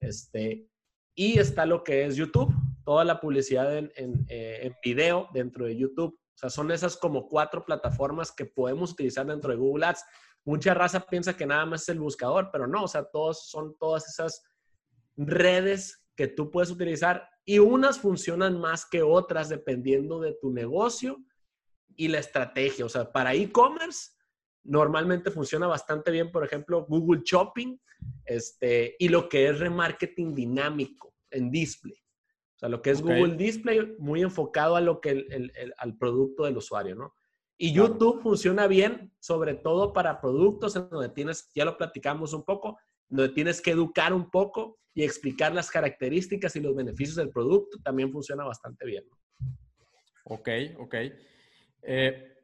Este, 0.00 0.68
y 1.14 1.38
está 1.38 1.66
lo 1.66 1.84
que 1.84 2.04
es 2.04 2.16
YouTube, 2.16 2.52
toda 2.84 3.04
la 3.04 3.20
publicidad 3.20 3.76
en, 3.78 3.92
en, 3.96 4.26
eh, 4.28 4.60
en 4.62 4.74
video 4.82 5.28
dentro 5.32 5.64
de 5.66 5.76
YouTube. 5.76 6.18
O 6.34 6.36
sea, 6.36 6.50
son 6.50 6.70
esas 6.70 6.96
como 6.96 7.28
cuatro 7.28 7.64
plataformas 7.64 8.32
que 8.32 8.44
podemos 8.44 8.92
utilizar 8.92 9.26
dentro 9.26 9.50
de 9.50 9.56
Google 9.56 9.86
Ads. 9.86 10.04
Mucha 10.44 10.74
raza 10.74 11.00
piensa 11.00 11.36
que 11.36 11.46
nada 11.46 11.64
más 11.64 11.82
es 11.82 11.90
el 11.90 12.00
buscador, 12.00 12.50
pero 12.52 12.66
no, 12.66 12.84
o 12.84 12.88
sea, 12.88 13.04
todos 13.04 13.48
son 13.48 13.76
todas 13.78 14.08
esas 14.08 14.42
redes 15.16 16.04
que 16.16 16.26
tú 16.26 16.50
puedes 16.50 16.70
utilizar 16.70 17.28
y 17.44 17.58
unas 17.58 17.98
funcionan 17.98 18.58
más 18.58 18.86
que 18.86 19.02
otras 19.02 19.48
dependiendo 19.48 20.20
de 20.20 20.36
tu 20.40 20.50
negocio 20.50 21.22
y 21.96 22.08
la 22.08 22.18
estrategia. 22.18 22.84
O 22.84 22.88
sea, 22.88 23.12
para 23.12 23.34
e-commerce 23.34 24.10
normalmente 24.64 25.30
funciona 25.30 25.66
bastante 25.66 26.10
bien, 26.10 26.32
por 26.32 26.44
ejemplo, 26.44 26.86
Google 26.88 27.22
Shopping 27.24 27.78
este, 28.24 28.96
y 28.98 29.08
lo 29.08 29.28
que 29.28 29.48
es 29.48 29.58
remarketing 29.58 30.34
dinámico 30.34 31.14
en 31.30 31.50
display. 31.50 32.03
Sea, 32.64 32.70
lo 32.70 32.80
que 32.80 32.92
es 32.92 33.02
Google 33.02 33.36
Display, 33.36 33.94
muy 33.98 34.22
enfocado 34.22 34.76
a 34.76 34.80
lo 34.80 34.98
que 34.98 35.10
el, 35.10 35.52
al 35.76 35.98
producto 35.98 36.44
del 36.44 36.56
usuario, 36.56 36.94
¿no? 36.94 37.14
Y 37.58 37.74
YouTube 37.74 38.22
funciona 38.22 38.66
bien, 38.66 39.12
sobre 39.20 39.52
todo 39.52 39.92
para 39.92 40.18
productos 40.18 40.74
en 40.74 40.88
donde 40.88 41.10
tienes, 41.10 41.50
ya 41.54 41.66
lo 41.66 41.76
platicamos 41.76 42.32
un 42.32 42.42
poco, 42.42 42.78
donde 43.06 43.34
tienes 43.34 43.60
que 43.60 43.72
educar 43.72 44.14
un 44.14 44.30
poco 44.30 44.78
y 44.94 45.02
explicar 45.04 45.54
las 45.54 45.70
características 45.70 46.56
y 46.56 46.60
los 46.60 46.74
beneficios 46.74 47.16
del 47.16 47.28
producto, 47.28 47.76
también 47.82 48.10
funciona 48.10 48.44
bastante 48.44 48.86
bien. 48.86 49.04
Ok, 50.24 50.48
ok. 50.78 50.94
Eh, 51.82 52.34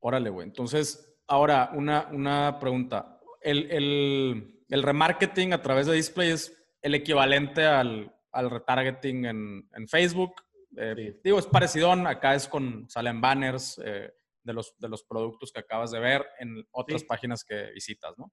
órale, 0.00 0.28
güey. 0.28 0.48
Entonces, 0.48 1.16
ahora 1.26 1.70
una, 1.72 2.08
una 2.12 2.58
pregunta. 2.60 3.22
El, 3.40 3.70
el, 3.70 4.60
el 4.68 4.82
remarketing 4.82 5.54
a 5.54 5.62
través 5.62 5.86
de 5.86 5.94
display 5.94 6.28
es 6.32 6.54
el 6.82 6.94
equivalente 6.94 7.64
al, 7.64 8.12
al 8.36 8.50
retargeting 8.50 9.24
en, 9.24 9.68
en 9.74 9.88
Facebook. 9.88 10.34
Eh, 10.76 11.18
digo, 11.24 11.38
es 11.38 11.46
parecido, 11.46 11.90
acá 11.92 12.34
es 12.34 12.46
con, 12.46 12.88
salen 12.88 13.20
banners 13.20 13.80
eh, 13.82 14.12
de, 14.42 14.52
los, 14.52 14.74
de 14.78 14.88
los 14.88 15.02
productos 15.04 15.50
que 15.50 15.60
acabas 15.60 15.90
de 15.90 16.00
ver 16.00 16.24
en 16.38 16.66
otras 16.70 17.02
páginas 17.02 17.42
que 17.44 17.70
visitas, 17.72 18.16
¿no? 18.18 18.30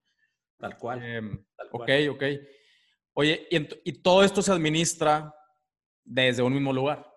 Tal 0.58 0.76
cual. 0.76 1.02
Em, 1.02 1.44
ok, 1.72 1.90
ok. 2.10 2.22
Oye, 3.14 3.46
y, 3.50 3.90
y, 3.90 4.02
todo 4.02 4.22
esto 4.22 4.42
se 4.42 4.52
administra 4.52 5.34
desde 6.04 6.42
un 6.42 6.52
mismo 6.52 6.72
lugar. 6.72 7.10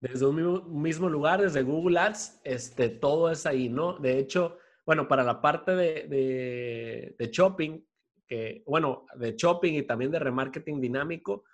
Desde 0.00 0.26
un 0.26 0.82
mismo, 0.82 1.08
lugar, 1.08 1.40
desde 1.42 1.62
Google 1.62 1.98
Ads, 1.98 2.40
este, 2.44 2.88
todo 2.88 3.30
es 3.30 3.46
ahí, 3.46 3.68
¿no? 3.68 3.98
De 3.98 4.18
hecho, 4.18 4.58
bueno, 4.86 5.08
para 5.08 5.22
la 5.22 5.40
parte 5.40 5.74
de, 5.74 6.06
de, 6.08 7.16
de 7.18 7.26
shopping, 7.30 7.80
que, 8.26 8.62
bueno, 8.66 9.06
de 9.16 9.34
shopping 9.34 9.74
y 9.74 9.82
también 9.82 10.10
de 10.10 10.18
remarketing 10.18 10.80
dinámico, 10.80 11.44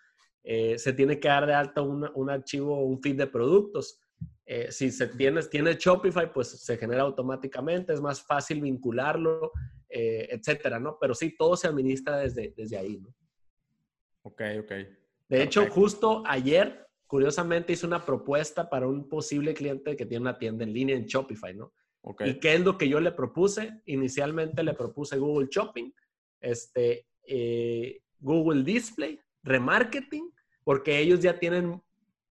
eh, 0.42 0.78
se 0.78 0.92
tiene 0.92 1.20
que 1.20 1.28
dar 1.28 1.46
de 1.46 1.54
alta 1.54 1.82
un, 1.82 2.30
archivo, 2.30 2.84
un 2.84 3.00
feed 3.00 3.16
de 3.16 3.26
productos. 3.26 4.00
Eh, 4.46 4.72
si 4.72 4.90
se 4.90 5.06
tiene, 5.08 5.42
tiene 5.44 5.74
Shopify, 5.74 6.32
pues 6.32 6.48
se 6.48 6.76
genera 6.76 7.02
automáticamente, 7.02 7.92
es 7.92 8.00
más 8.00 8.22
fácil 8.22 8.60
vincularlo, 8.62 9.52
eh, 9.88 10.28
etcétera, 10.30 10.80
¿no? 10.80 10.98
Pero 11.00 11.14
sí, 11.14 11.36
todo 11.36 11.56
se 11.56 11.68
administra 11.68 12.18
desde, 12.18 12.52
desde 12.56 12.76
ahí, 12.76 12.98
¿no? 12.98 13.14
Ok, 14.22 14.42
ok. 14.60 14.72
De 15.28 15.42
hecho, 15.42 15.70
justo 15.70 16.24
ayer, 16.26 16.88
curiosamente, 17.06 17.72
hice 17.74 17.86
una 17.86 18.04
propuesta 18.04 18.68
para 18.68 18.88
un 18.88 19.08
posible 19.08 19.54
cliente 19.54 19.96
que 19.96 20.06
tiene 20.06 20.22
una 20.22 20.38
tienda 20.38 20.64
en 20.64 20.72
línea 20.72 20.96
en 20.96 21.06
Shopify, 21.06 21.54
¿no? 21.54 21.72
Okay. 22.02 22.30
¿Y 22.30 22.40
qué 22.40 22.54
es 22.54 22.60
lo 22.62 22.76
que 22.76 22.88
yo 22.88 22.98
le 22.98 23.12
propuse? 23.12 23.82
Inicialmente 23.86 24.64
le 24.64 24.74
propuse 24.74 25.18
Google 25.18 25.48
Shopping, 25.50 25.92
este, 26.40 27.06
Google 28.18 28.64
Display, 28.64 29.20
remarketing, 29.42 30.29
porque 30.70 31.00
ellos 31.00 31.18
ya 31.18 31.36
tienen 31.36 31.82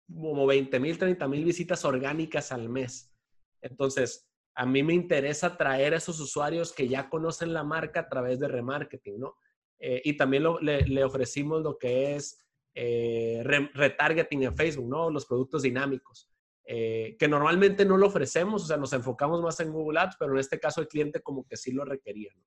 como 0.07 0.45
20 0.47 0.79
mil, 0.79 0.97
30 0.97 1.27
mil 1.27 1.43
visitas 1.43 1.83
orgánicas 1.83 2.53
al 2.53 2.69
mes. 2.69 3.13
Entonces, 3.61 4.31
a 4.55 4.65
mí 4.65 4.81
me 4.81 4.93
interesa 4.93 5.57
traer 5.57 5.93
a 5.93 5.97
esos 5.97 6.21
usuarios 6.21 6.71
que 6.71 6.87
ya 6.87 7.09
conocen 7.09 7.51
la 7.51 7.65
marca 7.65 7.99
a 7.99 8.07
través 8.07 8.39
de 8.39 8.47
remarketing, 8.47 9.19
¿no? 9.19 9.35
Eh, 9.77 10.01
y 10.05 10.15
también 10.15 10.45
le, 10.61 11.03
ofrecimos 11.03 11.63
lo 11.63 11.77
que 11.77 12.15
es 12.15 12.41
eh, 12.75 13.43
retargeting 13.73 14.43
en 14.43 14.55
Facebook, 14.55 14.87
¿no? 14.87 15.09
Los 15.09 15.25
productos 15.25 15.63
dinámicos, 15.63 16.29
eh, 16.63 17.17
que 17.19 17.27
normalmente 17.27 17.83
no 17.83 17.97
lo 17.97 18.07
ofrecemos, 18.07 18.63
o 18.63 18.67
sea, 18.67 18.77
nos 18.77 18.93
enfocamos 18.93 19.41
más 19.41 19.59
en 19.59 19.73
Google 19.73 19.99
Ads, 19.99 20.15
pero 20.17 20.31
en 20.31 20.39
este 20.39 20.61
caso 20.61 20.79
el 20.79 20.87
cliente 20.87 21.21
como 21.21 21.45
que 21.45 21.57
sí 21.57 21.73
lo 21.73 21.83
requería, 21.83 22.31
¿no? 22.37 22.45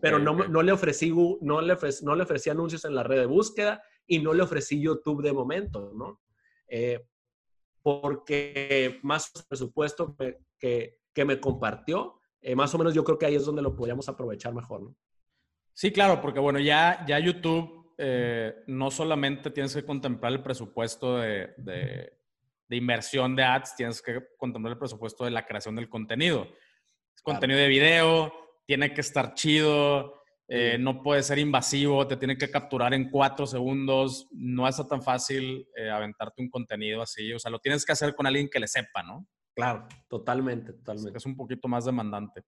pero 0.00 0.20
no, 0.20 0.46
no, 0.46 0.62
le 0.62 0.70
ofrecí, 0.70 1.12
no, 1.40 1.60
le 1.60 1.72
ofrecí, 1.72 2.04
no 2.04 2.14
le 2.14 2.22
ofrecí 2.22 2.50
anuncios 2.50 2.84
en 2.84 2.94
la 2.94 3.02
red 3.02 3.18
de 3.18 3.26
búsqueda 3.26 3.82
y 4.08 4.18
no 4.18 4.32
le 4.32 4.42
ofrecí 4.42 4.80
YouTube 4.80 5.22
de 5.22 5.32
momento, 5.32 5.92
¿no? 5.94 6.20
Eh, 6.66 7.04
porque 7.82 8.98
más 9.02 9.30
presupuesto 9.48 10.16
que, 10.58 10.98
que, 11.14 11.24
me 11.24 11.40
compartió, 11.40 12.20
eh, 12.40 12.54
más 12.54 12.74
o 12.74 12.78
menos 12.78 12.94
yo 12.94 13.04
creo 13.04 13.18
que 13.18 13.26
ahí 13.26 13.34
es 13.34 13.44
donde 13.44 13.62
lo 13.62 13.76
podríamos 13.76 14.08
aprovechar 14.08 14.54
mejor, 14.54 14.82
¿no? 14.82 14.96
Sí, 15.72 15.92
claro, 15.92 16.20
porque 16.20 16.40
bueno, 16.40 16.58
ya, 16.58 17.04
ya 17.06 17.18
YouTube 17.18 17.94
eh, 17.98 18.54
no 18.66 18.90
solamente 18.90 19.50
tienes 19.50 19.74
que 19.74 19.84
contemplar 19.84 20.32
el 20.32 20.42
presupuesto 20.42 21.18
de, 21.18 21.54
de, 21.56 22.12
de, 22.68 22.76
inversión 22.76 23.36
de 23.36 23.44
ads, 23.44 23.76
tienes 23.76 24.02
que 24.02 24.20
contemplar 24.36 24.72
el 24.72 24.78
presupuesto 24.78 25.24
de 25.24 25.30
la 25.30 25.46
creación 25.46 25.76
del 25.76 25.88
contenido. 25.88 26.48
Contenido 27.22 27.60
de 27.60 27.68
video, 27.68 28.32
tiene 28.64 28.92
que 28.92 29.00
estar 29.00 29.34
chido, 29.34 30.22
eh, 30.48 30.78
no 30.78 31.02
puede 31.02 31.22
ser 31.22 31.38
invasivo, 31.38 32.06
te 32.06 32.16
tiene 32.16 32.38
que 32.38 32.50
capturar 32.50 32.94
en 32.94 33.10
cuatro 33.10 33.46
segundos, 33.46 34.26
no 34.32 34.66
es 34.66 34.76
tan 34.88 35.02
fácil 35.02 35.68
eh, 35.76 35.90
aventarte 35.90 36.40
un 36.42 36.48
contenido 36.48 37.02
así, 37.02 37.32
o 37.32 37.38
sea, 37.38 37.50
lo 37.50 37.58
tienes 37.58 37.84
que 37.84 37.92
hacer 37.92 38.14
con 38.14 38.26
alguien 38.26 38.48
que 38.48 38.58
le 38.58 38.66
sepa, 38.66 39.02
¿no? 39.02 39.26
Claro, 39.54 39.86
totalmente, 40.08 40.72
totalmente. 40.72 41.18
Es 41.18 41.26
un 41.26 41.36
poquito 41.36 41.68
más 41.68 41.84
demandante. 41.84 42.42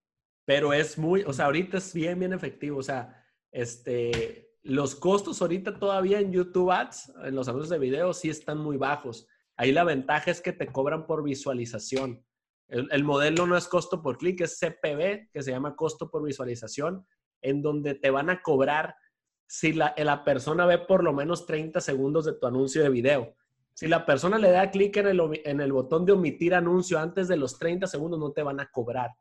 Pero 0.45 0.73
es 0.73 0.97
muy, 0.97 1.21
o 1.21 1.33
sea, 1.33 1.45
ahorita 1.45 1.77
es 1.77 1.93
bien, 1.93 2.17
bien 2.17 2.33
efectivo, 2.33 2.79
o 2.79 2.83
sea, 2.83 3.23
este, 3.51 4.51
los 4.63 4.95
costos 4.95 5.41
ahorita 5.41 5.77
todavía 5.77 6.19
en 6.19 6.31
YouTube 6.31 6.71
Ads, 6.71 7.13
en 7.25 7.35
los 7.35 7.47
anuncios 7.47 7.69
de 7.69 7.79
video, 7.79 8.13
sí 8.13 8.29
están 8.29 8.57
muy 8.57 8.77
bajos. 8.77 9.27
Ahí 9.57 9.71
la 9.71 9.83
ventaja 9.83 10.31
es 10.31 10.41
que 10.41 10.53
te 10.53 10.67
cobran 10.67 11.05
por 11.05 11.23
visualización. 11.23 12.25
El, 12.67 13.03
modelo 13.03 13.45
no 13.45 13.57
es 13.57 13.67
costo 13.67 14.01
por 14.01 14.17
clic, 14.17 14.41
es 14.41 14.57
CPV, 14.57 15.29
que 15.33 15.43
se 15.43 15.51
llama 15.51 15.75
costo 15.75 16.09
por 16.09 16.23
visualización, 16.23 17.05
en 17.41 17.61
donde 17.61 17.95
te 17.95 18.09
van 18.09 18.29
a 18.29 18.41
cobrar 18.41 18.95
si 19.47 19.73
la, 19.73 19.93
la 19.97 20.23
persona 20.23 20.65
ve 20.65 20.77
por 20.77 21.03
lo 21.03 21.11
menos 21.13 21.45
30 21.45 21.81
segundos 21.81 22.25
de 22.25 22.33
tu 22.33 22.47
anuncio 22.47 22.81
de 22.81 22.89
video. 22.89 23.35
Si 23.73 23.87
la 23.87 24.05
persona 24.05 24.37
le 24.37 24.51
da 24.51 24.71
clic 24.71 24.97
en 24.97 25.07
el, 25.07 25.41
en 25.43 25.59
el 25.59 25.73
botón 25.73 26.05
de 26.05 26.11
omitir 26.11 26.53
anuncio 26.53 26.99
antes 26.99 27.27
de 27.27 27.37
los 27.37 27.57
30 27.57 27.87
segundos, 27.87 28.19
no 28.19 28.31
te 28.31 28.43
van 28.43 28.59
a 28.59 28.69
cobrar. 28.69 29.11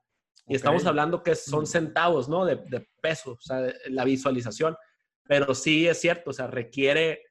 Y 0.47 0.55
estamos 0.55 0.85
hablando 0.87 1.23
que 1.23 1.35
son 1.35 1.67
centavos, 1.67 2.29
¿no? 2.29 2.45
De, 2.45 2.57
de 2.57 2.87
peso, 3.01 3.33
o 3.33 3.41
sea, 3.41 3.73
la 3.89 4.05
visualización. 4.05 4.77
Pero 5.27 5.55
sí 5.55 5.87
es 5.87 6.01
cierto, 6.01 6.31
o 6.31 6.33
sea, 6.33 6.49
requiere 6.49 7.23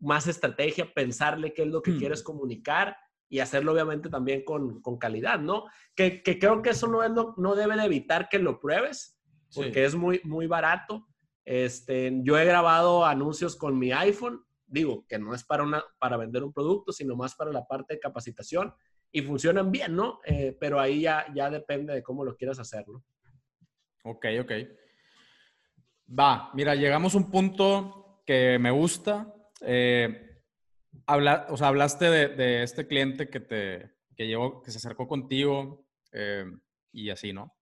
más 0.00 0.26
estrategia, 0.26 0.92
pensarle 0.92 1.52
qué 1.54 1.62
es 1.62 1.68
lo 1.68 1.82
que 1.82 1.92
hmm. 1.92 1.98
quieres 1.98 2.22
comunicar 2.22 2.96
y 3.28 3.40
hacerlo 3.40 3.72
obviamente 3.72 4.08
también 4.08 4.44
con, 4.44 4.80
con 4.80 4.98
calidad, 4.98 5.38
¿no? 5.38 5.64
Que, 5.94 6.22
que, 6.22 6.38
creo 6.38 6.62
que 6.62 6.70
eso 6.70 6.86
no, 6.86 7.02
es 7.02 7.10
no 7.10 7.54
debe 7.54 7.76
de 7.76 7.84
evitar 7.84 8.28
que 8.28 8.38
lo 8.38 8.58
pruebes, 8.58 9.17
porque 9.54 9.84
es 9.84 9.94
muy, 9.94 10.20
muy 10.24 10.46
barato. 10.46 11.06
Este, 11.44 12.12
yo 12.22 12.38
he 12.38 12.44
grabado 12.44 13.04
anuncios 13.04 13.56
con 13.56 13.78
mi 13.78 13.92
iPhone, 13.92 14.44
digo 14.66 15.06
que 15.08 15.18
no 15.18 15.34
es 15.34 15.44
para, 15.44 15.62
una, 15.62 15.82
para 15.98 16.16
vender 16.16 16.44
un 16.44 16.52
producto, 16.52 16.92
sino 16.92 17.16
más 17.16 17.34
para 17.34 17.52
la 17.52 17.66
parte 17.66 17.94
de 17.94 18.00
capacitación 18.00 18.74
y 19.10 19.22
funcionan 19.22 19.70
bien, 19.70 19.96
¿no? 19.96 20.20
Eh, 20.24 20.56
pero 20.60 20.78
ahí 20.78 21.00
ya, 21.02 21.26
ya 21.34 21.50
depende 21.50 21.94
de 21.94 22.02
cómo 22.02 22.24
lo 22.24 22.36
quieras 22.36 22.58
hacer, 22.58 22.86
¿no? 22.86 23.02
Ok, 24.04 24.26
ok. 24.40 24.52
Va, 26.18 26.50
mira, 26.54 26.74
llegamos 26.74 27.14
a 27.14 27.18
un 27.18 27.30
punto 27.30 28.22
que 28.26 28.58
me 28.58 28.70
gusta. 28.70 29.34
Eh, 29.62 30.42
habla, 31.06 31.46
o 31.50 31.56
sea, 31.56 31.68
hablaste 31.68 32.10
de, 32.10 32.62
este 32.62 32.86
cliente 32.86 33.28
que 33.28 33.40
te 33.40 33.98
que 34.16 34.26
llevó, 34.26 34.62
que 34.62 34.72
se 34.72 34.78
acercó 34.78 35.06
contigo 35.06 35.86
eh, 36.12 36.44
y 36.92 37.10
así, 37.10 37.32
¿no? 37.32 37.57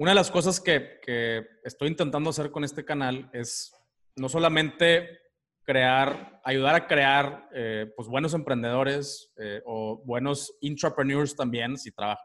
Una 0.00 0.12
de 0.12 0.14
las 0.14 0.30
cosas 0.30 0.62
que, 0.62 0.98
que, 1.02 1.46
estoy 1.62 1.88
intentando 1.88 2.30
hacer 2.30 2.50
con 2.50 2.64
este 2.64 2.86
canal 2.86 3.28
es 3.34 3.70
no 4.16 4.30
solamente 4.30 5.20
crear, 5.62 6.40
ayudar 6.42 6.74
a 6.74 6.86
crear 6.86 7.50
eh, 7.52 7.92
pues 7.94 8.08
buenos 8.08 8.32
emprendedores 8.32 9.30
o 9.66 10.02
buenos 10.06 10.56
intrapreneurs 10.62 11.36
también, 11.36 11.76
si 11.76 11.92
trabaja, 11.92 12.22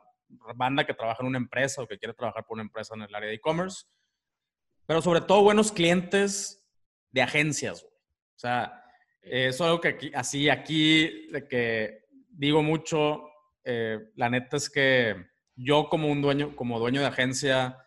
banda 0.56 0.86
que 0.86 0.94
trabaja 0.94 1.22
en 1.22 1.28
una 1.28 1.38
empresa 1.38 1.82
o 1.82 1.88
que 1.88 2.00
quiere 2.00 2.14
trabajar 2.14 2.46
por 2.46 2.56
una 2.56 2.64
empresa 2.64 2.96
en 2.96 3.02
el 3.02 3.14
área 3.14 3.28
de 3.28 3.36
e-commerce, 3.36 3.84
pero 4.86 5.02
sobre 5.02 5.20
todo 5.20 5.44
buenos 5.44 5.74
clientes 5.74 6.66
de 7.12 7.24
agencias. 7.24 7.84
O 7.84 8.40
sea, 8.40 8.86
eso 9.22 9.50
es 9.50 9.62
algo 9.62 9.82
que 9.82 9.90
aquí, 9.90 10.12
así 10.16 10.48
aquí, 10.48 11.28
de 11.30 11.46
que 11.46 12.06
digo 12.30 12.64
mucho, 12.64 13.22
eh, 13.66 14.00
la 14.16 14.30
neta 14.30 14.56
es 14.56 14.70
que 14.70 15.35
yo 15.56 15.90
como 15.90 16.10
un 16.10 16.22
dueño, 16.22 16.56
como 16.56 16.80
dueño 16.80 17.02
de 17.02 17.08
agencia, 17.08 17.78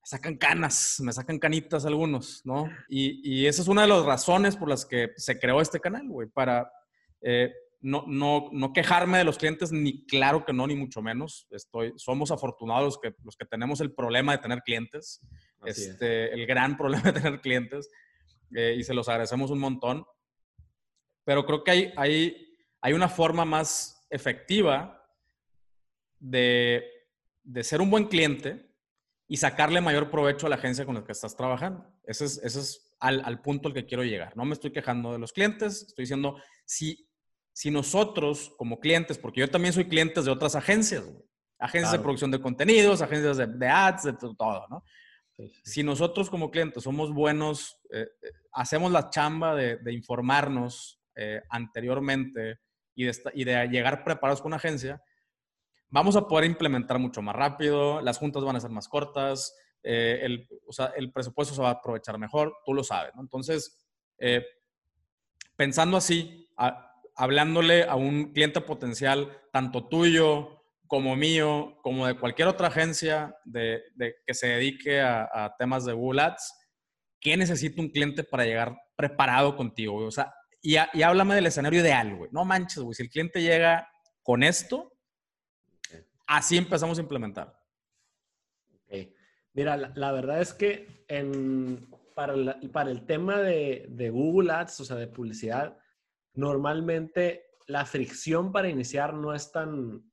me 0.00 0.06
sacan 0.06 0.36
canas, 0.36 1.00
me 1.00 1.12
sacan 1.12 1.38
canitas 1.38 1.86
algunos, 1.86 2.42
¿no? 2.44 2.68
Y, 2.88 3.20
y, 3.22 3.46
esa 3.46 3.62
es 3.62 3.68
una 3.68 3.82
de 3.82 3.88
las 3.88 4.04
razones 4.04 4.56
por 4.56 4.68
las 4.68 4.84
que 4.84 5.12
se 5.16 5.38
creó 5.38 5.60
este 5.60 5.80
canal, 5.80 6.06
güey, 6.08 6.28
para 6.28 6.70
eh, 7.22 7.52
no, 7.80 8.04
no, 8.06 8.48
no, 8.52 8.72
quejarme 8.72 9.18
de 9.18 9.24
los 9.24 9.36
clientes, 9.36 9.70
ni 9.70 10.06
claro 10.06 10.44
que 10.44 10.52
no, 10.54 10.66
ni 10.66 10.74
mucho 10.74 11.02
menos. 11.02 11.46
Estoy, 11.50 11.92
somos 11.96 12.30
afortunados 12.30 12.98
que, 12.98 13.14
los 13.22 13.36
que 13.36 13.44
tenemos 13.44 13.80
el 13.80 13.92
problema 13.92 14.32
de 14.32 14.38
tener 14.38 14.62
clientes, 14.62 15.20
este, 15.64 16.32
el 16.32 16.46
gran 16.46 16.76
problema 16.78 17.12
de 17.12 17.20
tener 17.20 17.40
clientes, 17.40 17.90
eh, 18.54 18.74
y 18.78 18.84
se 18.84 18.94
los 18.94 19.08
agradecemos 19.08 19.50
un 19.50 19.58
montón. 19.58 20.06
Pero 21.24 21.44
creo 21.44 21.62
que 21.62 21.70
hay, 21.70 21.92
hay, 21.96 22.56
hay 22.80 22.92
una 22.94 23.08
forma 23.08 23.44
más 23.44 24.06
efectiva 24.08 25.03
de, 26.28 26.84
de 27.42 27.64
ser 27.64 27.80
un 27.80 27.90
buen 27.90 28.04
cliente 28.06 28.70
y 29.26 29.36
sacarle 29.36 29.80
mayor 29.80 30.10
provecho 30.10 30.46
a 30.46 30.50
la 30.50 30.56
agencia 30.56 30.84
con 30.84 30.94
la 30.94 31.04
que 31.04 31.12
estás 31.12 31.36
trabajando. 31.36 31.86
Ese 32.04 32.24
es, 32.24 32.38
ese 32.44 32.60
es 32.60 32.96
al, 33.00 33.22
al, 33.24 33.40
punto 33.40 33.68
al 33.68 33.74
que 33.74 33.86
quiero 33.86 34.04
llegar. 34.04 34.36
No 34.36 34.44
me 34.44 34.54
estoy 34.54 34.70
quejando 34.72 35.12
de 35.12 35.18
los 35.18 35.32
clientes, 35.32 35.82
estoy 35.88 36.04
diciendo, 36.04 36.36
si 36.64 37.08
si 37.54 37.70
nosotros 37.70 38.52
como 38.58 38.80
clientes, 38.80 39.16
porque 39.16 39.40
yo 39.40 39.48
también 39.48 39.72
soy 39.72 39.84
cliente 39.84 40.20
de 40.20 40.30
otras 40.30 40.56
agencias, 40.56 41.04
agencias 41.58 41.92
de 41.92 42.00
producción 42.00 42.32
de 42.32 42.40
contenidos, 42.40 43.00
agencias 43.00 43.36
de, 43.36 43.68
ads, 43.68 44.02
de 44.02 44.12
todo, 44.12 44.66
¿no? 44.68 44.84
Si 45.62 45.82
nosotros 45.82 46.28
como 46.28 46.50
clientes 46.50 46.82
somos 46.82 47.12
buenos, 47.12 47.80
eh, 47.90 48.08
eh, 48.22 48.30
hacemos 48.52 48.90
la 48.90 49.08
chamba 49.08 49.54
de, 49.54 49.92
informarnos 49.92 51.00
eh, 51.14 51.42
anteriormente 51.48 52.58
y 52.94 53.04
de, 53.04 53.16
y 53.34 53.44
de, 53.44 53.68
llegar 53.68 54.04
preparados 54.04 54.42
con 54.42 54.50
una 54.50 54.56
agencia, 54.56 55.00
vamos 55.94 56.16
a 56.16 56.26
poder 56.26 56.44
implementar 56.44 56.98
mucho 56.98 57.22
más 57.22 57.36
rápido, 57.36 58.00
las 58.00 58.18
juntas 58.18 58.42
van 58.42 58.56
a 58.56 58.60
ser 58.60 58.70
más 58.70 58.88
cortas, 58.88 59.54
el, 59.84 60.48
o 60.66 60.72
sea, 60.72 60.92
el, 60.96 61.12
presupuesto 61.12 61.54
se 61.54 61.62
va 61.62 61.68
a 61.68 61.72
aprovechar 61.72 62.18
mejor, 62.18 62.56
tú 62.64 62.74
lo 62.74 62.82
sabes, 62.82 63.14
¿no? 63.14 63.22
Entonces, 63.22 63.78
pensando 65.56 65.96
así, 65.96 66.48
hablándole 67.14 67.84
a 67.84 67.94
un 67.94 68.32
cliente 68.32 68.60
potencial, 68.60 69.30
tanto 69.52 69.86
tuyo 69.86 70.64
como 70.88 71.14
mío, 71.14 71.78
como 71.80 72.08
de 72.08 72.18
cualquier 72.18 72.48
otra 72.48 72.68
agencia 72.68 73.36
de, 73.44 73.82
que 74.26 74.34
se 74.34 74.48
dedique 74.48 75.00
a, 75.00 75.54
temas 75.60 75.84
de 75.84 75.92
Google 75.92 76.22
Ads, 76.22 76.54
¿qué 77.20 77.36
necesita 77.36 77.80
un 77.80 77.90
cliente 77.90 78.24
para 78.24 78.44
llegar 78.44 78.76
preparado 78.96 79.56
contigo? 79.56 79.94
O 79.96 80.10
sea, 80.10 80.34
y, 80.60 80.76
háblame 80.76 81.36
del 81.36 81.46
escenario 81.46 81.82
ideal, 81.82 82.16
güey. 82.16 82.30
No 82.32 82.44
manches, 82.44 82.82
güey. 82.82 82.94
Si 82.94 83.02
el 83.02 83.10
cliente 83.10 83.42
llega 83.42 83.86
con 84.22 84.42
esto, 84.42 84.93
así 86.26 86.56
empezamos 86.56 86.98
a 86.98 87.02
implementar. 87.02 87.58
Mira, 89.54 89.76
la, 89.76 90.12
verdad 90.12 90.40
es 90.40 90.52
que 90.52 91.04
para, 92.14 92.34
el 92.90 93.06
tema 93.06 93.40
de, 93.40 93.86
de 93.88 94.10
Google 94.10 94.52
Ads, 94.52 94.80
o 94.80 94.84
sea, 94.84 94.96
de 94.96 95.06
publicidad, 95.06 95.78
normalmente 96.34 97.44
la 97.66 97.86
fricción 97.86 98.52
para 98.52 98.68
iniciar 98.68 99.14
no 99.14 99.32
es 99.32 99.52
tan, 99.52 100.10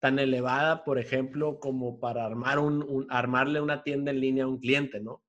tan 0.00 0.18
elevada, 0.18 0.82
por 0.82 0.98
ejemplo, 0.98 1.60
como 1.60 2.00
para 2.00 2.26
armar 2.26 2.58
un, 2.58 3.06
armarle 3.08 3.60
una 3.60 3.84
tienda 3.84 4.10
en 4.10 4.20
línea 4.20 4.44
a 4.44 4.48
un 4.48 4.58
cliente, 4.58 5.00
¿no? 5.00 5.22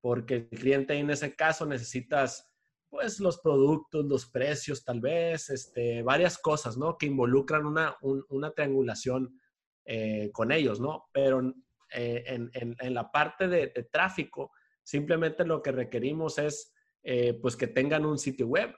Porque 0.00 0.34
el 0.34 0.48
cliente 0.48 0.94
en 0.94 1.10
ese 1.10 1.36
caso 1.36 1.64
necesitas, 1.64 2.52
pues, 2.90 3.20
los 3.20 3.38
productos, 3.38 4.04
los 4.04 4.26
precios, 4.26 4.84
tal 4.84 5.00
vez, 5.00 5.48
este, 5.50 6.02
varias 6.02 6.38
cosas, 6.38 6.76
¿no? 6.76 6.98
Que 6.98 7.06
involucran 7.06 7.66
una, 7.66 7.96
una 8.28 8.50
triangulación 8.50 9.40
eh, 9.88 10.30
con 10.32 10.50
ellos, 10.50 10.80
¿no? 10.80 11.04
Pero 11.12 11.40
eh, 11.92 12.24
en, 12.26 12.50
en, 12.52 12.94
la 12.94 13.12
parte 13.12 13.46
de, 13.46 13.68
tráfico, 13.92 14.50
simplemente 14.82 15.44
lo 15.44 15.62
que 15.62 15.70
requerimos 15.70 16.38
es, 16.38 16.74
eh, 17.04 17.38
pues, 17.40 17.54
que 17.54 17.68
tengan 17.68 18.04
un 18.04 18.18
sitio 18.18 18.48
web 18.48 18.74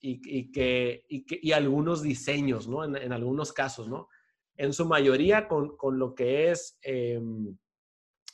y, 0.00 0.50
que, 0.50 1.04
y, 1.08 1.52
algunos 1.52 2.02
diseños, 2.02 2.66
¿no? 2.66 2.84
En, 2.84 3.12
algunos 3.12 3.52
casos, 3.52 3.88
¿no? 3.88 4.08
En 4.56 4.72
su 4.72 4.86
mayoría 4.86 5.46
con, 5.46 5.76
con 5.76 6.00
lo 6.00 6.16
que 6.16 6.50
es 6.50 6.80
em, 6.82 7.56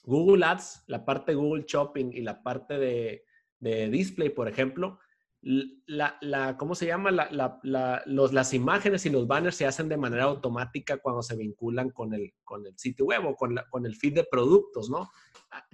Google 0.04 0.46
Ads, 0.46 0.84
la 0.86 1.04
parte 1.04 1.32
de 1.32 1.36
Google 1.36 1.64
Shopping 1.68 2.12
y 2.14 2.22
la 2.22 2.42
parte 2.42 2.78
de, 2.78 3.26
de 3.58 3.90
display, 3.90 4.30
por 4.30 4.48
ejemplo, 4.48 5.00
la, 5.40 6.18
la, 6.20 6.56
¿cómo 6.56 6.74
se 6.74 6.86
llama? 6.86 7.10
La, 7.10 7.60
los, 8.06 8.32
las 8.32 8.54
imágenes 8.54 9.06
y 9.06 9.10
los 9.10 9.26
banners 9.26 9.56
se 9.56 9.66
hacen 9.66 9.88
de 9.88 9.96
manera 9.96 10.24
automática 10.24 10.98
cuando 10.98 11.22
se 11.22 11.36
vinculan 11.36 11.90
con 11.90 12.12
el, 12.12 12.34
con 12.44 12.66
el 12.66 12.76
sitio 12.76 13.06
web 13.06 13.24
o 13.26 13.36
con, 13.36 13.56
con 13.70 13.86
el 13.86 13.94
feed 13.94 14.14
de 14.14 14.24
productos, 14.24 14.90
¿no? 14.90 15.10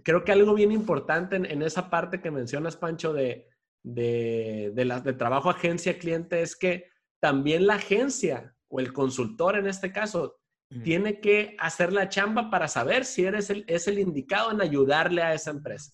Creo 0.02 0.22
que 0.22 0.32
algo 0.32 0.54
bien 0.54 0.70
importante 0.70 1.36
en, 1.36 1.46
en 1.46 1.62
esa 1.62 1.88
parte 1.88 2.20
que 2.20 2.30
mencionas, 2.30 2.76
Pancho, 2.76 3.12
de, 3.14 3.48
de, 3.82 4.72
de, 4.74 5.12
trabajo 5.14 5.50
agencia-cliente 5.50 6.42
es 6.42 6.56
que 6.56 6.90
también 7.20 7.66
la 7.66 7.74
agencia 7.74 8.54
o 8.68 8.80
el 8.80 8.92
consultor 8.92 9.56
en 9.56 9.66
este 9.66 9.92
caso 9.92 10.40
tiene 10.82 11.20
que 11.20 11.56
hacer 11.60 11.92
la 11.92 12.08
chamba 12.08 12.50
para 12.50 12.66
saber 12.66 13.04
si 13.04 13.24
eres 13.24 13.48
el, 13.48 13.64
es 13.68 13.86
el 13.86 13.98
indicado 13.98 14.50
en 14.50 14.60
ayudarle 14.60 15.22
a 15.22 15.32
esa 15.32 15.50
empresa. 15.50 15.92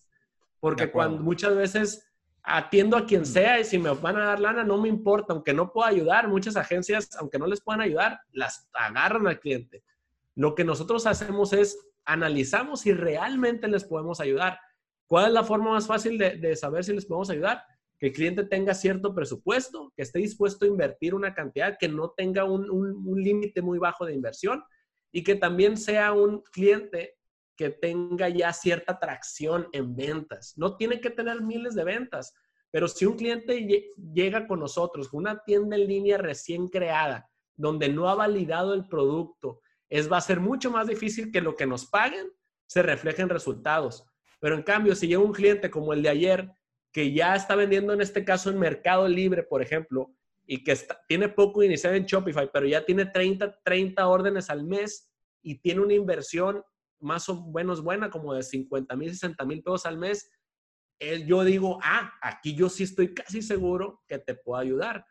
Porque 0.59 0.91
cuando 0.91 1.23
muchas 1.23 1.55
veces 1.55 2.10
atiendo 2.43 2.97
a 2.97 3.07
quien 3.07 3.27
sea 3.27 3.61
y 3.61 3.65
si 3.65 3.79
me 3.79 3.91
van 3.91 4.17
a 4.17 4.27
dar 4.27 4.41
lana, 4.41 4.65
no 4.65 4.79
me 4.79 4.89
importa, 4.89 5.33
aunque 5.33 5.53
no 5.53 5.73
pueda 5.73 5.89
ayudar, 5.89 6.29
muchas 6.29 6.57
agencias, 6.57 7.11
aunque 7.19 7.39
no 7.39 7.47
les 7.47 7.61
puedan 7.61 7.81
ayudar, 7.81 8.21
las 8.33 8.69
agarran 8.73 9.27
al 9.27 9.41
cliente. 9.41 9.83
Lo 10.35 10.55
que 10.55 10.65
nosotros 10.65 11.07
hacemos 11.07 11.53
es 11.53 11.79
analizamos 12.05 12.81
si 12.81 12.93
realmente 12.93 13.69
les 13.69 13.85
podemos 13.85 14.21
ayudar. 14.21 14.59
¿Cuál 15.07 15.27
es 15.27 15.33
la 15.33 15.45
forma 15.45 15.73
más 15.73 15.87
fácil 15.87 16.19
de, 16.19 16.37
de 16.37 16.57
saber 16.57 16.85
si 16.85 16.93
les 16.93 17.07
podemos 17.07 17.31
ayudar? 17.31 17.63
que 18.01 18.07
el 18.07 18.13
cliente 18.15 18.45
tenga 18.45 18.73
cierto 18.73 19.15
presupuesto, 19.15 19.93
que 19.95 20.03
esté 20.03 20.21
dispuesto 20.21 20.65
a 20.65 20.69
invertir 20.69 21.15
una 21.15 21.35
cantidad, 21.35 21.77
que 21.79 21.87
no 21.87 22.13
tenga 22.17 22.45
un, 22.45 23.23
límite 23.23 23.61
muy 23.61 23.79
bajo 23.79 24.07
de 24.07 24.15
inversión 24.15 24.65
y 25.13 25.23
que 25.23 25.35
también 25.35 25.77
sea 25.77 26.13
un 26.13 26.41
cliente 26.51 27.19
que 27.61 27.69
tenga 27.69 28.27
ya 28.31 28.55
cierta 28.55 28.99
tracción 28.99 29.69
en 29.73 29.95
ventas. 29.95 30.55
No 30.57 30.79
tiene 30.79 30.99
que 30.99 31.11
tener 31.11 31.43
miles 31.43 31.75
de 31.75 31.85
ventas, 31.85 32.33
pero 32.71 32.89
si 32.89 33.05
un 33.05 33.19
cliente 33.19 33.93
llega 34.15 34.47
con 34.47 34.61
nosotros 34.61 35.13
una 35.13 35.43
tienda 35.45 35.77
en 35.77 35.87
línea 35.87 36.17
recién 36.17 36.69
creada, 36.69 37.29
donde 37.57 37.91
no 37.91 38.09
ha 38.09 38.15
validado 38.15 38.73
el 38.73 38.89
producto, 38.89 39.61
es, 39.91 40.11
va 40.11 40.17
a 40.17 40.23
ser 40.23 40.41
mucho 40.41 40.71
más 40.71 40.87
difícil 40.87 41.31
que 41.31 41.43
lo 41.43 41.55
que 41.55 41.67
nos 41.67 41.85
paguen 41.85 42.33
se 42.67 42.81
refleje 42.81 43.21
en 43.21 43.29
resultados. 43.29 44.07
Pero 44.41 44.55
en 44.55 44.63
cambio, 44.63 44.95
si 44.95 45.07
llega 45.07 45.21
un 45.21 45.35
cliente 45.35 45.71
como 45.71 45.93
el 45.93 46.01
de 46.01 46.09
ayer, 46.09 46.51
que 46.91 47.13
ya 47.13 47.35
está 47.35 47.57
vendiendo 47.57 47.93
en 47.93 48.01
este 48.01 48.25
caso 48.25 48.49
en 48.49 48.59
Mercado 48.59 49.07
Libre, 49.07 49.43
por 49.43 49.61
ejemplo, 49.61 50.15
y 50.47 50.65
que 50.65 50.79
tiene 51.07 51.29
poco 51.29 51.63
iniciado 51.63 51.95
en 51.95 52.07
Shopify, 52.07 52.49
pero 52.51 52.67
ya 52.67 52.87
tiene 52.87 53.05
30, 53.05 53.61
30 53.63 54.09
órdenes 54.09 54.49
al 54.49 54.65
mes 54.65 55.13
y 55.43 55.57
tiene 55.57 55.83
una 55.83 55.93
inversión 55.93 56.65
más 57.01 57.29
o 57.29 57.51
menos 57.51 57.83
buena, 57.83 58.11
como 58.11 58.35
de 58.35 58.43
50 58.43 58.97
mil, 58.97 59.11
60 59.11 59.45
mil 59.45 59.63
pesos 59.63 59.87
al 59.87 59.99
mes, 59.99 60.31
yo 61.27 61.45
digo, 61.45 61.79
ah, 61.83 62.13
aquí 62.21 62.55
yo 62.55 62.69
sí 62.69 62.85
estoy 62.85 63.15
casi 63.15 63.41
seguro 63.41 64.03
que 64.07 64.19
te 64.19 64.35
puedo 64.35 64.61
ayudar. 64.61 65.07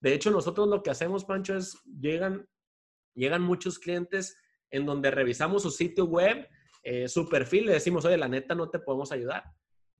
De 0.00 0.14
hecho, 0.14 0.30
nosotros 0.30 0.68
lo 0.68 0.82
que 0.82 0.90
hacemos, 0.90 1.24
Pancho, 1.24 1.56
es 1.56 1.76
llegan, 1.84 2.48
llegan 3.14 3.42
muchos 3.42 3.78
clientes 3.78 4.36
en 4.70 4.86
donde 4.86 5.10
revisamos 5.10 5.62
su 5.62 5.70
sitio 5.70 6.04
web 6.04 6.48
eh, 6.82 7.08
su 7.08 7.28
perfil, 7.28 7.66
le 7.66 7.74
decimos, 7.74 8.04
oye, 8.04 8.16
la 8.16 8.28
neta 8.28 8.54
no 8.54 8.68
te 8.68 8.80
podemos 8.80 9.12
ayudar. 9.12 9.44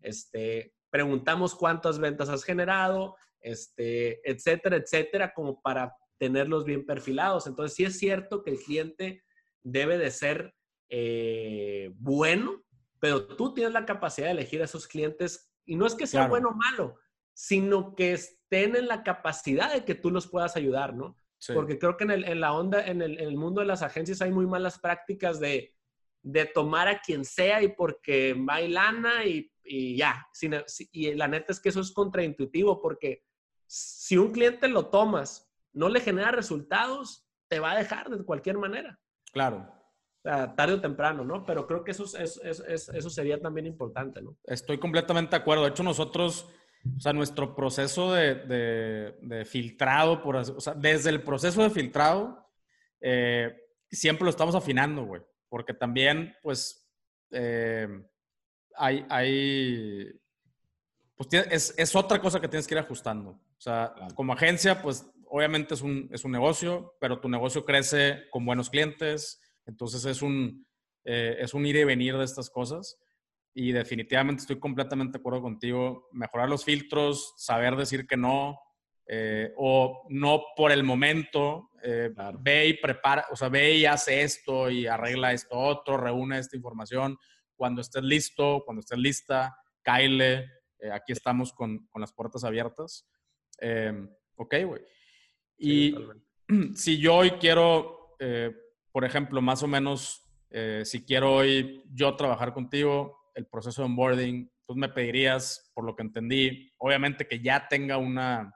Este, 0.01 0.75
preguntamos 0.91 1.55
cuántas 1.55 1.99
ventas 1.99 2.29
has 2.29 2.43
generado, 2.43 3.17
este, 3.41 4.29
etcétera, 4.29 4.77
etcétera, 4.77 5.33
como 5.33 5.63
para 5.63 5.95
tenerlos 6.19 6.65
bien 6.65 6.85
perfilados. 6.85 7.47
Entonces, 7.47 7.77
sí 7.77 7.85
es 7.85 7.99
cierto 7.99 8.43
que 8.43 8.51
el 8.51 8.59
cliente 8.59 9.23
debe 9.63 9.97
de 9.97 10.11
ser 10.11 10.55
eh, 10.95 11.91
bueno, 11.95 12.63
pero 13.01 13.27
tú 13.27 13.55
tienes 13.55 13.73
la 13.73 13.87
capacidad 13.87 14.27
de 14.27 14.33
elegir 14.33 14.61
a 14.61 14.67
esos 14.67 14.87
clientes 14.87 15.51
y 15.65 15.75
no 15.75 15.87
es 15.87 15.95
que 15.95 16.07
sea 16.07 16.29
bueno 16.29 16.51
o 16.51 16.55
malo, 16.55 16.99
sino 17.33 17.95
que 17.95 18.13
estén 18.13 18.77
en 18.77 18.89
la 18.89 19.03
capacidad 19.03 19.73
de 19.73 19.87
que 19.87 19.95
tú 19.95 20.11
los 20.11 20.29
puedas 20.29 20.55
ayudar, 20.55 20.95
¿no? 20.95 21.17
Porque 21.55 21.79
creo 21.79 21.97
que 21.97 22.05
en, 22.05 22.41
la 22.41 22.53
onda, 22.53 22.87
en 22.87 23.01
el, 23.01 23.37
mundo 23.39 23.63
de 23.63 23.67
las 23.67 23.83
agencias 23.83 24.21
hay 24.21 24.31
muy 24.31 24.47
malas 24.47 24.79
prácticas 24.79 25.41
de, 25.41 25.75
tomar 26.53 26.89
a 26.89 27.01
quien 27.01 27.25
sea 27.25 27.63
y 27.63 27.69
porque 27.69 28.37
bailana 28.39 29.25
y, 29.25 29.51
y 29.65 29.97
ya. 29.97 30.27
y 30.93 31.15
la 31.15 31.27
neta 31.27 31.53
es 31.53 31.59
que 31.59 31.71
eso 31.71 31.81
es 31.81 31.91
contraintuitivo 31.91 32.81
porque 32.83 33.25
si 33.67 34.19
un 34.19 34.31
cliente 34.31 34.69
lo 34.69 34.91
tomas, 34.91 35.51
no 35.73 35.89
le 35.89 36.01
genera 36.01 36.33
resultados, 36.33 37.27
te 37.49 37.61
va 37.61 37.73
a 37.73 37.79
dejar 37.79 38.11
de 38.11 38.23
cualquier 38.25 38.59
manera. 38.59 39.01
Claro. 39.33 39.82
Tarde 40.23 40.75
o 40.75 40.81
temprano, 40.81 41.25
¿no? 41.25 41.45
Pero 41.45 41.67
creo 41.67 41.83
que 41.85 41.91
eso, 41.91 42.05
eso 42.17 43.11
sería 43.11 43.41
también 43.41 43.67
importante, 43.67 44.23
¿no? 44.23 44.37
Estoy 44.45 44.79
completamente 44.79 45.31
de 45.31 45.37
acuerdo. 45.37 45.65
De 45.65 45.71
hecho, 45.71 45.83
nosotros 45.83 46.49
o 46.97 47.01
sea, 47.01 47.13
nuestro 47.13 47.55
proceso 47.55 48.13
de, 48.13 49.45
filtrado, 49.47 50.23
por, 50.23 50.37
o 50.37 50.61
sea, 50.61 50.75
desde 50.75 51.11
el 51.11 51.23
proceso 51.23 51.63
de 51.63 51.71
filtrado, 51.71 52.49
eh, 53.01 53.55
siempre 53.91 54.25
lo 54.25 54.31
estamos 54.31 54.55
afinando, 54.55 55.05
güey. 55.05 55.23
Porque 55.49 55.75
también, 55.75 56.35
pues, 56.43 56.89
eh, 57.31 57.87
hay, 58.77 59.07
hay 59.09 60.21
pues 61.15 61.29
es, 61.51 61.75
es, 61.77 61.95
otra 61.95 62.21
cosa 62.21 62.41
que 62.41 62.49
tienes 62.49 62.67
que 62.67 62.75
ir 62.75 62.81
ajustando. 62.81 63.31
O 63.31 63.61
sea, 63.61 63.95
como 64.15 64.33
agencia, 64.33 64.83
pues, 64.83 65.07
obviamente 65.29 65.75
es 65.75 65.83
un, 65.83 66.09
es 66.13 66.25
un 66.25 66.33
negocio, 66.33 66.97
pero 67.01 67.21
tu 67.21 67.29
negocio 67.29 67.65
crece 67.65 68.25
con 68.31 68.45
buenos 68.45 68.71
clientes. 68.71 69.41
Entonces, 69.67 70.05
es 70.05 70.23
un, 70.23 70.67
eh, 71.05 71.37
es 71.39 71.55
un 71.55 71.67
ir 71.67 71.77
y 71.77 71.85
venir 71.85 72.17
de 72.17 72.25
estas 72.25 72.51
cosas 72.51 72.99
y 73.55 73.73
definitivamente 73.73 74.41
estoy 74.41 74.59
completamente 74.59 75.13
de 75.13 75.21
acuerdo 75.21 75.43
contigo. 75.43 76.09
Mejorar 76.13 76.49
los 76.49 76.65
filtros, 76.65 77.35
saber 77.37 77.77
decir 77.77 78.07
que 78.07 78.17
no, 78.17 78.59
eh, 79.07 79.53
o 79.57 80.07
no 80.09 80.43
por 80.57 80.73
el 80.73 80.85
momento, 80.85 81.71
eh, 81.83 82.11
ve 82.39 82.69
y 82.69 82.75
prepara, 82.75 83.27
o 83.31 83.37
sea, 83.37 83.49
ve 83.49 83.75
y 83.77 83.85
hace 83.85 84.23
esto 84.23 84.71
y 84.71 84.87
arregla 84.87 85.33
esto 85.33 85.59
otro, 85.59 85.97
reúne 85.97 86.39
esta 86.39 86.57
información. 86.57 87.19
Cuando 87.55 87.81
estés 87.81 88.03
listo, 88.03 88.63
cuando 88.65 88.81
estés 88.81 88.99
lista, 88.99 89.55
caile. 89.83 90.51
Eh, 90.79 90.91
aquí 90.91 91.13
estamos 91.13 91.53
con, 91.53 91.87
con, 91.89 92.01
las 92.01 92.13
puertas 92.13 92.45
abiertas. 92.45 93.07
Em, 93.59 94.09
ok, 94.37 94.55
güey. 94.65 94.83
Y 95.59 95.95
si 96.75 96.99
yo 96.99 97.17
hoy 97.17 97.33
quiero, 97.33 98.17
por 98.93 99.05
ejemplo, 99.05 99.41
más 99.41 99.63
o 99.63 99.67
menos, 99.67 100.23
si 100.85 101.05
quiero 101.05 101.35
hoy 101.35 101.83
yo 101.95 102.15
trabajar 102.15 102.53
contigo, 102.53 103.23
el 103.35 103.47
proceso 103.47 103.83
de 103.83 103.87
onboarding, 103.87 104.51
tú 104.67 104.75
me 104.77 104.89
pedirías, 104.89 105.71
por 105.75 105.85
lo 105.85 105.97
que 105.97 106.03
entendí, 106.03 106.73
obviamente 106.79 107.27
que 107.27 107.41
ya 107.41 107.69
tenga 107.69 107.99
una, 107.99 108.55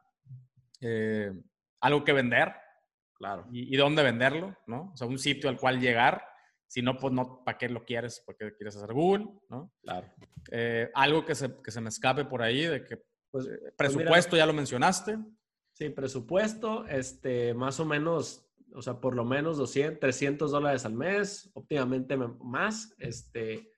eh, 0.81 1.33
algo 1.81 2.05
que 2.05 2.13
vender. 2.13 2.53
Claro. 3.15 3.47
Y, 3.51 3.75
dónde 3.77 4.03
venderlo, 4.03 4.55
¿no? 4.67 4.91
O 4.93 4.97
sea, 4.97 5.07
un 5.07 5.19
sitio 5.19 5.49
al 5.49 5.57
cual 5.57 5.81
llegar. 5.81 6.23
Si 6.67 6.83
no, 6.83 6.99
pues 6.99 7.15
no, 7.15 7.43
¿para 7.45 7.57
qué 7.57 7.69
lo 7.71 7.83
quieres? 7.83 8.23
¿Para 8.27 8.37
qué 8.37 8.55
quieres 8.57 8.77
hacer 8.77 8.93
Google? 8.93 9.27
¿no? 9.49 9.73
Claro. 9.83 10.13
Eh, 10.51 10.91
algo 10.95 11.25
que 11.25 11.35
se, 11.35 11.63
que 11.63 11.71
se, 11.71 11.81
me 11.81 11.89
escape 11.89 12.27
por 12.27 12.43
ahí, 12.43 12.67
de 12.67 12.85
que 12.85 12.99
pues, 13.31 13.47
eh, 13.47 13.59
pues 13.59 13.75
presupuesto, 13.75 14.37
ya 14.37 14.45
lo 14.45 14.53
mencionaste. 14.53 15.17
Sí, 15.73 15.89
presupuesto, 15.89 16.87
este, 16.89 17.55
más 17.55 17.81
o 17.81 17.87
menos, 17.87 18.46
o 18.75 18.83
sea, 18.83 19.01
por 19.01 19.15
lo 19.15 19.25
menos 19.25 19.57
200, 19.57 20.01
300 20.01 20.51
dólares 20.51 20.85
al 20.85 20.95
mes, 20.95 21.51
óptimamente 21.55 22.17
más, 22.17 22.95
este, 22.99 23.73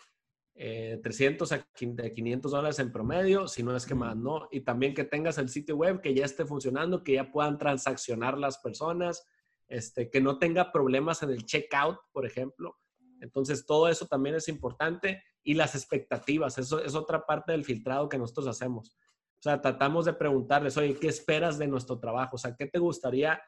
300 0.54 1.52
eh, 1.52 1.54
a 1.54 2.10
500 2.10 2.50
dólares 2.50 2.78
en 2.80 2.90
promedio, 2.90 3.46
si 3.46 3.62
no 3.62 3.76
es 3.76 3.86
que 3.86 3.94
más, 3.94 4.16
¿no? 4.16 4.48
Y 4.50 4.62
también 4.62 4.92
que 4.92 5.04
tengas 5.04 5.38
el 5.38 5.48
sitio 5.48 5.76
web 5.76 6.00
que 6.00 6.14
ya 6.14 6.24
esté 6.24 6.44
funcionando, 6.44 7.04
que 7.04 7.14
ya 7.14 7.30
puedan 7.30 7.58
transaccionar 7.58 8.36
las 8.36 8.58
personas, 8.58 9.24
este, 9.68 10.10
que 10.10 10.20
no 10.20 10.38
tenga 10.38 10.72
problemas 10.72 11.22
en 11.22 11.30
el 11.30 11.44
checkout, 11.44 11.98
por 12.12 12.26
ejemplo. 12.26 12.76
Entonces, 13.20 13.66
todo 13.66 13.88
eso 13.88 14.06
también 14.06 14.34
es 14.34 14.48
importante 14.48 15.22
y 15.44 15.54
las 15.54 15.74
expectativas, 15.74 16.58
eso 16.58 16.82
es 16.82 16.94
otra 16.94 17.24
parte 17.24 17.52
del 17.52 17.64
filtrado 17.64 18.08
que 18.08 18.18
nosotros 18.18 18.48
hacemos. 18.48 18.96
O 19.38 19.42
sea, 19.42 19.60
tratamos 19.60 20.04
de 20.06 20.14
preguntarles, 20.14 20.76
oye, 20.76 20.94
¿qué 20.94 21.06
esperas 21.06 21.58
de 21.58 21.68
nuestro 21.68 22.00
trabajo? 22.00 22.34
O 22.34 22.38
sea, 22.38 22.56
¿qué 22.56 22.66
te 22.66 22.80
gustaría? 22.80 23.40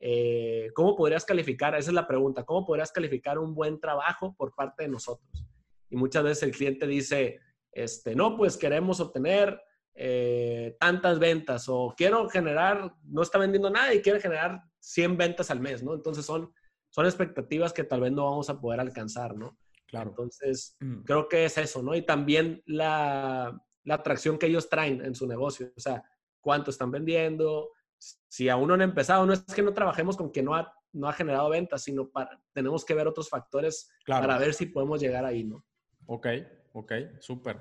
Eh, 0.00 0.70
¿Cómo 0.74 0.96
podrías 0.96 1.24
calificar? 1.24 1.74
Esa 1.74 1.90
es 1.90 1.94
la 1.94 2.06
pregunta. 2.06 2.44
¿Cómo 2.44 2.64
podrías 2.64 2.92
calificar 2.92 3.38
un 3.38 3.54
buen 3.54 3.80
trabajo 3.80 4.34
por 4.36 4.54
parte 4.54 4.84
de 4.84 4.88
nosotros? 4.88 5.48
y 5.90 5.96
muchas 5.96 6.22
veces 6.22 6.42
el 6.44 6.52
cliente 6.52 6.86
dice, 6.86 7.40
este, 7.72 8.14
no, 8.14 8.36
pues 8.36 8.56
queremos 8.56 9.00
obtener 9.00 9.60
eh, 9.94 10.76
tantas 10.78 11.18
ventas 11.18 11.68
o 11.68 11.94
quiero 11.96 12.28
generar, 12.28 12.94
no 13.04 13.22
está 13.22 13.38
vendiendo 13.38 13.70
nada 13.70 13.92
y 13.94 14.02
quiere 14.02 14.20
generar 14.20 14.62
100 14.80 15.16
ventas 15.16 15.50
al 15.50 15.60
mes, 15.60 15.82
¿no? 15.82 15.94
Entonces 15.94 16.24
son, 16.24 16.52
son 16.90 17.06
expectativas 17.06 17.72
que 17.72 17.84
tal 17.84 18.02
vez 18.02 18.12
no 18.12 18.24
vamos 18.24 18.50
a 18.50 18.60
poder 18.60 18.80
alcanzar, 18.80 19.34
¿no? 19.36 19.58
Claro. 19.86 20.10
Entonces, 20.10 20.76
mm. 20.80 21.02
creo 21.04 21.28
que 21.28 21.46
es 21.46 21.56
eso, 21.56 21.82
¿no? 21.82 21.94
Y 21.94 22.02
también 22.02 22.62
la, 22.66 23.58
la 23.84 23.94
atracción 23.94 24.38
que 24.38 24.46
ellos 24.46 24.68
traen 24.68 25.04
en 25.04 25.14
su 25.14 25.26
negocio, 25.26 25.72
o 25.74 25.80
sea, 25.80 26.02
cuánto 26.40 26.70
están 26.70 26.90
vendiendo, 26.90 27.70
si 27.98 28.48
aún 28.48 28.68
no 28.68 28.74
han 28.74 28.82
empezado, 28.82 29.26
no 29.26 29.32
es 29.32 29.42
que 29.42 29.62
no 29.62 29.74
trabajemos 29.74 30.16
con 30.16 30.30
quien 30.30 30.44
no 30.44 30.54
ha, 30.54 30.72
no 30.92 31.08
ha 31.08 31.12
generado 31.12 31.48
ventas, 31.50 31.82
sino 31.82 32.08
para, 32.08 32.40
tenemos 32.52 32.84
que 32.84 32.94
ver 32.94 33.06
otros 33.06 33.28
factores 33.28 33.90
para 34.06 34.38
ver 34.38 34.54
si 34.54 34.66
podemos 34.66 35.00
llegar 35.00 35.24
ahí, 35.24 35.44
¿no? 35.44 35.64
Ok, 36.06 36.26
ok, 36.72 36.92
súper. 37.20 37.60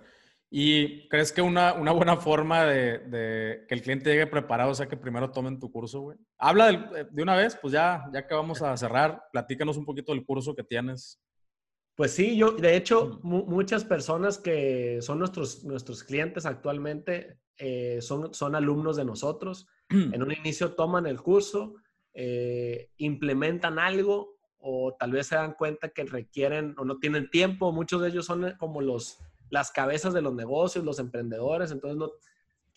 ¿Y 0.50 1.10
crees 1.10 1.34
que 1.34 1.42
una, 1.42 1.74
una 1.74 1.92
buena 1.92 2.16
forma 2.16 2.64
de, 2.64 3.66
que 3.68 3.76
el 3.76 3.82
cliente 3.82 4.10
llegue 4.10 4.28
preparado 4.28 4.74
sea 4.74 4.88
que 4.88 4.96
primero 4.96 5.30
tomen 5.30 5.60
tu 5.60 5.70
curso, 5.70 6.02
güey? 6.02 6.18
Habla 6.38 6.70
eh, 6.72 7.08
de 7.12 7.24
una 7.24 7.36
vez, 7.36 7.58
pues 7.62 7.74
ya, 7.74 8.06
ya 8.14 8.26
que 8.26 8.34
vamos 8.34 8.62
a 8.62 8.76
cerrar, 8.78 9.24
platícanos 9.32 9.76
un 9.76 9.86
poquito 9.86 10.14
del 10.14 10.26
curso 10.26 10.56
que 10.56 10.64
tienes. 10.64 11.22
Pues 11.96 12.12
sí, 12.12 12.38
yo, 12.38 12.52
de 12.52 12.78
hecho, 12.78 13.20
muchas 13.24 13.84
personas 13.84 14.38
que 14.38 15.00
son 15.02 15.20
nuestros, 15.20 15.66
nuestros 15.66 16.04
clientes 16.04 16.46
actualmente 16.46 17.40
eh, 17.58 18.00
son, 18.02 18.34
son 18.34 18.56
alumnos 18.56 18.96
de 18.98 19.04
nosotros. 19.04 19.68
en 19.90 20.22
un 20.22 20.32
inicio 20.32 20.74
toman 20.74 21.08
el 21.08 21.22
curso, 21.22 21.76
eh, 22.14 22.92
implementan 22.98 23.80
algo 23.80 24.38
o 24.60 24.96
tal 25.00 25.12
vez 25.12 25.28
se 25.28 25.36
dan 25.36 25.54
cuenta 25.54 25.90
que 25.90 26.04
requieren 26.04 26.76
o 26.78 26.86
no 26.86 26.98
tienen 27.00 27.30
tiempo. 27.30 27.72
Muchos 27.72 28.02
de 28.02 28.10
ellos 28.10 28.26
son 28.26 28.56
como 28.58 28.82
los, 28.82 29.20
las 29.50 29.72
cabezas 29.72 30.14
de 30.14 30.22
los 30.22 30.34
negocios, 30.34 30.84
los 30.84 31.00
emprendedores, 31.00 31.72
entonces 31.72 31.98
no 31.98 32.12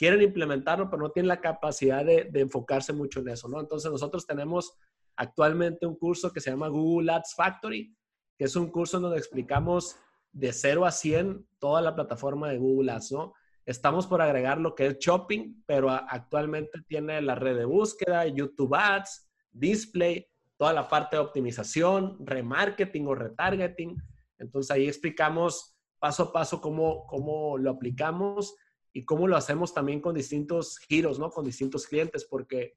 quieren 0.01 0.23
implementarlo, 0.23 0.89
pero 0.89 1.03
no 1.03 1.11
tienen 1.11 1.29
la 1.29 1.41
capacidad 1.41 2.05
de, 2.05 2.31
enfocarse 2.35 2.93
mucho 2.93 3.21
en 3.21 3.29
eso. 3.29 3.49
Entonces 3.61 3.91
nosotros 3.91 4.27
tenemos 4.27 4.75
actualmente 5.17 5.87
un 5.87 5.97
curso 5.97 6.33
que 6.33 6.41
se 6.41 6.51
llama 6.51 6.69
Google 6.69 7.13
Ads 7.13 7.35
Factory, 7.35 7.95
que 8.39 8.45
es 8.45 8.57
un 8.57 8.71
curso 8.71 8.99
donde 8.99 9.19
explicamos 9.19 9.97
de 10.33 10.53
0 10.53 10.87
a 10.87 10.91
100 10.91 11.47
toda 11.59 11.83
la 11.83 11.95
plataforma 11.95 12.49
de 12.49 12.57
Google 12.57 12.93
Ads, 12.93 13.13
¿no? 13.13 13.35
Estamos 13.67 14.07
por 14.07 14.23
agregar 14.23 14.59
lo 14.59 14.75
que 14.75 14.87
es 14.87 14.99
shopping, 14.99 15.63
pero 15.67 15.91
actualmente 15.91 16.81
tiene 16.87 17.21
la 17.21 17.35
red 17.35 17.57
de 17.57 17.65
búsqueda, 17.65 18.27
YouTube 18.27 18.75
Ads, 18.75 19.31
Display, 19.53 20.27
toda 20.57 20.73
la 20.73 20.89
parte 20.89 21.17
de 21.17 21.23
optimización, 21.23 22.17
remarketing 22.21 23.07
o 23.07 23.15
retargeting. 23.15 23.97
Entonces 24.39 24.71
ahí 24.71 24.89
explicamos 24.89 25.77
paso 25.99 26.25
a 26.25 26.33
paso 26.33 26.61
cómo, 26.61 27.07
cómo 27.07 27.59
lo 27.59 27.71
aplicamos 27.71 28.57
y 28.93 29.05
cómo 29.05 29.29
lo 29.29 29.37
hacemos 29.37 29.73
también 29.73 30.01
con 30.01 30.15
distintos 30.15 30.79
giros, 30.79 31.19
¿no? 31.19 31.31
Con 31.31 31.45
distintos 31.45 31.87
clientes, 31.87 32.25
porque 32.25 32.75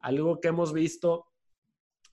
algo 0.00 0.40
que 0.40 0.48
hemos 0.48 0.72
visto 0.72 1.26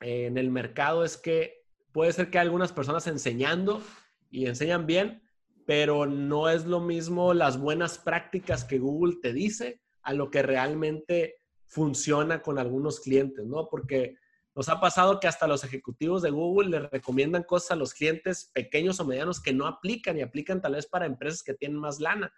en 0.02 0.38
el 0.38 0.52
mercado 0.52 1.04
es 1.04 1.18
que 1.18 1.64
puede 1.92 2.12
ser 2.12 2.30
que 2.30 2.40
algunas 2.40 2.72
personas 2.72 3.08
enseñando 3.08 3.82
y 4.30 4.48
enseñan 4.48 4.86
bien, 4.86 5.23
pero 5.66 6.06
no 6.06 6.50
es 6.50 6.66
lo 6.66 6.80
mismo 6.80 7.34
las 7.34 7.60
buenas 7.60 7.98
prácticas 7.98 8.64
que 8.64 8.80
Google 8.80 9.18
te 9.22 9.34
dice 9.34 9.82
a 10.02 10.14
lo 10.14 10.30
que 10.30 10.42
realmente 10.42 11.38
funciona 11.68 12.42
con 12.42 12.60
algunos 12.60 13.00
clientes, 13.00 13.46
¿no? 13.46 13.68
Porque 13.70 14.18
nos 14.56 14.70
ha 14.70 14.80
pasado 14.80 15.20
que 15.20 15.28
hasta 15.28 15.48
los 15.48 15.64
ejecutivos 15.64 16.22
de 16.22 16.30
Google 16.30 16.70
le 16.70 16.80
recomiendan 16.88 17.44
cosas 17.44 17.72
a 17.72 17.76
los 17.76 17.94
clientes 17.94 18.52
pequeños 18.54 19.00
o 19.00 19.06
medianos 19.06 19.42
que 19.42 19.54
no 19.54 19.66
aplican 19.66 20.18
y 20.18 20.22
aplican 20.22 20.62
tal 20.62 20.76
vez 20.76 20.86
para 20.86 21.08
empresas 21.08 21.42
que 21.42 21.56
tienen 21.56 21.80
más 21.80 22.00
lana. 22.00 22.32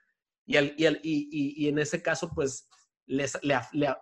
Y, 0.45 0.57
y, 0.57 1.67
en 1.67 1.79
ese 1.79 2.01
caso, 2.01 2.31
pues, 2.33 2.69
les, 3.07 3.37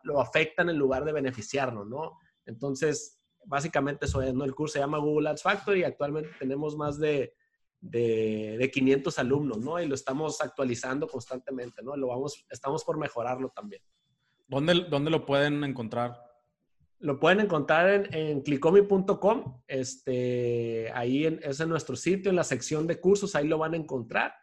lo 0.03 0.21
afectan 0.21 0.69
en 0.69 0.77
lugar 0.77 1.05
de 1.05 1.13
beneficiarnos, 1.13 1.87
¿no? 1.87 2.19
Entonces, 2.45 3.19
básicamente 3.45 4.05
eso 4.05 4.21
es, 4.21 4.33
¿no? 4.33 4.43
El 4.43 4.53
curso 4.53 4.73
se 4.73 4.79
llama 4.79 4.99
Google 4.99 5.29
Ads 5.29 5.41
Factory 5.41 5.79
y 5.79 5.83
actualmente 5.85 6.29
tenemos 6.37 6.75
más 6.75 6.99
de, 6.99 7.33
de, 7.83 8.55
de, 8.57 8.71
500 8.71 9.19
alumnos, 9.19 9.57
¿no? 9.59 9.79
Y 9.79 9.87
lo 9.87 9.95
estamos 9.95 10.39
actualizando 10.41 11.07
constantemente, 11.07 11.83
¿no? 11.83 11.97
Lo 11.97 12.07
vamos, 12.07 12.45
estamos 12.49 12.83
por 12.83 12.97
mejorarlo 12.97 13.49
también. 13.49 13.81
¿Dónde, 14.47 14.85
dónde 14.89 15.11
lo 15.11 15.25
pueden 15.25 15.63
encontrar? 15.63 16.17
Lo 16.99 17.19
pueden 17.19 17.41
encontrar 17.41 17.89
en, 17.89 18.13
en 18.13 18.41
clicomi.com. 18.41 19.61
Este, 19.67 20.89
ahí 20.93 21.25
es 21.25 21.59
en 21.59 21.69
nuestro 21.69 21.97
sitio, 21.97 22.29
en 22.29 22.37
la 22.37 22.45
sección 22.45 22.87
de 22.87 23.01
cursos, 23.01 23.35
ahí 23.35 23.47
lo 23.47 23.57
van 23.57 23.73
a 23.73 23.77
encontrar, 23.77 24.33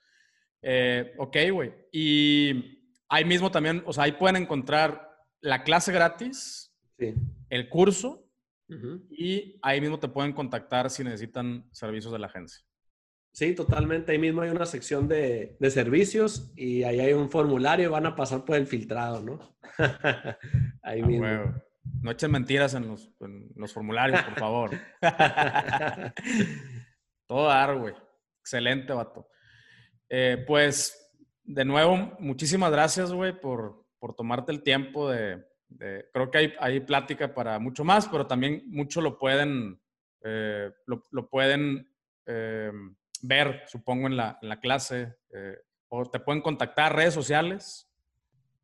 Eh, 0.61 1.15
ok, 1.17 1.38
güey. 1.51 1.73
Y 1.91 2.93
ahí 3.09 3.25
mismo 3.25 3.49
también, 3.49 3.81
o 3.88 3.91
sea, 3.91 4.03
ahí 4.03 4.11
pueden 4.11 4.43
encontrar 4.43 5.09
la 5.41 5.63
clase 5.63 5.91
gratis, 5.91 6.71
sí. 6.99 7.15
el 7.49 7.67
curso, 7.67 8.29
uh 8.69 8.75
-huh. 8.75 9.07
y 9.09 9.57
ahí 9.63 9.81
mismo 9.81 9.97
te 9.97 10.07
pueden 10.07 10.33
contactar 10.33 10.91
si 10.91 11.03
necesitan 11.03 11.67
servicios 11.71 12.13
de 12.13 12.19
la 12.19 12.27
agencia. 12.27 12.66
Sí, 13.38 13.53
totalmente. 13.53 14.11
Ahí 14.11 14.17
mismo 14.17 14.41
hay 14.41 14.49
una 14.49 14.65
sección 14.65 15.07
de, 15.07 15.55
de 15.59 15.69
servicios 15.69 16.51
y 16.55 16.81
ahí 16.81 16.99
hay 16.99 17.13
un 17.13 17.29
formulario, 17.29 17.91
van 17.91 18.07
a 18.07 18.15
pasar 18.15 18.43
por 18.43 18.55
el 18.55 18.65
filtrado, 18.65 19.21
¿no? 19.21 19.57
ahí 20.81 21.01
ah, 21.03 21.05
mismo. 21.05 21.23
Huevo. 21.23 21.53
No 22.01 22.09
echen 22.09 22.31
mentiras 22.31 22.73
en 22.73 22.88
los, 22.88 23.11
en 23.19 23.51
los 23.55 23.71
formularios, 23.71 24.23
por 24.23 24.39
favor. 24.39 24.71
Todo 27.27 27.47
dar, 27.47 27.77
güey. 27.77 27.93
Excelente, 28.39 28.91
vato. 28.91 29.29
Eh, 30.09 30.43
pues, 30.47 31.13
de 31.43 31.63
nuevo, 31.63 32.17
muchísimas 32.17 32.71
gracias, 32.71 33.13
güey, 33.13 33.39
por, 33.39 33.85
por 33.99 34.15
tomarte 34.15 34.51
el 34.51 34.63
tiempo 34.63 35.11
de... 35.11 35.45
de 35.67 36.09
creo 36.11 36.31
que 36.31 36.38
hay, 36.39 36.53
hay, 36.59 36.79
plática 36.79 37.31
para 37.31 37.59
mucho 37.59 37.83
más, 37.83 38.07
pero 38.07 38.25
también 38.25 38.63
mucho 38.65 38.99
lo 38.99 39.19
pueden, 39.19 39.79
eh, 40.23 40.71
lo, 40.88 41.03
lo, 41.11 41.29
pueden 41.29 41.88
eh, 42.25 42.71
ver, 43.24 43.63
supongo, 43.68 44.07
en 44.07 44.18
la, 44.18 44.38
en 44.41 44.49
la 44.49 44.59
clase. 44.59 45.15
eh, 45.34 45.57
o 45.89 46.05
te 46.05 46.20
pueden 46.20 46.41
contactar 46.41 46.95
redes 46.95 47.13
sociales. 47.13 47.89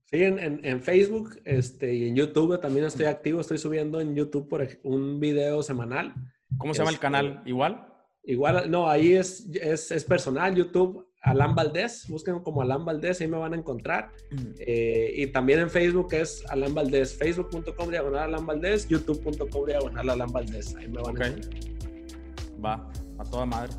Sí, 0.06 0.24
en, 0.24 0.38
en, 0.38 0.60
en, 0.64 0.82
Facebook 0.82 1.40
este, 1.46 1.94
y 1.96 2.10
en 2.10 2.16
YouTube 2.16 2.60
también 2.60 2.86
estoy 2.86 3.06
activo. 3.06 3.42
Estoy 3.42 3.58
subiendo 3.58 4.00
en 4.00 4.16
YouTube 4.16 4.48
por 4.48 4.68
un 4.84 5.20
video 5.20 5.64
semanal. 5.64 6.14
¿Cómo 6.58 6.74
se 6.74 6.80
llama 6.80 6.92
este, 6.92 6.98
el 6.98 7.02
canal? 7.02 7.42
¿Igual? 7.46 7.88
Igual, 8.26 8.70
no, 8.70 8.90
ahí 8.90 9.14
es, 9.14 9.50
es, 9.54 9.92
es, 9.92 10.04
personal, 10.06 10.56
YouTube, 10.56 11.08
Alan 11.22 11.56
Valdés. 11.56 12.08
Busquen 12.08 12.40
como 12.40 12.62
Alan 12.62 12.86
Valdés, 12.86 13.20
ahí 13.20 13.28
me 13.28 13.38
van 13.38 13.54
a 13.54 13.58
encontrar. 13.58 14.12
Eh, 14.60 15.14
y 15.16 15.28
también 15.28 15.60
en 15.60 15.70
Facebook 15.70 16.14
es 16.14 16.46
Alan 16.50 16.74
Valdés. 16.74 17.18
Facebook.com 17.18 17.90
diagonal 17.90 18.24
Alan 18.24 18.46
Valdés, 18.46 18.88
YouTube.com 18.88 19.66
diagonal 19.66 20.10
Alan 20.10 20.32
Valdés. 20.32 20.76
Ahí 20.76 20.88
me 20.88 21.02
van 21.02 21.16
okay. 21.16 21.26
a 21.26 21.36
encontrar. 21.36 22.64
Va, 22.64 22.92
a 23.18 23.24
toda 23.24 23.46
madre. 23.46 23.74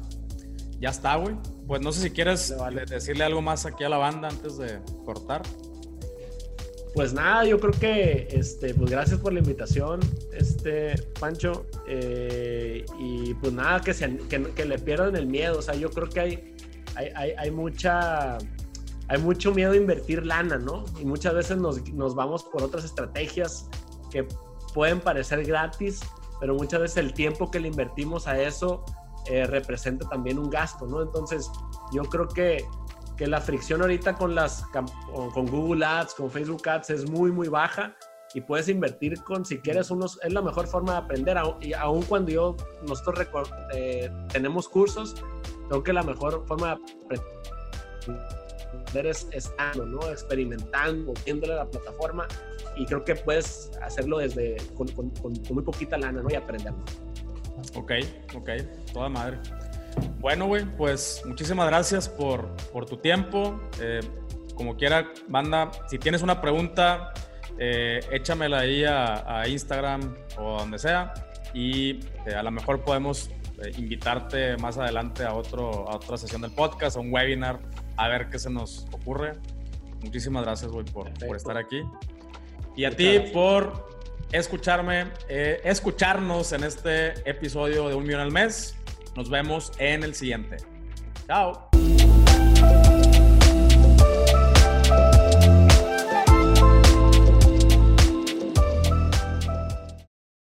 Ya 0.85 0.91
está, 0.91 1.16
güey. 1.16 1.35
Pues 1.66 1.80
no 1.80 1.93
sé 1.93 2.03
si 2.03 2.11
quieres 2.11 2.55
vale. 2.59 2.85
decirle 2.85 3.24
algo 3.24 3.41
más 3.41 3.64
aquí 3.64 3.85
a 3.85 3.89
la 3.89 3.97
banda 3.97 4.28
antes 4.28 4.59
de 4.59 4.80
cortar. 5.07 5.41
Pues 6.93 7.14
nada, 7.14 7.47
yo 7.47 7.59
creo 7.59 7.72
que, 7.72 8.28
este, 8.30 8.74
pues 8.74 8.91
gracias 8.91 9.18
por 9.18 9.32
la 9.32 9.39
invitación, 9.39 10.01
este, 10.35 11.03
Pancho. 11.18 11.64
Eh, 11.89 12.85
y 12.99 13.32
pues 13.32 13.55
nada, 13.55 13.80
que, 13.80 13.95
se, 13.95 14.14
que, 14.28 14.43
que, 14.43 14.66
le 14.66 14.78
pierdan 14.78 15.16
el 15.16 15.26
miedo. 15.26 15.59
O 15.59 15.62
sea, 15.62 15.74
yo 15.74 15.89
creo 15.89 16.07
que 16.07 16.20
hay, 16.20 16.55
hay, 16.97 17.09
hay, 17.16 17.30
hay, 17.39 17.51
mucha, 17.51 18.37
hay 19.09 19.18
mucho 19.22 19.55
miedo 19.55 19.72
a 19.72 19.76
invertir 19.76 20.26
lana, 20.26 20.59
¿no? 20.59 20.85
Y 21.01 21.07
muchas 21.07 21.32
veces 21.32 21.57
nos, 21.57 21.82
nos 21.95 22.14
vamos 22.14 22.45
por 22.45 22.62
otras 22.62 22.85
estrategias 22.85 23.70
que 24.11 24.28
pueden 24.74 25.01
parecer 25.01 25.47
gratis, 25.47 26.01
pero 26.41 26.55
muchas 26.55 26.80
veces 26.82 26.99
el 26.99 27.14
tiempo 27.14 27.51
que 27.51 27.59
le 27.59 27.68
invertimos 27.68 28.26
a 28.26 28.39
eso 28.39 28.85
eh, 29.31 29.47
representa 29.47 30.09
también 30.09 30.39
un 30.39 30.51
gasto, 30.51 30.87
¿no? 30.87 31.03
Entonces, 31.03 31.51
yo 31.93 32.03
creo 32.05 32.29
que 32.29 32.66
que 33.16 33.27
la 33.27 33.41
fricción 33.41 33.81
ahorita 33.81 34.14
con 34.14 34.35
las 34.35 34.64
con 34.72 35.47
Google 35.47 35.85
Ads, 35.85 36.14
con 36.14 36.31
Facebook 36.31 36.68
Ads 36.68 36.91
es 36.91 37.11
muy 37.11 37.31
muy 37.31 37.49
baja 37.49 37.95
y 38.35 38.41
puedes 38.41 38.68
invertir 38.68 39.22
con 39.22 39.45
si 39.45 39.59
quieres 39.59 39.91
unos 39.91 40.18
es 40.22 40.33
la 40.33 40.43
mejor 40.43 40.66
forma 40.66 40.93
de 40.93 40.99
aprender 40.99 41.39
y 41.61 41.72
aun 41.75 42.03
cuando 42.03 42.31
yo 42.31 42.57
nosotros 42.87 43.29
eh, 43.72 44.11
tenemos 44.33 44.68
cursos 44.68 45.14
creo 45.68 45.83
que 45.83 45.93
la 45.93 46.03
mejor 46.03 46.45
forma 46.47 46.77
de 47.11 47.20
aprender 48.77 49.07
es 49.07 49.29
estando, 49.31 49.87
¿no? 49.87 50.09
experimentando, 50.09 51.14
viéndole 51.25 51.55
la 51.55 51.66
plataforma 51.66 52.27
y 52.77 52.85
creo 52.87 53.05
que 53.05 53.14
puedes 53.14 53.70
hacerlo 53.81 54.18
desde 54.18 54.57
con, 54.77 54.89
con, 54.89 55.11
con 55.11 55.33
muy 55.51 55.62
poquita 55.62 55.97
lana 55.97 56.22
¿no? 56.22 56.29
y 56.31 56.35
aprenderlo. 56.35 56.85
Ok, 57.75 57.93
ok, 58.35 58.51
toda 58.93 59.09
madre. 59.09 59.39
Bueno, 60.19 60.47
güey, 60.47 60.65
pues 60.77 61.23
muchísimas 61.25 61.67
gracias 61.67 62.09
por, 62.09 62.55
por 62.73 62.87
tu 62.87 62.97
tiempo. 62.97 63.61
Eh, 63.81 64.01
como 64.55 64.77
quiera, 64.77 65.12
banda, 65.29 65.71
si 65.89 65.99
tienes 65.99 66.23
una 66.23 66.41
pregunta, 66.41 67.12
eh, 67.59 68.01
échamela 68.11 68.61
ahí 68.61 68.85
a, 68.85 69.41
a, 69.41 69.49
Instagram 69.49 70.17
o 70.39 70.59
donde 70.59 70.79
sea 70.79 71.12
y 71.55 72.01
eh, 72.27 72.35
a 72.37 72.43
lo 72.43 72.51
mejor 72.51 72.83
podemos 72.83 73.31
eh, 73.62 73.73
invitarte 73.79 74.57
más 74.57 74.77
adelante 74.77 75.25
a, 75.25 75.33
otro, 75.35 75.89
a 75.89 75.97
otra 75.97 76.17
sesión 76.17 76.43
del 76.43 76.51
podcast, 76.51 76.97
a 76.97 77.01
un 77.01 77.12
webinar, 77.12 77.61
a 77.97 78.09
ver 78.09 78.29
qué 78.29 78.39
se 78.39 78.51
nos 78.51 78.87
ocurre. 78.93 79.35
Muchísimas 80.03 80.43
gracias, 80.43 80.71
güey, 80.71 80.85
por, 80.85 81.12
por, 81.15 81.37
estar 81.37 81.57
aquí. 81.57 81.83
Y 82.77 82.85
a 82.85 82.91
ti 82.91 83.21
por 83.33 83.93
escucharme, 84.33 85.07
eh, 85.29 85.61
escucharnos 85.64 86.53
en 86.53 86.64
este 86.64 87.29
episodio 87.29 87.89
de 87.89 87.95
Un 87.95 88.05
Millón 88.05 88.20
al 88.20 88.33
Mes. 88.33 88.77
Nos 89.16 89.31
vemos 89.31 89.72
en 89.79 90.03
el 90.03 90.14
siguiente. 90.14 90.57
Chao. 91.27 91.68